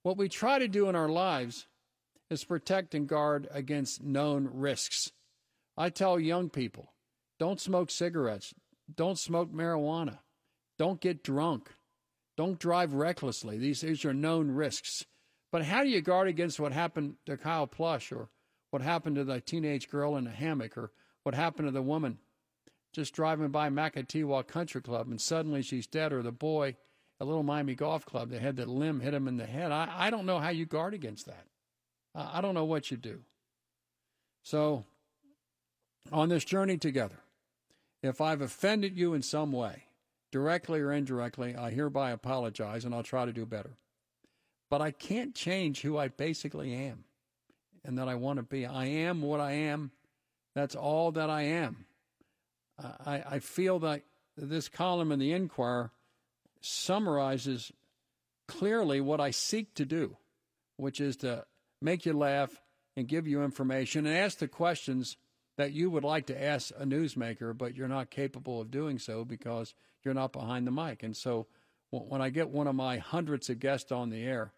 [0.02, 1.68] What we try to do in our lives
[2.30, 5.12] is protect and guard against known risks.
[5.78, 6.94] I tell young people
[7.38, 8.54] don't smoke cigarettes,
[8.96, 10.20] don't smoke marijuana,
[10.78, 11.70] don't get drunk,
[12.38, 13.58] don't drive recklessly.
[13.58, 15.06] These, these are known risks.
[15.52, 18.30] But how do you guard against what happened to Kyle Plush or
[18.72, 20.92] what happened to the teenage girl in a hammock or
[21.24, 22.20] what happened to the woman
[23.00, 26.76] just driving by Maketewah Country Club, and suddenly she's dead, or the boy
[27.18, 29.72] a Little Miami Golf Club that had that limb hit him in the head.
[29.72, 31.46] I, I don't know how you guard against that.
[32.14, 33.22] I don't know what you do.
[34.44, 34.84] So,
[36.12, 37.20] on this journey together,
[38.04, 39.84] if I've offended you in some way,
[40.30, 43.78] directly or indirectly, I hereby apologize and I'll try to do better.
[44.70, 47.06] But I can't change who I basically am
[47.86, 48.66] and that I want to be.
[48.66, 49.92] I am what I am.
[50.54, 51.86] That's all that I am.
[53.06, 54.04] I, I feel that
[54.38, 55.92] this column in the Enquirer
[56.62, 57.72] summarizes
[58.48, 60.18] clearly what I seek to do,
[60.78, 61.46] which is to
[61.82, 62.62] make you laugh
[62.96, 65.18] and give you information and ask the questions
[65.58, 69.26] that you would like to ask a newsmaker, but you're not capable of doing so
[69.26, 69.74] because
[70.04, 71.04] you're not behind the mic.
[71.04, 71.48] And so
[71.92, 74.54] when I get one of my hundreds of guests on the air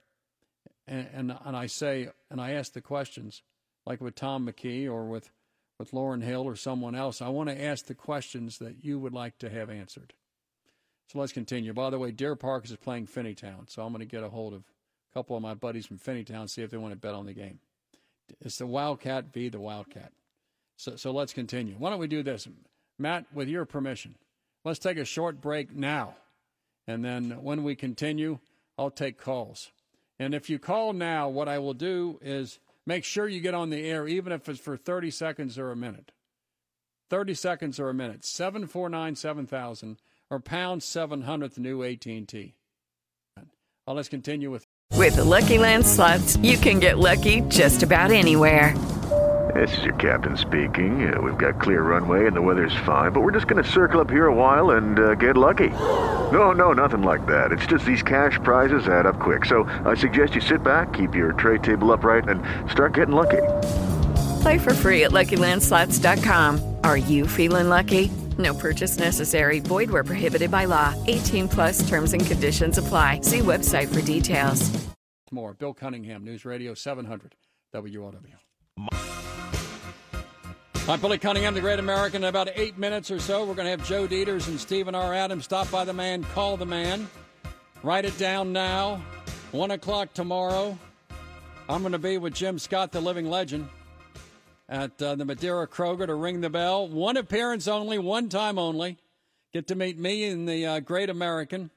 [0.88, 3.42] and, and, and I say, and I ask the questions,
[3.86, 5.30] like with Tom McKee or with,
[5.82, 9.14] with Lauren Hill or someone else, I want to ask the questions that you would
[9.14, 10.14] like to have answered.
[11.08, 11.74] So let's continue.
[11.74, 14.54] By the way, Deer Park is playing Finneytown, so I'm going to get a hold
[14.54, 17.26] of a couple of my buddies from Finneytown, see if they want to bet on
[17.26, 17.58] the game.
[18.42, 19.50] It's the Wildcat v.
[19.50, 20.12] the Wildcat.
[20.78, 21.74] So, so let's continue.
[21.80, 22.48] Why don't we do this?
[23.00, 24.14] Matt, with your permission,
[24.64, 26.14] let's take a short break now.
[26.86, 28.38] And then when we continue,
[28.78, 29.72] I'll take calls.
[30.20, 33.70] And if you call now, what I will do is make sure you get on
[33.70, 36.12] the air, even if it's for 30 seconds or a minute.
[37.10, 38.24] 30 seconds or a minute.
[38.24, 39.98] 749 7000
[40.30, 42.56] or pound 700 the new AT&T.
[43.86, 44.66] Well, let's continue with.
[44.96, 48.76] With the Lucky Land slots, you can get lucky just about anywhere.
[49.56, 51.14] This is your captain speaking.
[51.14, 54.00] Uh, we've got clear runway and the weather's fine, but we're just going to circle
[54.00, 55.70] up here a while and uh, get lucky.
[55.70, 57.52] No, no, nothing like that.
[57.52, 59.46] It's just these cash prizes add up quick.
[59.46, 62.42] So I suggest you sit back, keep your tray table upright, and
[62.72, 63.42] start getting lucky.
[64.42, 66.78] Play for free at LuckyLandSlots.com.
[66.84, 68.12] Are you feeling lucky?
[68.38, 69.60] No purchase necessary.
[69.60, 70.96] Void where prohibited by law.
[71.08, 73.22] 18 plus terms and conditions apply.
[73.22, 74.70] See website for details.
[75.32, 75.54] More.
[75.54, 77.36] Bill Cunningham, News Radio 700,
[77.74, 78.12] WOW.
[80.90, 82.24] I'm Billy Cunningham, the Great American.
[82.24, 85.14] In about eight minutes or so, we're going to have Joe Deters and Stephen R.
[85.14, 87.08] Adams stop by the man, call the man.
[87.84, 89.00] Write it down now.
[89.52, 90.76] One o'clock tomorrow.
[91.70, 93.70] I'm going to be with Jim Scott, the living legend,
[94.68, 96.88] at uh, the Madeira Kroger to ring the bell.
[96.88, 98.98] One appearance only, one time only.
[99.54, 101.70] Get to meet me and the uh, Great American,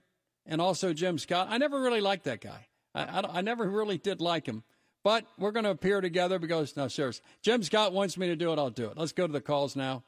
[0.47, 1.49] and also Jim Scott.
[1.51, 2.69] I never really liked that guy.
[2.95, 4.65] I, I, I never really did like him.
[5.05, 8.53] But we're going to appear together because, no, seriously, Jim Scott wants me to do
[8.53, 8.59] it.
[8.59, 8.97] I'll do it.
[8.97, 10.03] Let's go to the calls now.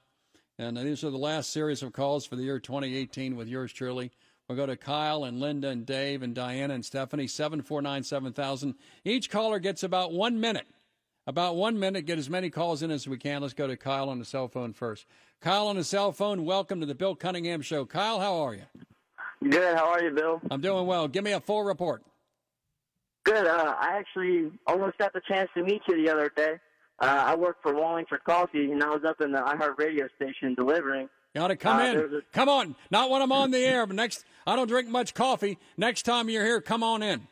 [0.58, 4.10] And these are the last series of calls for the year 2018 with yours truly.
[4.48, 8.74] We'll go to Kyle and Linda and Dave and Diana and Stephanie, 749 7000.
[9.04, 10.66] Each caller gets about one minute.
[11.26, 12.06] About one minute.
[12.06, 13.42] Get as many calls in as we can.
[13.42, 15.04] Let's go to Kyle on the cell phone first.
[15.42, 17.84] Kyle on the cell phone, welcome to the Bill Cunningham Show.
[17.84, 18.62] Kyle, how are you?
[19.42, 19.76] Good.
[19.76, 20.40] How are you, Bill?
[20.50, 21.06] I'm doing well.
[21.06, 22.02] Give me a full report.
[23.26, 23.46] Good.
[23.46, 26.54] Uh, I actually almost got the chance to meet you the other day.
[27.00, 30.54] Uh, I work for Wallingford Coffee, and I was up in the iHeart radio station
[30.54, 31.08] delivering.
[31.34, 31.96] You ought to come Uh, in.
[31.98, 32.76] a- Come on.
[32.90, 35.58] Not when I'm on the air, but next, I don't drink much coffee.
[35.76, 37.26] Next time you're here, come on in.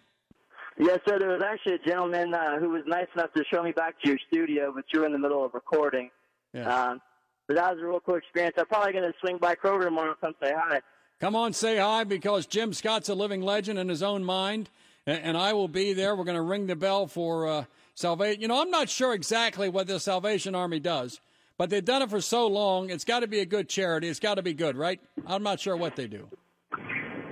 [0.78, 1.18] Yes, sir.
[1.20, 4.08] There was actually a gentleman uh, who was nice enough to show me back to
[4.08, 6.10] your studio, but you were in the middle of recording.
[6.52, 6.66] Yeah.
[6.90, 7.00] Um,
[7.46, 8.56] but that was a real cool experience.
[8.58, 10.80] I'm probably going to swing by Kroger tomorrow and come say hi.
[11.20, 14.68] Come on, say hi because Jim Scott's a living legend in his own mind,
[15.06, 16.14] and, and I will be there.
[16.14, 17.64] We're going to ring the bell for uh,
[17.94, 18.40] salvation.
[18.40, 21.20] You know, I'm not sure exactly what the Salvation Army does,
[21.58, 22.90] but they've done it for so long.
[22.90, 24.08] It's got to be a good charity.
[24.08, 25.00] It's got to be good, right?
[25.26, 26.28] I'm not sure what they do.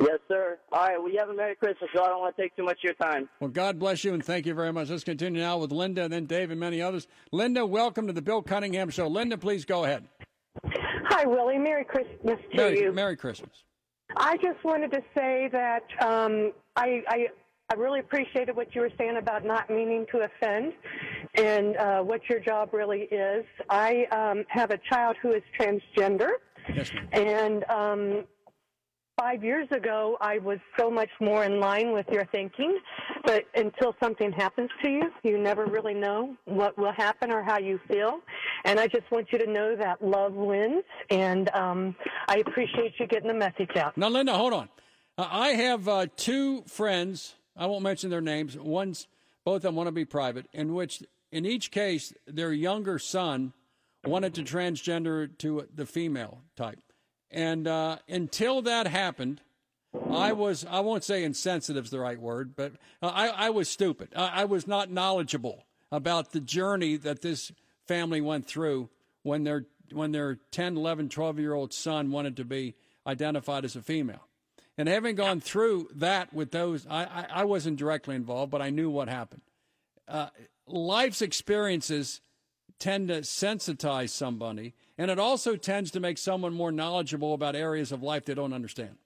[0.00, 0.58] Yes, sir.
[0.72, 0.98] All right.
[0.98, 2.84] Well, you have a Merry Christmas, so I don't want to take too much of
[2.84, 3.28] your time.
[3.40, 4.88] Well, God bless you and thank you very much.
[4.88, 7.06] Let's continue now with Linda and then Dave and many others.
[7.30, 9.06] Linda, welcome to the Bill Cunningham Show.
[9.06, 10.08] Linda, please go ahead.
[10.64, 11.58] Hi, Willie.
[11.58, 12.92] Merry Christmas to Merry, you.
[12.92, 13.50] Merry Christmas.
[14.16, 17.26] I just wanted to say that um, I, I
[17.70, 20.74] I really appreciated what you were saying about not meaning to offend,
[21.34, 23.44] and uh, what your job really is.
[23.70, 26.30] I um, have a child who is transgender,
[26.74, 28.24] Yes, and um,
[29.18, 32.78] five years ago I was so much more in line with your thinking.
[33.24, 37.58] But until something happens to you, you never really know what will happen or how
[37.58, 38.20] you feel.
[38.64, 41.94] And I just want you to know that love wins, and um,
[42.28, 43.96] I appreciate you getting the message out.
[43.96, 44.68] Now, Linda, hold on.
[45.18, 47.34] Uh, I have uh, two friends.
[47.56, 48.56] I won't mention their names.
[48.56, 49.06] One's
[49.44, 50.46] both of them want to be private.
[50.52, 53.52] In which, in each case, their younger son
[54.04, 56.80] wanted to transgender to the female type,
[57.30, 59.40] and uh, until that happened,
[60.10, 62.72] I was I won't say insensitive is the right word, but
[63.02, 64.08] uh, I I was stupid.
[64.16, 67.52] I, I was not knowledgeable about the journey that this
[67.86, 68.88] family went through
[69.22, 72.74] when their when their 10, 11, 12 year old son wanted to be
[73.06, 74.26] identified as a female.
[74.78, 78.70] And having gone through that with those, I, I, I wasn't directly involved, but I
[78.70, 79.42] knew what happened.
[80.08, 80.28] Uh,
[80.66, 82.20] life's experiences
[82.78, 87.92] tend to sensitize somebody, and it also tends to make someone more knowledgeable about areas
[87.92, 88.96] of life they don't understand.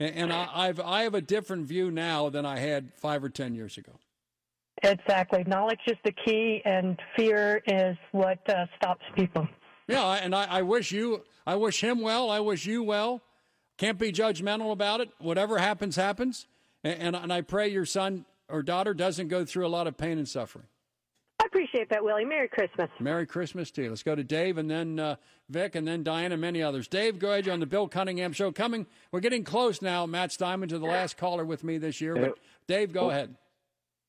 [0.00, 3.28] And, and I, I've I have a different view now than I had five or
[3.28, 3.92] ten years ago.
[4.82, 5.44] Exactly.
[5.46, 9.46] Knowledge is the key, and fear is what uh, stops people.
[9.86, 12.30] Yeah, and I, I wish you, I wish him well.
[12.30, 13.22] I wish you well.
[13.76, 15.10] Can't be judgmental about it.
[15.18, 16.46] Whatever happens, happens.
[16.82, 19.96] And, and, and I pray your son or daughter doesn't go through a lot of
[19.96, 20.66] pain and suffering.
[21.40, 22.24] I appreciate that, Willie.
[22.24, 22.88] Merry Christmas.
[23.00, 23.88] Merry Christmas to you.
[23.90, 25.16] Let's go to Dave and then uh,
[25.48, 26.86] Vic and then Diane and many others.
[26.86, 27.46] Dave, go ahead.
[27.46, 28.52] You're on the Bill Cunningham Show.
[28.52, 32.14] Coming, we're getting close now, Matt Steinman, to the last caller with me this year.
[32.14, 32.38] But
[32.68, 33.34] Dave, go ahead.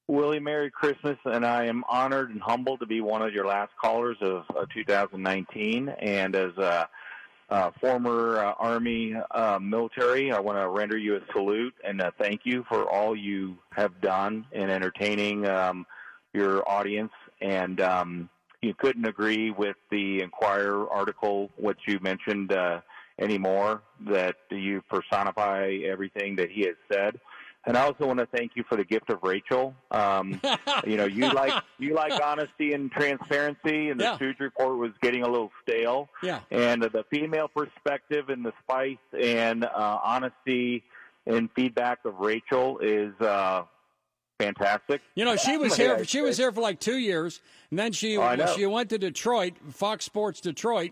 [0.07, 3.71] Willie, Merry Christmas, and I am honored and humbled to be one of your last
[3.81, 5.89] callers of uh, 2019.
[5.89, 6.87] And as a,
[7.49, 12.11] a former uh, Army uh, military, I want to render you a salute and uh,
[12.17, 15.85] thank you for all you have done in entertaining um,
[16.33, 17.11] your audience.
[17.41, 18.29] And um,
[18.61, 22.81] you couldn't agree with the Enquirer article, what you mentioned uh,
[23.19, 27.19] anymore, that you personify everything that he has said.
[27.67, 29.73] And I also want to thank you for the gift of Rachel.
[29.91, 30.39] Um,
[30.85, 34.15] you know, you like you like honesty and transparency, and the Yeah.
[34.17, 36.07] Stooge report was getting a little stale.
[36.21, 36.41] Yeah.
[36.51, 40.83] And the female perspective and the spice and uh, honesty
[41.25, 43.63] and feedback of Rachel is uh,
[44.39, 45.01] fantastic.
[45.15, 46.03] You know, she was here.
[46.05, 49.53] She was here for like two years, and then she Oh, she went to Detroit,
[49.71, 50.91] Fox Sports Detroit,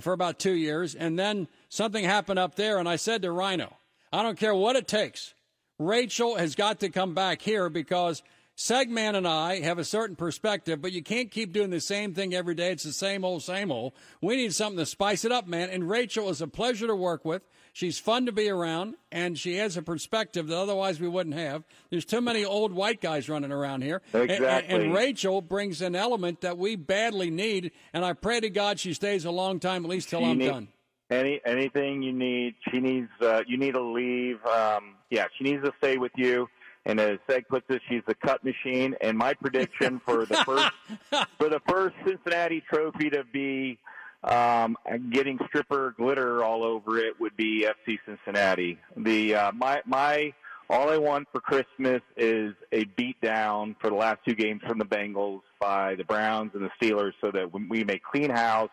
[0.00, 2.78] for about two years, and then something happened up there.
[2.78, 3.76] And I said to Rhino,
[4.12, 5.34] I don't care what it takes.
[5.80, 8.22] Rachel has got to come back here because
[8.54, 12.34] Segman and I have a certain perspective, but you can't keep doing the same thing
[12.34, 12.70] every day.
[12.72, 13.94] It's the same old, same old.
[14.20, 15.70] We need something to spice it up, man.
[15.70, 17.40] And Rachel is a pleasure to work with.
[17.72, 21.64] She's fun to be around, and she has a perspective that otherwise we wouldn't have.
[21.88, 24.02] There's too many old white guys running around here.
[24.12, 24.74] And- and- Exactly.
[24.86, 28.92] And, Rachel brings an element that we badly need, and I pray to God she
[28.92, 30.68] stays a long time, at least till She I'm need- done.
[31.10, 33.10] Any anything you need, she needs.
[33.20, 34.44] Uh, you need to leave.
[34.46, 36.48] Um, yeah, she needs to stay with you.
[36.86, 38.94] And as Seg puts it, she's the cut machine.
[39.00, 40.70] And my prediction for the first
[41.38, 43.78] for the first Cincinnati Trophy to be
[44.22, 44.76] um,
[45.10, 48.78] getting stripper glitter all over it would be FC Cincinnati.
[48.96, 50.32] The uh, my my
[50.68, 54.78] all I want for Christmas is a beat down for the last two games from
[54.78, 58.70] the Bengals by the Browns and the Steelers, so that we may clean house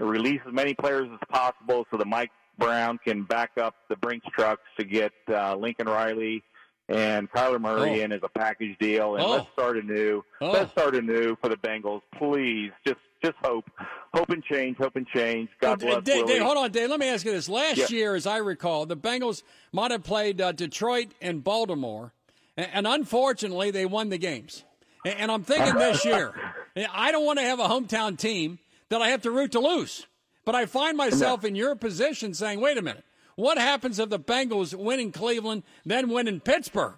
[0.00, 4.26] release as many players as possible so that Mike Brown can back up the Brinks
[4.34, 6.42] trucks to get uh, Lincoln Riley
[6.88, 8.04] and Kyler Murray Oh.
[8.04, 9.30] in as a package deal, and Oh.
[9.32, 10.22] let's start anew.
[10.40, 10.50] Oh.
[10.52, 12.70] Let's start anew for the Bengals, please.
[12.86, 13.64] Just, just hope,
[14.14, 15.48] hope and change, hope and change.
[15.60, 16.04] God Well, bless.
[16.04, 16.88] Dave, Dave, hold on, Dave.
[16.88, 17.48] Let me ask you this.
[17.48, 17.86] Last Yeah.
[17.90, 19.42] year, as I recall, the Bengals
[19.72, 22.12] might have played uh, Detroit and Baltimore,
[22.56, 24.64] and, and unfortunately, they won the games.
[25.04, 26.32] And, and I'm thinking this year,
[26.92, 28.60] I don't want to have a hometown team
[28.90, 30.06] that I have to root to lose.
[30.44, 33.04] But I find myself in your position saying, wait a minute,
[33.34, 36.94] what happens if the Bengals win in Cleveland, then win in Pittsburgh?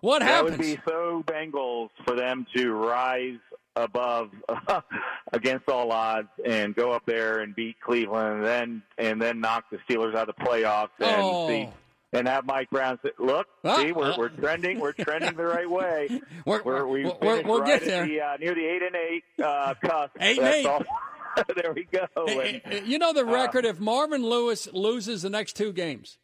[0.00, 0.58] What that happens?
[0.58, 3.38] would be so Bengals for them to rise
[3.76, 4.30] above
[5.32, 9.64] against all odds and go up there and beat Cleveland, and then and then knock
[9.70, 11.48] the Steelers out of the playoffs and Oh.
[11.48, 11.68] see.
[12.14, 15.68] And have Mike Brown say, "Look, Ah, see, we're, we're trending, we're trending the right
[15.70, 16.08] way.
[16.44, 18.06] We're- we're, we we're- we'll right get there.
[18.06, 20.12] the, uh, near the eight and eight uh, cusp.
[20.20, 20.66] Eight and eight.
[20.66, 20.82] all.
[21.56, 22.06] there we go.
[22.16, 26.18] And, Uh, You know the uh, record if Marvin Lewis loses the next two games,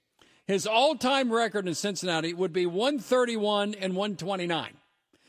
[0.47, 4.74] his all-time record in Cincinnati would be 131 and 129.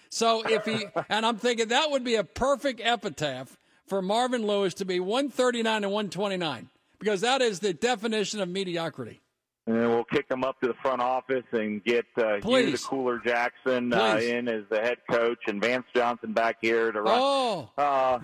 [0.09, 3.57] So if he and I'm thinking that would be a perfect epitaph
[3.87, 6.69] for Marvin Lewis to be 139 and 129
[6.99, 9.21] because that is the definition of mediocrity.
[9.69, 12.77] And then we'll kick them up to the front office and get uh, Hue the
[12.79, 17.13] Cooler Jackson uh, in as the head coach and Vance Johnson back here to run.
[17.21, 18.17] Oh, uh,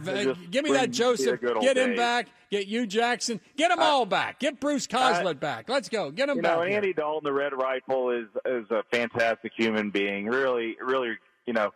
[0.50, 1.40] give me that Joseph.
[1.40, 1.98] be a good old Get him days.
[2.00, 2.28] back.
[2.50, 3.40] Get Hue Jackson.
[3.58, 4.40] Get them all back.
[4.40, 5.70] Get Bruce Coslet back.
[5.70, 6.10] Let's go.
[6.10, 6.58] Get him You back.
[6.58, 6.64] know.
[6.64, 10.26] Andy Dalton, the Red Rifle, is is a fantastic human being.
[10.26, 11.16] Really, really,
[11.46, 11.72] you know,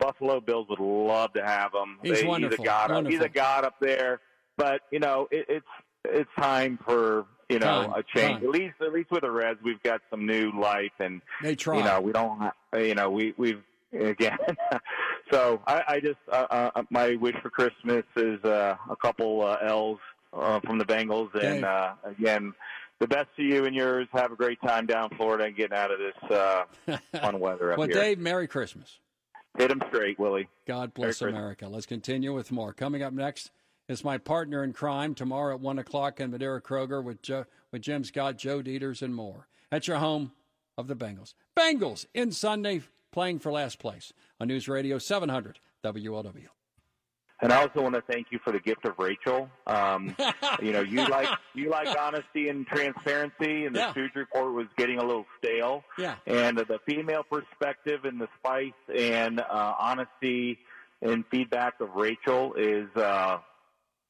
[0.00, 1.98] Buffalo Bills would love to have him.
[2.02, 2.56] He's They- wonderful.
[2.56, 2.90] He's a god.
[2.90, 4.20] Up, he's a god up there.
[4.56, 5.66] But you know, it, it's
[6.04, 7.92] it's time for you know Time.
[7.92, 8.40] a change.
[8.40, 8.44] Time.
[8.44, 11.78] At least at least with the Reds, we've got some new life, and They try.
[11.78, 12.52] you know, we don't.
[12.74, 13.62] You know, we we've
[13.92, 14.38] again.
[15.30, 19.58] so I, I just uh, uh, my wish for Christmas is uh, a couple uh,
[19.62, 19.98] L's
[20.32, 22.52] uh, from the Bengals, and uh, again,
[22.98, 24.08] the best to you and yours.
[24.12, 26.64] Have a great time down Florida and getting out of this uh,
[27.20, 27.96] fun weather up well, here.
[27.96, 28.98] Dave, Merry Christmas.
[29.58, 30.48] Hit him straight, Willie.
[30.66, 31.32] God bless Merry Christmas.
[31.32, 31.68] America.
[31.68, 32.72] Let's continue with more.
[32.72, 33.50] Coming up next
[33.92, 37.18] is my partner in crime tomorrow at 1 o'clock in Madeira Kroger with,
[37.70, 39.46] with Jim Scott, Joe Deters, and more.
[39.70, 40.32] At your home
[40.76, 41.34] of the Bengals.
[41.56, 42.82] Bengals in Sunday
[43.12, 46.46] playing for last place on News Radio 700 WLW.
[47.42, 49.48] And I also want to thank you for the gift of Rachel.
[49.66, 50.14] Um,
[50.62, 53.90] you know, you like you like honesty and transparency, and the Yeah.
[53.90, 55.82] Stooge report was getting a little stale.
[55.98, 56.14] Yeah.
[56.26, 60.58] And the female perspective and the spice and uh, honesty
[61.00, 63.38] and feedback of Rachel is uh,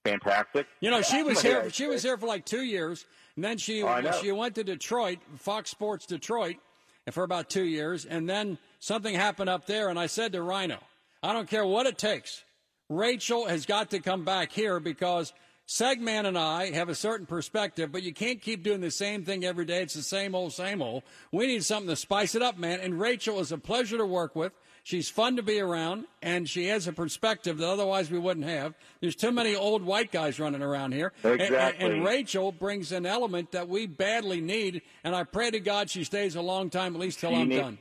[0.05, 0.67] fantastic.
[0.81, 1.71] You know, she was here.
[1.71, 3.07] She was here for like two years,
[3.37, 6.57] and then she Oh, she went to Detroit, Fox Sports Detroit,
[7.07, 10.43] and for about two years, and then something happened up there, and I said to
[10.43, 10.79] Rhino,
[11.23, 12.45] I don't care what it takes.
[12.89, 15.33] Rachel has got to come back here because
[15.67, 19.45] Segman and I have a certain perspective, but you can't keep doing the same thing
[19.45, 19.83] every day.
[19.83, 21.03] It's the same old, same old.
[21.31, 22.81] We need something to spice it up, man.
[22.81, 24.53] And Rachel is a pleasure to work with.
[24.85, 28.75] She's fun to be around, and she has a perspective that otherwise we wouldn't have.
[29.01, 31.13] There's too many old white guys running around here.
[31.23, 31.87] And- and- Exactly.
[31.87, 36.03] And, Rachel brings an element that we badly need, and I pray to God she
[36.03, 37.79] stays a long time, at least till You I'm need- done.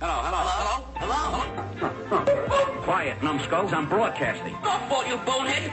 [0.00, 0.39] Hello, hello,
[3.20, 3.32] hello.
[3.32, 3.72] Quiet, numbskulls.
[3.72, 4.56] I'm broadcasting.
[4.62, 5.72] Don't you bonehead.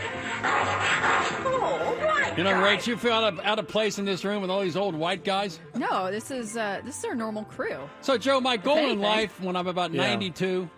[1.46, 2.38] Oh, right.
[2.38, 4.62] You know, Rach, you feel out of, out of place in this room with all
[4.62, 5.60] these old white guys?
[5.76, 7.80] No, this is uh, this is our normal crew.
[8.02, 10.04] So, Joe, my goal in life when I'm about Yeah.
[10.08, 10.70] 92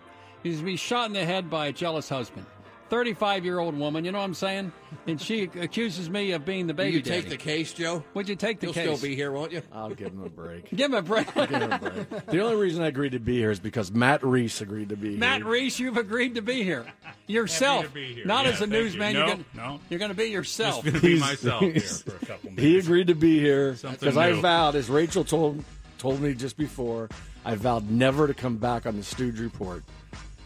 [0.44, 2.46] is to be shot in the head by a jealous husband.
[2.90, 4.72] 35 year old woman, you know what I'm saying?
[5.06, 7.36] And she accuses me of being the Will baby you take daddy.
[7.36, 8.04] the case, Joe?
[8.14, 8.84] Would you take the case?
[8.84, 9.62] You'll still be here, won't you?
[9.72, 10.68] I'll give him a break.
[10.76, 11.32] Give him a break.
[11.34, 12.26] Give him a break.
[12.26, 15.16] The only reason I agreed to be here is because Matt Reese agreed to be
[15.16, 15.44] Matt here.
[15.44, 16.84] Matt Reese, you've agreed to be here.
[17.28, 17.86] Yourself.
[17.86, 18.26] Happy to be here.
[18.26, 18.78] Not Yeah, as a thank you.
[18.82, 19.12] newsman.
[19.14, 19.80] No, You're gonna, no.
[19.88, 20.84] You're going to be yourself.
[20.84, 22.62] Just gonna be myself here for a couple minutes.
[22.62, 25.64] He agreed to be here because I vowed, as Rachel told
[25.98, 27.08] told me just before,
[27.44, 29.84] I vowed never to come back on the Stooge Report,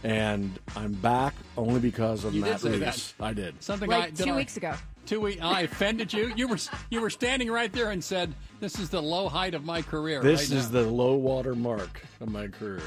[0.05, 3.12] and I'm back only because of You did Matt say Reese.
[3.18, 3.24] that.
[3.24, 3.62] I did.
[3.62, 4.74] Something Like I, did two I- weeks ago.
[5.06, 5.43] Two weeks.
[5.43, 6.32] I offended you.
[6.35, 6.56] You were
[6.90, 10.22] you were standing right there and said, "This is the low height of my career."
[10.22, 12.81] This right is now." the low water mark of my career.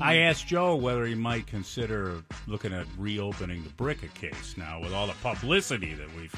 [0.00, 4.92] I asked Joe whether he might consider looking at reopening the Bricca case now with
[4.92, 6.34] all the publicity that we've.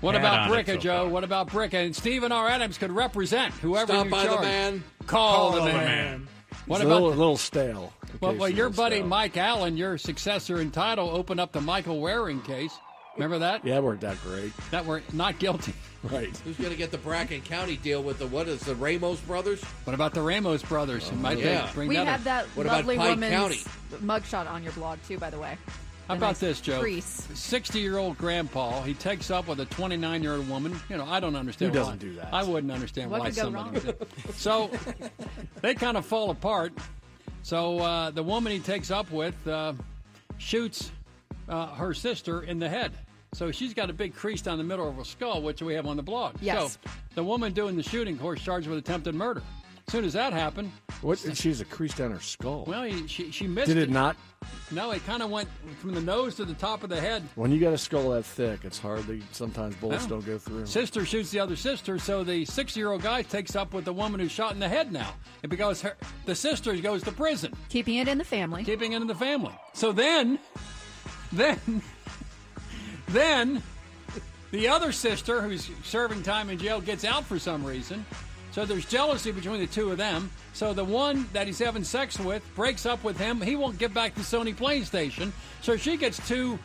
[0.00, 1.02] What had about on Bricca, so Joe?
[1.04, 1.08] far.
[1.10, 1.74] What about Bricca?
[1.86, 2.48] And Stephen R.
[2.48, 4.42] Adams could represent whoever Stop you by the charge.
[4.42, 4.84] man.
[5.06, 5.84] Call, the, Call the man.
[5.84, 6.28] man.
[6.66, 7.92] What It's about a little, a little stale?
[8.12, 9.06] The well, well your buddy stale.
[9.06, 12.72] Mike Allen, your successor in title, opened up the Michael Waring case.
[13.16, 13.64] Remember that?
[13.64, 14.52] Yeah, it worked out great.
[14.70, 15.72] That were not guilty.
[16.02, 16.36] Right.
[16.44, 19.60] Who's going to get the Bracken County deal with the what is the Ramos brothers?
[19.82, 21.08] What about the Ramos brothers?
[21.08, 21.68] It might yeah.
[21.74, 22.24] bring we that have up.
[22.24, 23.60] that What about lovely Pike woman's County?
[24.04, 25.58] mugshot on your blog too, by the way.
[26.06, 26.78] How The about nice this, Joe?
[26.78, 27.26] crease.
[27.34, 30.78] 60 year old grandpa, he takes up with a 29 year old woman.
[30.88, 31.84] You know, I don't understand Who why.
[31.86, 32.32] doesn't do that?
[32.32, 33.84] I wouldn't understand What why could go somebody wrong?
[33.86, 34.34] would.
[34.36, 34.70] So
[35.60, 36.72] they kind of fall apart.
[37.42, 39.74] So uh, the woman he takes up with uh,
[40.38, 40.90] shoots
[41.48, 42.92] uh, her sister in the head.
[43.32, 45.86] So she's got a big crease down the middle of her skull, which we have
[45.86, 46.36] on the blog.
[46.40, 46.78] Yes.
[46.82, 49.42] So the woman doing the shooting, of course, charged with attempted murder.
[49.88, 51.16] As soon as that happened, What?
[51.34, 52.64] She's a crease down her skull.
[52.66, 53.74] well, he, she, she missed it.
[53.74, 54.16] Did it not?
[54.72, 55.48] No, it kind of went
[55.78, 57.22] from the nose to the top of the head.
[57.36, 59.22] When you got a skull that thick, it's hardly.
[59.30, 60.66] Sometimes bullets Well, don't go through.
[60.66, 64.32] Sister shoots the other sister, so the six-year-old guy takes up with the woman who's
[64.32, 65.14] shot in the head now,
[65.44, 68.64] and because her, the sister goes to prison, Keeping it in the family.
[68.64, 69.54] keeping it in the family.
[69.72, 70.40] So then,
[71.32, 71.60] then,
[73.06, 73.62] then,
[74.50, 78.04] the other sister who's serving time in jail gets out for some reason.
[78.56, 80.30] So there's jealousy between the two of them.
[80.54, 83.38] So the one that he's having sex with breaks up with him.
[83.38, 85.32] He won't get back to Sony PlayStation.
[85.60, 86.58] So she gets two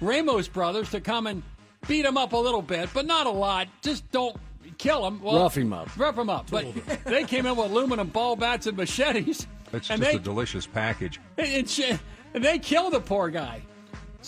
[0.00, 1.42] Ramos brothers to come and
[1.88, 3.66] beat him up a little bit, but not a lot.
[3.82, 4.36] Just don't
[4.78, 5.20] kill him.
[5.20, 5.88] Well, Rough him up.
[5.98, 6.52] Rough him up.
[6.52, 6.72] But
[7.04, 9.48] they came in with aluminum ball bats and machetes.
[9.72, 11.20] It's and just they, a delicious package.
[11.36, 11.98] and, and she-
[12.32, 13.62] and they kill the poor guy.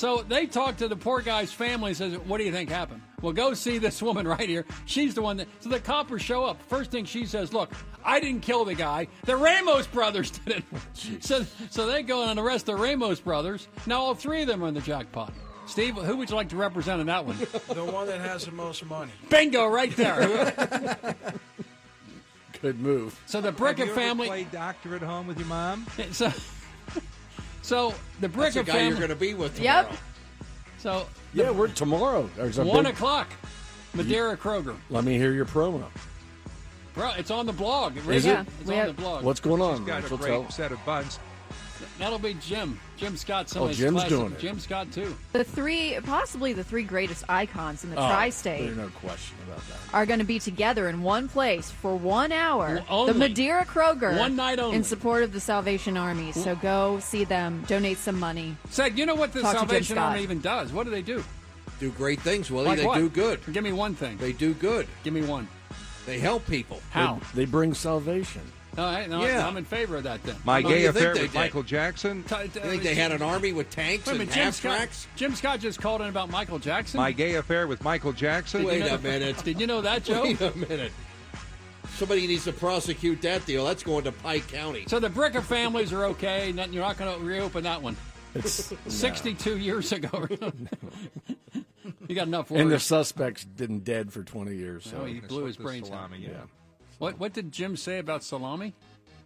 [0.00, 3.02] So they talk to the poor guy's family and says, "What do you think happened?"
[3.20, 4.64] Well, go see this woman right here.
[4.86, 5.48] She's the one that.
[5.58, 6.62] So the coppers show up.
[6.70, 7.70] First thing she says, "Look,
[8.02, 9.08] I didn't kill the guy.
[9.26, 13.68] The Ramos brothers did it." so, so they go and arrest the Ramos brothers.
[13.86, 15.34] Now all three of them are in the jackpot.
[15.66, 17.36] Steve, who would you like to represent in that one?
[17.68, 19.12] The one that has the most money.
[19.28, 21.14] Bingo, right there.
[22.62, 23.20] Good move.
[23.26, 24.28] So the Have Bricca you ever family.
[24.28, 25.86] played doctor at home with your mom?
[26.12, 26.32] So,
[27.62, 28.88] so the That's the Bricca guy family.
[28.88, 29.88] you're going to be with tomorrow.
[29.90, 29.98] Yep.
[30.78, 32.28] So Yeah, we're tomorrow.
[32.36, 33.28] There's a one big- o'clock.
[33.94, 34.76] Madeira Kroger.
[34.88, 35.84] Let me hear your promo.
[36.94, 37.96] Bro, it's on the blog.
[37.96, 38.46] Is Yeah, it?
[38.60, 39.24] It's on have- the blog.
[39.24, 39.78] What's going on?
[39.78, 40.16] She's got Rachel?
[40.16, 41.18] a great Tell- set of buns.
[41.98, 42.78] That'll be Jim.
[43.00, 43.48] Jim Scott.
[43.48, 44.38] Some Oh, of his Jim's classic- doing it.
[44.38, 45.16] Jim Scott too.
[45.32, 49.66] The three, possibly the three greatest icons in the Oh, tri-state, There's no question about
[49.68, 49.94] that.
[49.94, 52.84] are going to be together in one place for one hour.
[52.90, 53.12] Only.
[53.14, 54.18] The Madeira Kroger.
[54.18, 54.76] One night only.
[54.76, 56.32] In support of the Salvation Army.
[56.32, 58.56] So go see them, donate some money.
[58.68, 60.70] Said, you know what the Talk Salvation Army even does?
[60.72, 61.24] What do they do?
[61.80, 62.66] Do great things, Willie.
[62.66, 62.98] Like they what?
[62.98, 63.40] do good.
[63.50, 64.18] Give me one thing.
[64.18, 64.86] They do good.
[65.02, 65.48] Give me one.
[66.04, 66.80] They help people.
[66.90, 67.18] How?
[67.34, 68.42] They, they bring salvation.
[68.80, 69.46] All right, no, Yeah.
[69.46, 70.36] I'm in favor of that then.
[70.44, 71.34] My How gay do affair with did?
[71.34, 72.24] Michael Jackson.
[72.30, 74.88] You think they had an army with tanks Wait and minute, Jim Scott.
[75.16, 76.98] Jim Scott just called in about Michael Jackson.
[76.98, 78.62] My gay affair with Michael Jackson.
[78.64, 79.44] Wait you know- a minute.
[79.44, 80.22] Did you know that, Joe?
[80.22, 80.92] Wait a minute.
[81.96, 83.66] Somebody needs to prosecute that deal.
[83.66, 84.84] That's going to Pike County.
[84.86, 86.50] So the Bricca families are okay.
[86.52, 87.96] Not- You're not going to reopen that one.
[88.34, 90.26] It's 62 years ago.
[92.08, 92.84] you got enough And the words.
[92.84, 94.84] suspect's been dead for 20 years.
[94.84, 96.10] So Oh, he blew his brains out.
[96.18, 96.28] Yeah.
[96.28, 96.36] in.
[97.00, 98.74] What, what did Jim say about salami?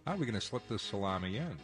[0.07, 1.57] How are we going to slip this salami in?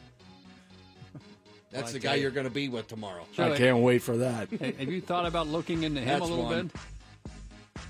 [1.71, 2.23] That's I the guy you.
[2.23, 3.25] you're going to be with tomorrow.
[3.37, 4.49] I can't wait for that.
[4.49, 6.67] Hey, Have you thought about looking into him That's a little one.
[6.67, 7.81] bit?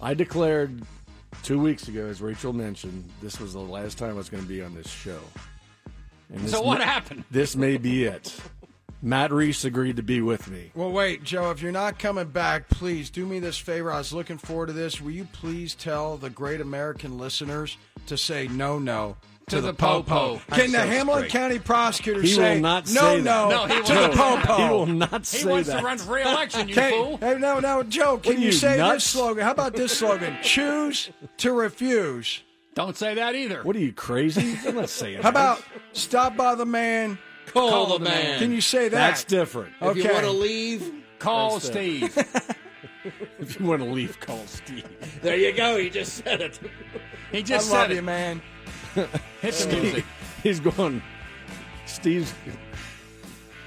[0.00, 0.80] I declared
[1.42, 4.48] two weeks ago, as Rachel mentioned, this was the last time I was going to
[4.48, 5.18] be on this show.
[6.32, 7.24] And this So what may- happened?
[7.32, 8.38] This may be it.
[9.06, 10.72] Matt Reese agreed to be with me.
[10.74, 13.92] Well, wait, Joe, if you're not coming back, please do me this favor.
[13.92, 15.00] I was looking forward to this.
[15.00, 17.76] Will you please tell the great American listeners
[18.06, 19.16] to say no, no
[19.48, 20.38] to, To the the po-po?
[20.40, 20.56] po-po.
[20.56, 21.30] Can the That's Hamilton great.
[21.30, 23.68] County prosecutor He say will not no, say no, that.
[23.68, 24.42] No, he to the not.
[24.42, 24.56] po-po?
[24.56, 25.44] He will not say that.
[25.46, 25.78] He wants that.
[25.78, 27.16] to run for re-election, you Can- fool.
[27.18, 28.94] Hey, no, no, Joe, can you, you, say nuts?
[28.94, 29.44] this slogan?
[29.44, 30.36] How about this slogan?
[30.42, 32.42] Choose to refuse.
[32.74, 33.62] Don't say that either.
[33.62, 34.58] What are you, crazy?
[34.66, 35.62] I'm not saying How about
[35.92, 37.18] stop by the man?
[37.46, 38.38] Call, Call the the man.
[38.38, 38.90] Can you say that?
[38.90, 39.72] That's different.
[39.80, 42.16] if you want to leave, Call That's Steve.
[43.38, 44.84] If you want to leave, call Steve.
[45.22, 45.78] there you go.
[45.78, 46.58] He just said it.
[47.30, 48.02] He I just love said you, it.
[48.02, 48.42] man.
[49.40, 50.04] Hit the music.
[50.42, 51.00] He's going.
[51.84, 52.34] Steve's.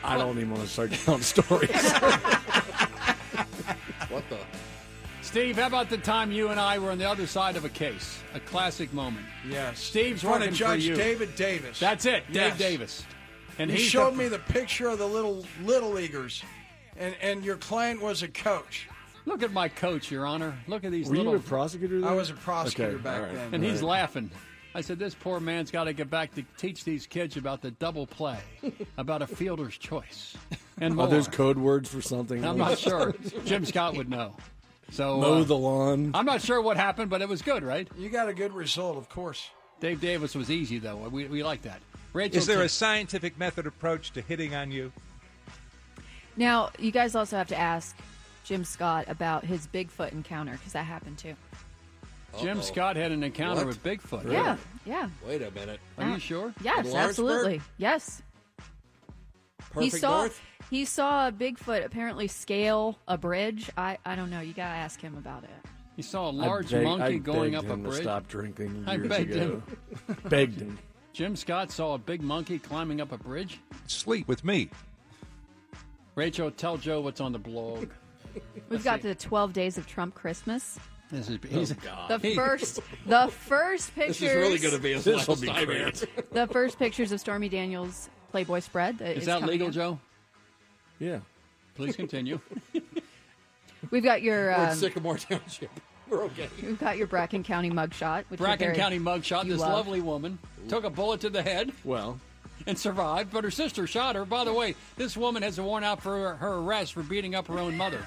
[0.03, 1.71] I don't even want to start telling stories.
[4.09, 4.39] What the?
[5.21, 7.69] Steve, how about the time you and I were on the other side of a
[7.69, 8.19] case?
[8.33, 9.25] A classic moment.
[9.47, 9.79] Yes.
[9.79, 10.95] Steve's In front working of for Judge you.
[10.95, 11.79] David Davis.
[11.79, 12.57] That's it, Yes.
[12.57, 13.05] Dave Davis.
[13.59, 16.43] And he showed the- me the picture of the little little leaguers,
[16.97, 18.87] and and your client was a coach.
[19.25, 20.57] Look at my coach, Your Honor.
[20.67, 21.33] Look at these Were little.
[21.33, 21.99] you a prosecutor?
[22.01, 22.09] There?
[22.09, 23.35] I was a prosecutor Okay, back all right.
[23.35, 23.53] then.
[23.55, 24.31] and he's laughing.
[24.73, 27.71] I said, "This poor man's got to get back to teach these kids about the
[27.71, 28.39] double play,
[28.97, 30.35] about a fielder's choice,
[30.81, 32.43] and more." Are those code words for something?
[32.45, 33.13] I'm not sure.
[33.45, 34.35] Jim Scott would know.
[34.91, 36.11] So Mow uh, the lawn.
[36.15, 37.87] I'm not sure what happened, but it was good, right?
[37.97, 39.49] You got a good result, of course.
[39.81, 40.97] Dave Davis was easy though.
[41.09, 41.81] We, we like that.
[42.13, 44.91] Rachel, Is there a scientific method approach to hitting on you?
[46.35, 47.95] Now, you guys also have to ask
[48.43, 51.35] Jim Scott about his Bigfoot encounter because that happened too.
[52.39, 52.63] Jim Uh-oh.
[52.63, 53.67] Scott had an encounter What?
[53.67, 54.31] with Bigfoot.
[54.31, 55.09] Yeah, yeah.
[55.27, 55.79] Wait a minute.
[55.97, 56.53] Are Uh, you sure?
[56.63, 57.61] Yes, absolutely.
[57.77, 58.21] Yes.
[59.71, 60.41] Perfect he saw North?
[60.69, 63.69] he saw a Bigfoot apparently scale a bridge.
[63.77, 64.39] I, I don't know.
[64.41, 65.49] You gotta ask him about it.
[65.95, 68.01] He saw a large begged- monkey I going up a him to bridge.
[68.03, 69.61] stop drinking I begged ago.
[70.25, 70.79] begged him.
[71.13, 73.59] Jim Scott saw a big monkey climbing up a bridge.
[73.87, 74.69] Sleep with me.
[76.15, 77.89] Rachel, tell Joe what's on the blog.
[78.69, 80.77] We've got the 12 days of Trump Christmas.
[81.11, 81.69] This is he's,
[82.09, 85.47] The first the first pictures This is really going to be his This'll last be
[85.47, 85.97] time great.
[85.97, 86.07] here.
[86.31, 88.99] the first pictures of Stormy Daniels Playboy spread.
[88.99, 89.73] That Is is that coming legal, in.
[89.73, 89.99] Joe?
[90.99, 91.19] Yeah.
[91.73, 92.39] Please continue.
[93.91, 95.71] We've got your um, Sycamore Township.
[96.09, 96.49] We're okay.
[96.61, 98.23] we've got your Bracken County mugshot.
[98.29, 99.47] Which Bracken very- County mugshot.
[99.47, 99.73] This love.
[99.73, 102.19] lovely woman took a bullet to the head Well,
[102.67, 104.25] and survived, but her sister shot her.
[104.25, 107.47] By the way, this woman has a warrant out for her arrest for beating up
[107.47, 108.05] her own mother.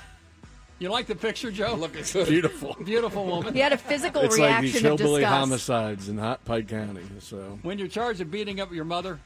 [0.79, 1.74] You like the picture, Joe?
[1.74, 2.27] Looking good.
[2.29, 2.77] beautiful.
[2.85, 3.55] Beautiful woman.
[3.55, 5.39] He had a physical It's like reaction these of hillbilly disgust.
[5.39, 7.03] homicides in Hot Pike County.
[7.20, 9.20] So When you're charged of beating up your mother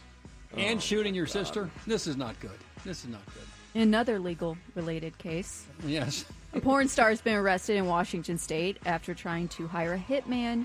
[0.54, 2.50] Oh, and shooting your sister, this is not good.
[2.84, 3.42] This is not good.
[3.76, 5.66] Another legal related case.
[5.86, 6.24] Yes.
[6.54, 10.64] A porn star has been arrested in Washington state after trying to hire a hitman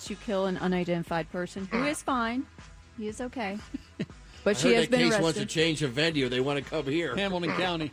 [0.00, 2.46] to kill an unidentified person who is fine.
[2.96, 3.58] He is okay.
[4.44, 6.28] But I she heard has that been case wants to change of venue.
[6.28, 7.14] They want to come here.
[7.16, 7.90] Hamilton County.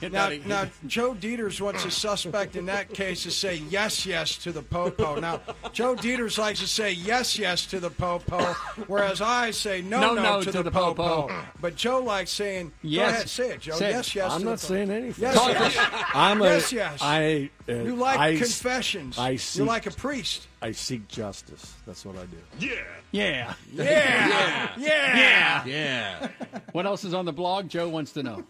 [0.00, 4.36] Hit Now, now, Joe Deters wants a suspect in that case to say yes, yes
[4.38, 5.20] to the popo.
[5.20, 5.40] Now,
[5.72, 8.40] Joe Deters likes to say yes, yes to the popo,
[8.86, 11.26] whereas I say no, No, no, no to, to the, the popo.
[11.26, 11.34] popo.
[11.60, 13.10] But Joe likes saying Yes.
[13.10, 13.72] Go ahead, say it, Joe.
[13.74, 14.32] Say yes, yes.
[14.32, 15.22] I'm to not the saying anything.
[15.22, 15.86] Yes, yes.
[16.14, 16.44] I'm a.
[16.44, 16.98] yes, yes.
[17.02, 17.50] I.
[17.68, 19.18] Uh, you like I, confessions.
[19.18, 20.48] I You're like a priest.
[20.62, 21.74] I seek justice.
[21.86, 22.36] That's what I do.
[22.58, 22.74] yeah
[23.12, 23.54] Yeah.
[23.74, 25.16] Yeah, Yeah.
[25.16, 25.64] yeah.
[25.66, 26.28] Yeah.
[26.72, 27.68] What else is on the blog?
[27.68, 28.44] Joe wants to know.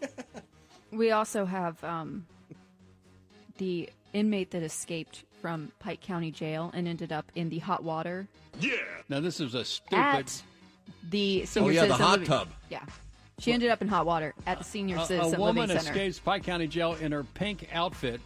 [0.91, 2.25] We also have um,
[3.57, 8.27] the inmate that escaped from Pike County Jail and ended up in the hot water
[8.59, 8.73] Yeah.
[9.09, 9.97] Now, this is a stupid.
[9.97, 10.43] at
[11.09, 12.47] the senior Oh, yeah, the citizen hot living- tub.
[12.69, 12.85] Yeah,
[13.39, 15.91] she ended up in hot water at the senior A, a woman living center.
[15.91, 18.21] escapes Pike County Jail in her pink outfit,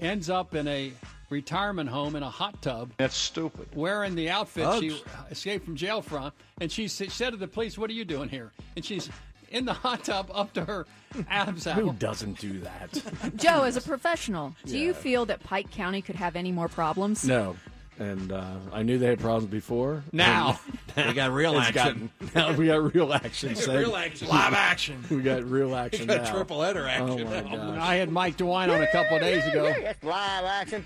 [0.00, 0.92] ends up in a
[1.28, 2.90] retirement home in a hot tub.
[2.96, 3.68] That's stupid.
[3.74, 5.00] Wearing the outfit she
[5.30, 8.50] escaped from jail from, and she said to the police, "What are you doing here?"
[8.74, 9.08] And she's
[9.50, 10.86] in the hot tub up to her
[11.28, 13.02] abs Who doesn't do that?
[13.36, 17.24] Joe, as a professional, do you feel that Pike County could have any more problems?
[17.24, 17.56] no.
[17.98, 20.02] and uh, I knew they had problems before.
[20.12, 20.58] Now.
[20.96, 21.74] And We got real action.
[21.74, 23.50] gotten- now we got real action.
[23.50, 23.76] We got Sam.
[23.76, 24.26] real action.
[24.28, 25.04] Live action.
[25.08, 26.06] We got real action.
[26.08, 26.32] got now.
[26.32, 27.56] triple header action Oh my now.
[27.56, 27.78] gosh.
[27.80, 29.72] I had Mike DeWine on a couple of days ago.
[30.02, 30.84] Live action.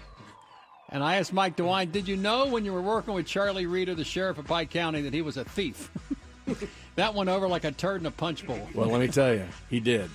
[0.91, 3.95] And I asked Mike DeWine, did you know when you were working with Charlie Reader,
[3.95, 5.91] the sheriff of Pike County, that he was a thief?
[6.97, 8.69] That went over like a turd in a punch bowl.
[8.75, 10.11] Well, let me tell you, he did,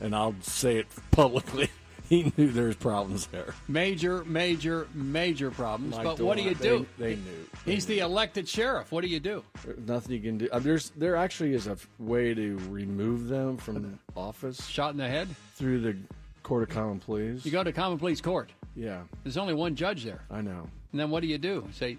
[0.00, 1.70] and I'll say it publicly.
[2.10, 3.54] He knew there was problems there.
[3.68, 5.96] Major, major, major problems.
[5.96, 6.84] But what do you do?
[6.98, 7.46] They, they knew.
[7.64, 8.90] He's the elected sheriff.
[8.90, 9.44] What do you do?
[9.64, 10.48] There's nothing you can do.
[10.50, 14.66] Uh, there's there actually is a way to remove them from office.
[14.66, 15.96] Shot in the head through the
[16.42, 17.46] court of common pleas.
[17.46, 18.50] You go to common pleas court.
[18.74, 20.22] Yeah, There's only one judge there.
[20.32, 20.66] I know.
[20.90, 21.68] And then what do you do?
[21.72, 21.96] Say,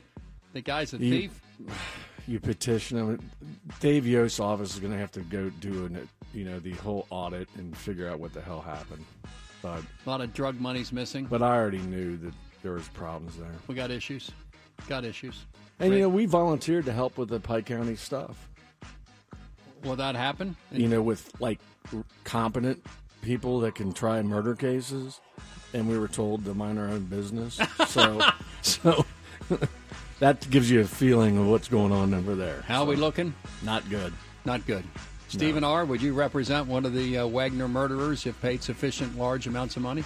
[0.51, 1.41] the guy's a You- thief?
[2.27, 3.31] You petition them.
[3.80, 7.07] Dave Yost's office is going to have to go do an, you know the whole
[7.10, 9.06] audit and figure out what the hell happened.
[9.61, 11.26] But A lot of drug money's missing.
[11.26, 12.34] but I already knew that
[12.64, 13.52] there was problems there.
[13.68, 14.31] We got issues.
[14.88, 15.45] Got issues.
[15.80, 18.48] And you know we volunteered to help with the Pike County stuff.
[19.84, 20.56] Will that happen?
[20.72, 21.60] you know, with like
[22.23, 22.84] competent
[23.23, 25.19] people that can try murder cases,
[25.73, 27.60] and we were told to mind our own business.
[27.88, 28.22] So,
[28.61, 29.06] so
[30.22, 32.64] that gives you a feeling of what's going on over there.
[32.68, 33.34] How are we looking?
[33.64, 34.14] Not good.
[34.45, 34.84] Not good.
[35.27, 39.48] Stephen R., would you represent one of the uh, Wagner murderers if paid sufficient large
[39.48, 40.03] amounts of money?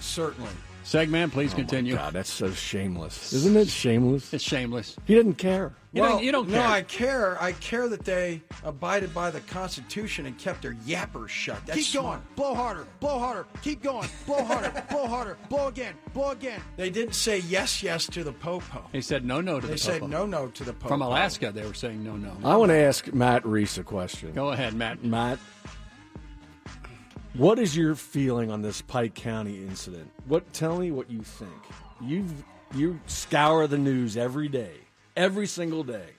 [0.00, 0.50] Certainly.
[0.84, 1.94] Segman, please Oh my continue.
[1.96, 3.68] God, that's so shameless, isn't it?
[3.68, 4.34] Shameless.
[4.34, 4.96] It's shameless.
[5.06, 5.72] He didn't care.
[5.92, 6.60] You well, don't- you don't No.
[6.62, 7.40] I care.
[7.42, 11.64] I care that they abided by the Constitution and kept their yappers shut.
[11.66, 12.20] That's Keep going.
[12.36, 12.86] Blow harder.
[13.00, 13.46] Blow harder.
[13.62, 14.08] Keep going.
[14.26, 14.84] Blow harder.
[14.90, 15.38] blow harder.
[15.48, 15.94] Blow again.
[16.12, 16.60] Blow again.
[16.76, 18.84] They didn't say yes, yes to the popo.
[18.92, 19.92] They said no, no to They the popo.
[19.92, 20.88] They said no, no to the popo.
[20.88, 22.36] From Alaska, they were saying no, no.
[22.44, 24.32] I want to ask Matt Reese a question.
[24.32, 25.02] Go ahead, Matt.
[25.04, 25.38] Matt,
[27.34, 30.10] what is your feeling on this Pike County incident?
[30.26, 30.52] What?
[30.52, 31.52] Tell me what you think.
[32.00, 32.26] You
[32.74, 34.74] you scour the news every day,
[35.16, 36.10] every single day.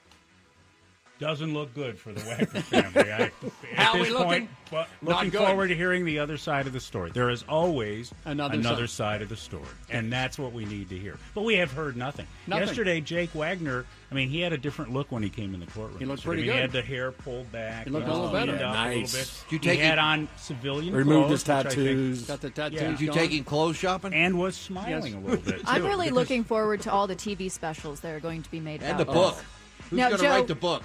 [1.17, 3.09] Doesn't look good for the Wagner family.
[3.11, 3.31] I, at
[3.75, 4.25] How this we looking?
[4.27, 5.47] point, but Not looking good.
[5.47, 7.11] forward to hearing the other side of the story.
[7.11, 9.19] There is always Another another, side.
[9.19, 9.21] side.
[9.21, 11.17] of the story, and that's what we need to hear.
[11.33, 12.27] But we have heard nothing.
[12.47, 12.67] Nothing.
[12.67, 13.85] Yesterday, Jake Wagner.
[14.11, 15.99] I mean, he had a different look when he came in the courtroom.
[15.99, 16.35] He looked yesterday.
[16.43, 16.73] pretty I mean, He good.
[16.75, 17.85] had the hair pulled back.
[17.85, 18.51] He looked a little better.
[18.51, 19.13] cleaned up a Nice.
[19.13, 19.43] little bit.
[19.49, 22.21] Did you he take had it- on civilian Removed clothes, his which I think- tattoos.
[22.23, 22.89] Got the tattoos Yeah.
[22.91, 23.19] Did you going.
[23.19, 24.13] taking clothes shopping?
[24.13, 25.13] and was smiling Yes.
[25.13, 25.61] a little bit.
[25.65, 28.51] I'm too, really because- looking forward to all the TV specials that are going to
[28.51, 29.35] be made And the about book.
[29.37, 29.45] this.
[29.89, 30.83] Who's Now, going to Joe- write the book?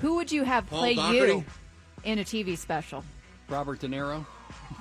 [0.00, 1.44] Who would you have play you
[2.04, 3.04] in a TV special?
[3.48, 4.24] Robert De Niro,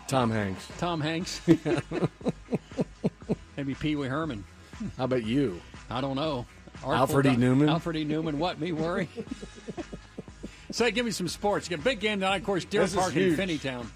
[0.08, 0.68] Tom Hanks.
[0.78, 1.42] Tom Hanks,
[3.58, 4.44] maybe Pee Wee Herman.
[4.98, 5.60] How about you?
[5.90, 6.46] I don't know.
[6.86, 7.30] Alfred E.
[7.30, 7.70] Neuman?
[7.70, 8.06] Alfred E.
[8.06, 8.36] Neuman.
[8.36, 8.60] What?
[8.60, 9.10] Me worry?
[10.72, 11.68] Say, give me some sports.
[11.68, 12.64] Get a big game tonight, of course.
[12.64, 13.40] Deer This Park in huge.
[13.40, 13.88] Finneytown.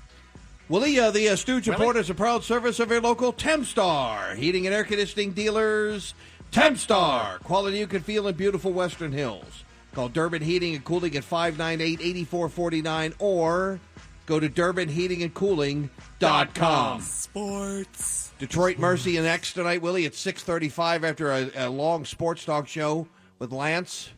[0.69, 1.79] Willie, uh, the uh, Stooge Willie?
[1.79, 6.15] Report is a proud service of your local Tempstar heating and air conditioning dealers.
[6.51, 9.62] Tempstar, quality you can feel in beautiful Western Hills.
[9.93, 13.79] Call Durbin Heating and Cooling at 598-8449 or
[14.25, 17.01] go to DurbinHeatingandCooling.com.
[17.01, 18.31] Sports.
[18.39, 23.07] Detroit Mercy and X tonight, Willie, at 635 after a, a long sports talk show
[23.39, 24.09] with Lance.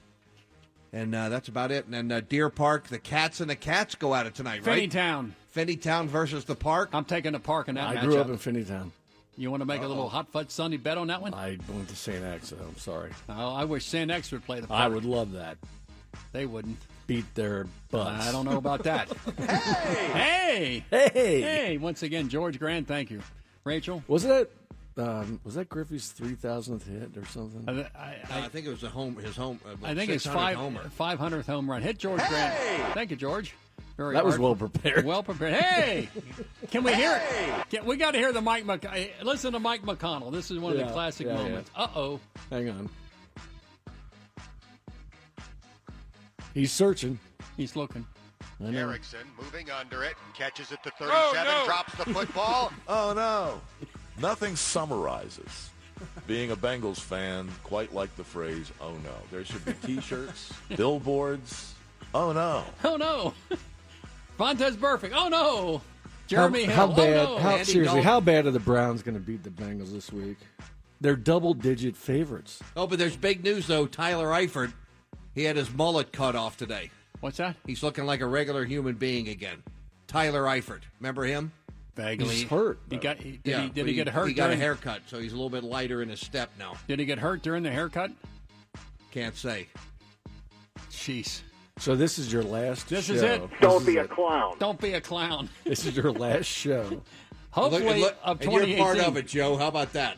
[0.93, 1.85] And uh, that's about it.
[1.85, 4.89] And then uh, Deer Park, the Cats and the Cats go at it tonight, right?
[4.89, 5.31] Finneytown.
[5.53, 6.89] Finneytown versus the Park.
[6.93, 8.01] I'm taking the park in that I matchup.
[8.03, 8.91] grew up in Finneytown.
[9.37, 11.33] You want to make a little hot fudge Sunday bet on that one?
[11.33, 12.23] I went to St.
[12.23, 13.11] X, so I'm sorry.
[13.29, 14.79] Oh, I wish San X would play the park.
[14.79, 15.57] I would love that.
[16.31, 16.77] They wouldn't.
[17.07, 18.25] Beat their butts.
[18.27, 19.07] I don't know about that.
[19.37, 20.83] hey!
[20.89, 21.11] Hey!
[21.13, 21.41] Hey!
[21.41, 21.77] Hey!
[21.77, 23.21] Once again, George Grande, thank you.
[23.63, 24.03] Rachel?
[24.07, 24.49] Was that
[24.97, 27.63] um, was that Griffey's three thousandth hit or something?
[27.67, 29.15] I, I, Uh, I think it was a home.
[29.17, 29.59] His home.
[29.65, 31.81] Uh, I think it's 600th five five hundredth home run.
[31.83, 32.55] Hit George Grant.
[32.95, 33.53] Thank you, George.
[33.97, 35.05] Very That was well prepared.
[35.05, 35.53] Well prepared.
[35.53, 36.09] Hey,
[36.71, 37.69] can we hear it?
[37.69, 38.65] Can, we got to hear the Mike.
[38.65, 40.31] Mc, eh, listen to Mike McConnell.
[40.33, 41.43] This is one of Yeah, the classic yeah, yeah.
[41.43, 41.71] moments.
[41.75, 42.19] Uh oh.
[42.49, 42.89] Hang on.
[46.53, 47.19] He's searching.
[47.57, 48.05] He's looking.
[48.65, 48.73] I.
[48.73, 51.65] Erickson moving under it, and catches it to Oh, 37, no.
[51.65, 52.71] drops the football.
[52.87, 53.61] Oh no.
[54.21, 55.69] Nothing summarizes
[56.27, 61.73] being a Bengals fan quite like the phrase "Oh no." There should be T-shirts, billboards.
[62.13, 62.63] Oh no.
[62.85, 63.33] Oh no.
[64.37, 65.13] Vontaze perfect.
[65.15, 65.81] Oh no.
[66.27, 66.87] Jeremy how, Hill.
[66.87, 67.17] how bad?
[67.17, 67.37] Oh no.
[67.37, 68.03] how, seriously, Dalton.
[68.03, 70.37] how bad are the Browns going to beat the Bengals this week?
[71.01, 72.63] They're double-digit favorites.
[72.75, 73.85] Oh, but there's big news though.
[73.85, 74.73] Tyler Eifert,
[75.33, 76.89] he had his mullet cut off today.
[77.19, 77.55] What's that?
[77.65, 79.61] He's looking like a regular human being again.
[80.07, 81.51] Tyler Eifert, remember him?
[81.95, 82.35] Vaguely.
[82.35, 82.79] He's hurt.
[82.89, 83.17] He got.
[83.17, 84.27] He, did yeah, he, did but he get hurt?
[84.27, 86.73] He got a haircut, so he's a little bit lighter in his step now.
[86.87, 88.11] Did he get hurt during the haircut?
[89.11, 89.67] Can't say.
[90.91, 91.41] Jeez.
[91.77, 92.87] So this is your last.
[92.87, 93.13] This show.
[93.13, 93.41] is it.
[93.61, 94.09] Don't is be a it.
[94.09, 94.55] clown.
[94.59, 95.49] Don't be a clown.
[95.65, 97.01] This is your last show.
[97.51, 99.57] Hopefully, Look- look- of and you're part of it, Joe.
[99.57, 100.17] How about that?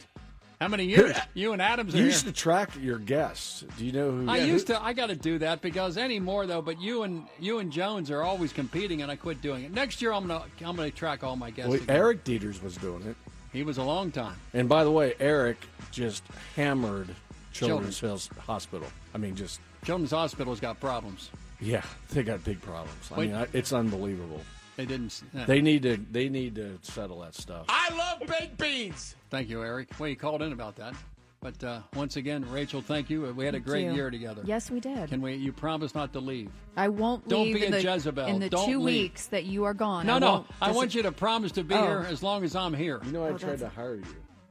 [0.62, 1.16] How many years?
[1.36, 2.12] You and Adams are You here.
[2.12, 3.64] used to track your guests.
[3.78, 4.28] Do you know who?
[4.30, 4.84] I used to.
[4.84, 6.62] I got to do that because anymore though.
[6.64, 9.72] But you and you and Jones are always competing, and I quit doing it.
[9.72, 11.70] Next year, I'm gonna I'm gonna track all my guests.
[11.70, 11.96] Well, again.
[11.96, 13.16] Eric Deters was doing it.
[13.54, 14.36] He was a long time.
[14.54, 15.58] And by the way, Eric
[15.92, 16.24] just
[16.56, 17.10] hammered
[17.54, 18.88] Children's Hills Hospital.
[19.14, 21.30] I mean, just Children's Hospital's got problems.
[21.60, 23.10] Yeah, they got big problems.
[23.12, 23.28] I Wait.
[23.32, 24.42] mean, I, it's unbelievable.
[24.76, 25.22] They didn't.
[25.34, 25.46] yeah.
[25.46, 25.98] They need to.
[26.12, 27.66] They need to settle that stuff.
[27.70, 29.16] I love baked beans.
[29.30, 29.90] Thank you, Eric.
[30.00, 30.94] Well, you called in about that.
[31.40, 33.32] But uh, once again, Rachel, thank you.
[33.34, 33.94] We had a great you.
[33.94, 34.42] year together.
[34.44, 35.10] Yes, we did.
[35.10, 35.36] Can we?
[35.36, 36.50] You promise not to leave.
[36.76, 38.26] I won't Don't leave be in a the, Jezebel.
[38.26, 39.02] in the Don't two leave.
[39.04, 40.08] weeks that you are gone.
[40.08, 40.32] No, I no.
[40.32, 41.84] won't I dis- want you to promise to be Oh.
[41.86, 43.00] here as long as I'm here.
[43.06, 44.04] You know, I Oh, tried to hire you,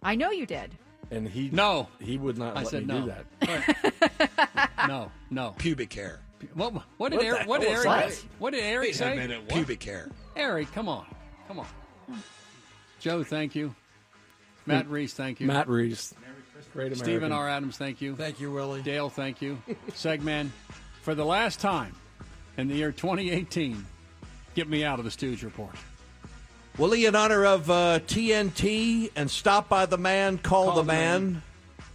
[0.02, 0.70] I know you did.
[1.10, 1.88] and he No.
[2.00, 3.00] he would not I let said me no.
[3.06, 4.70] do that.
[4.88, 5.54] no, no.
[5.58, 6.20] Pubic hair.
[6.54, 7.46] What, what did What Eric?
[7.48, 8.06] What did hell Eric?
[8.06, 8.28] was that?
[8.38, 9.16] What did Eric Wait a say?
[9.16, 9.50] minute, what?
[9.50, 10.08] Pubic hair.
[10.36, 11.06] Eric, come on,
[11.48, 11.66] come on.
[13.00, 13.74] Joe, thank you.
[14.66, 15.46] Matt Reese, thank you.
[15.46, 16.12] Matt Reese,
[16.72, 16.96] great American.
[17.04, 17.48] Stephen R.
[17.48, 18.16] Adams, thank you.
[18.16, 18.82] Thank you, Willie.
[18.82, 19.62] Dale, thank you.
[19.90, 20.50] Segman,
[21.02, 21.94] for the last time
[22.58, 23.84] in the year 2018,
[24.54, 25.74] get me out of the Stooge Report.
[26.78, 31.42] Willie, in honor of uh, TNT and Stop by the Man, Call, the the Man,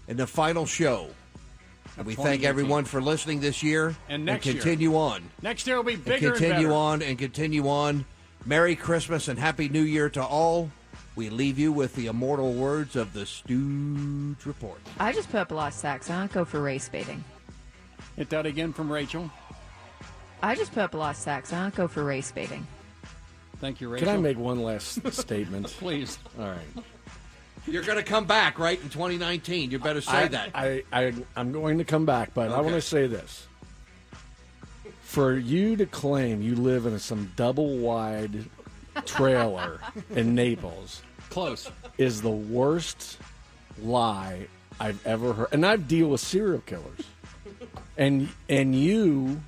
[0.08, 1.10] in the final show.
[1.98, 3.96] And we thank everyone for listening this year.
[4.10, 4.56] And next year.
[4.56, 5.24] continue on.
[5.42, 6.74] Next year will be And bigger and, continue better.
[6.74, 8.06] on and continue on.
[8.46, 10.72] Merry Christmas and Happy New Year to all.
[11.16, 14.80] We leave you with the immortal words of the Stooge Report.
[15.00, 16.10] I just put up a lot of stacks.
[16.10, 17.24] I don't go for race baiting.
[18.16, 19.30] Hit that again from Rachel.
[20.42, 21.54] I just put up a lot of stacks.
[21.54, 22.66] I don't go for race baiting.
[23.60, 24.08] Thank you, Rachel.
[24.08, 25.68] Can I make one last statement?
[25.80, 26.18] Please.
[26.40, 26.86] All right.
[27.68, 29.72] You're going to come back, right, in 2019.
[29.72, 30.50] You better say I, that.
[30.56, 33.48] I, I, I'm going to come back, but I want to say this.
[35.02, 38.46] For you to claim you live in some double wide
[39.06, 39.80] trailer
[40.16, 41.70] in Naples Close.
[41.98, 43.18] is the worst
[43.82, 44.48] lie
[44.80, 45.48] I've ever heard.
[45.52, 47.06] And I've deal with serial killers.
[47.98, 49.42] And and you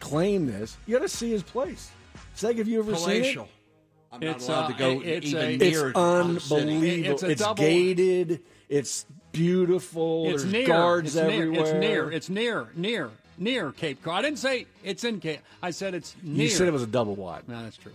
[0.00, 0.76] claim this.
[0.86, 1.90] You got to see his place.
[2.36, 3.38] Zeg, have you ever seen it?
[4.10, 4.12] Palatial.
[4.12, 7.12] I'm not It's, allowed uh, to go it's even a- near It's unbelievable.
[7.12, 8.40] It's It's, double- gated.
[8.68, 10.26] It's beautiful.
[10.30, 10.66] It's There's near.
[10.66, 11.50] guards it's everywhere.
[11.50, 11.60] Near.
[11.62, 12.10] It's near.
[12.12, 12.68] It's near.
[12.74, 13.10] Near.
[13.40, 14.14] Near Cape Cod.
[14.14, 15.40] I didn't say it's in Cape.
[15.62, 16.42] I said it's near.
[16.44, 17.48] You said it was a double wide.
[17.48, 17.92] No, that's true.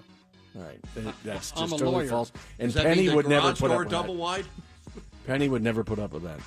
[0.55, 2.07] All right, That- that's I'm just a totally lawyer.
[2.07, 2.31] false.
[2.59, 4.19] And Does Penny would never put up with double that.
[4.21, 4.45] wide?
[5.27, 6.39] Penny would never put up with that,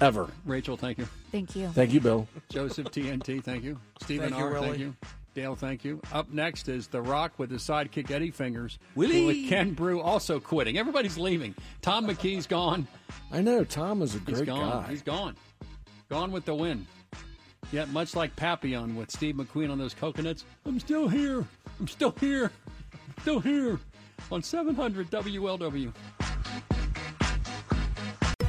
[0.00, 0.28] ever.
[0.46, 1.06] Rachel, thank you.
[1.30, 1.68] Thank you.
[1.68, 2.26] Thank you, Bill.
[2.48, 3.78] Joseph TNT, thank you.
[4.00, 4.94] Stephen Thank you, R, thank you.
[5.34, 6.00] Dale, thank you.
[6.12, 8.78] Up next is The Rock with his sidekick Eddie Fingers.
[8.94, 9.24] Willie.
[9.24, 10.76] With Ken Broo also quitting.
[10.76, 11.54] Everybody's leaving.
[11.80, 12.86] Tom McKee's gone.
[13.30, 14.82] I know Tom is a He's great gone.
[14.84, 14.90] guy.
[14.90, 15.34] He's gone.
[16.10, 16.86] Gone with the wind.
[17.70, 21.46] Yet, much like Papillon with Steve McQueen on those coconuts, I'm still here.
[21.80, 22.50] I'm still here.
[23.22, 23.80] Still here
[24.30, 25.92] on 700 WLW.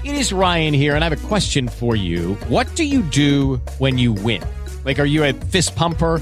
[0.03, 2.33] It is Ryan here, and I have a question for you.
[2.49, 4.43] What do you do when you win?
[4.83, 6.21] Like, are you a fist pumper?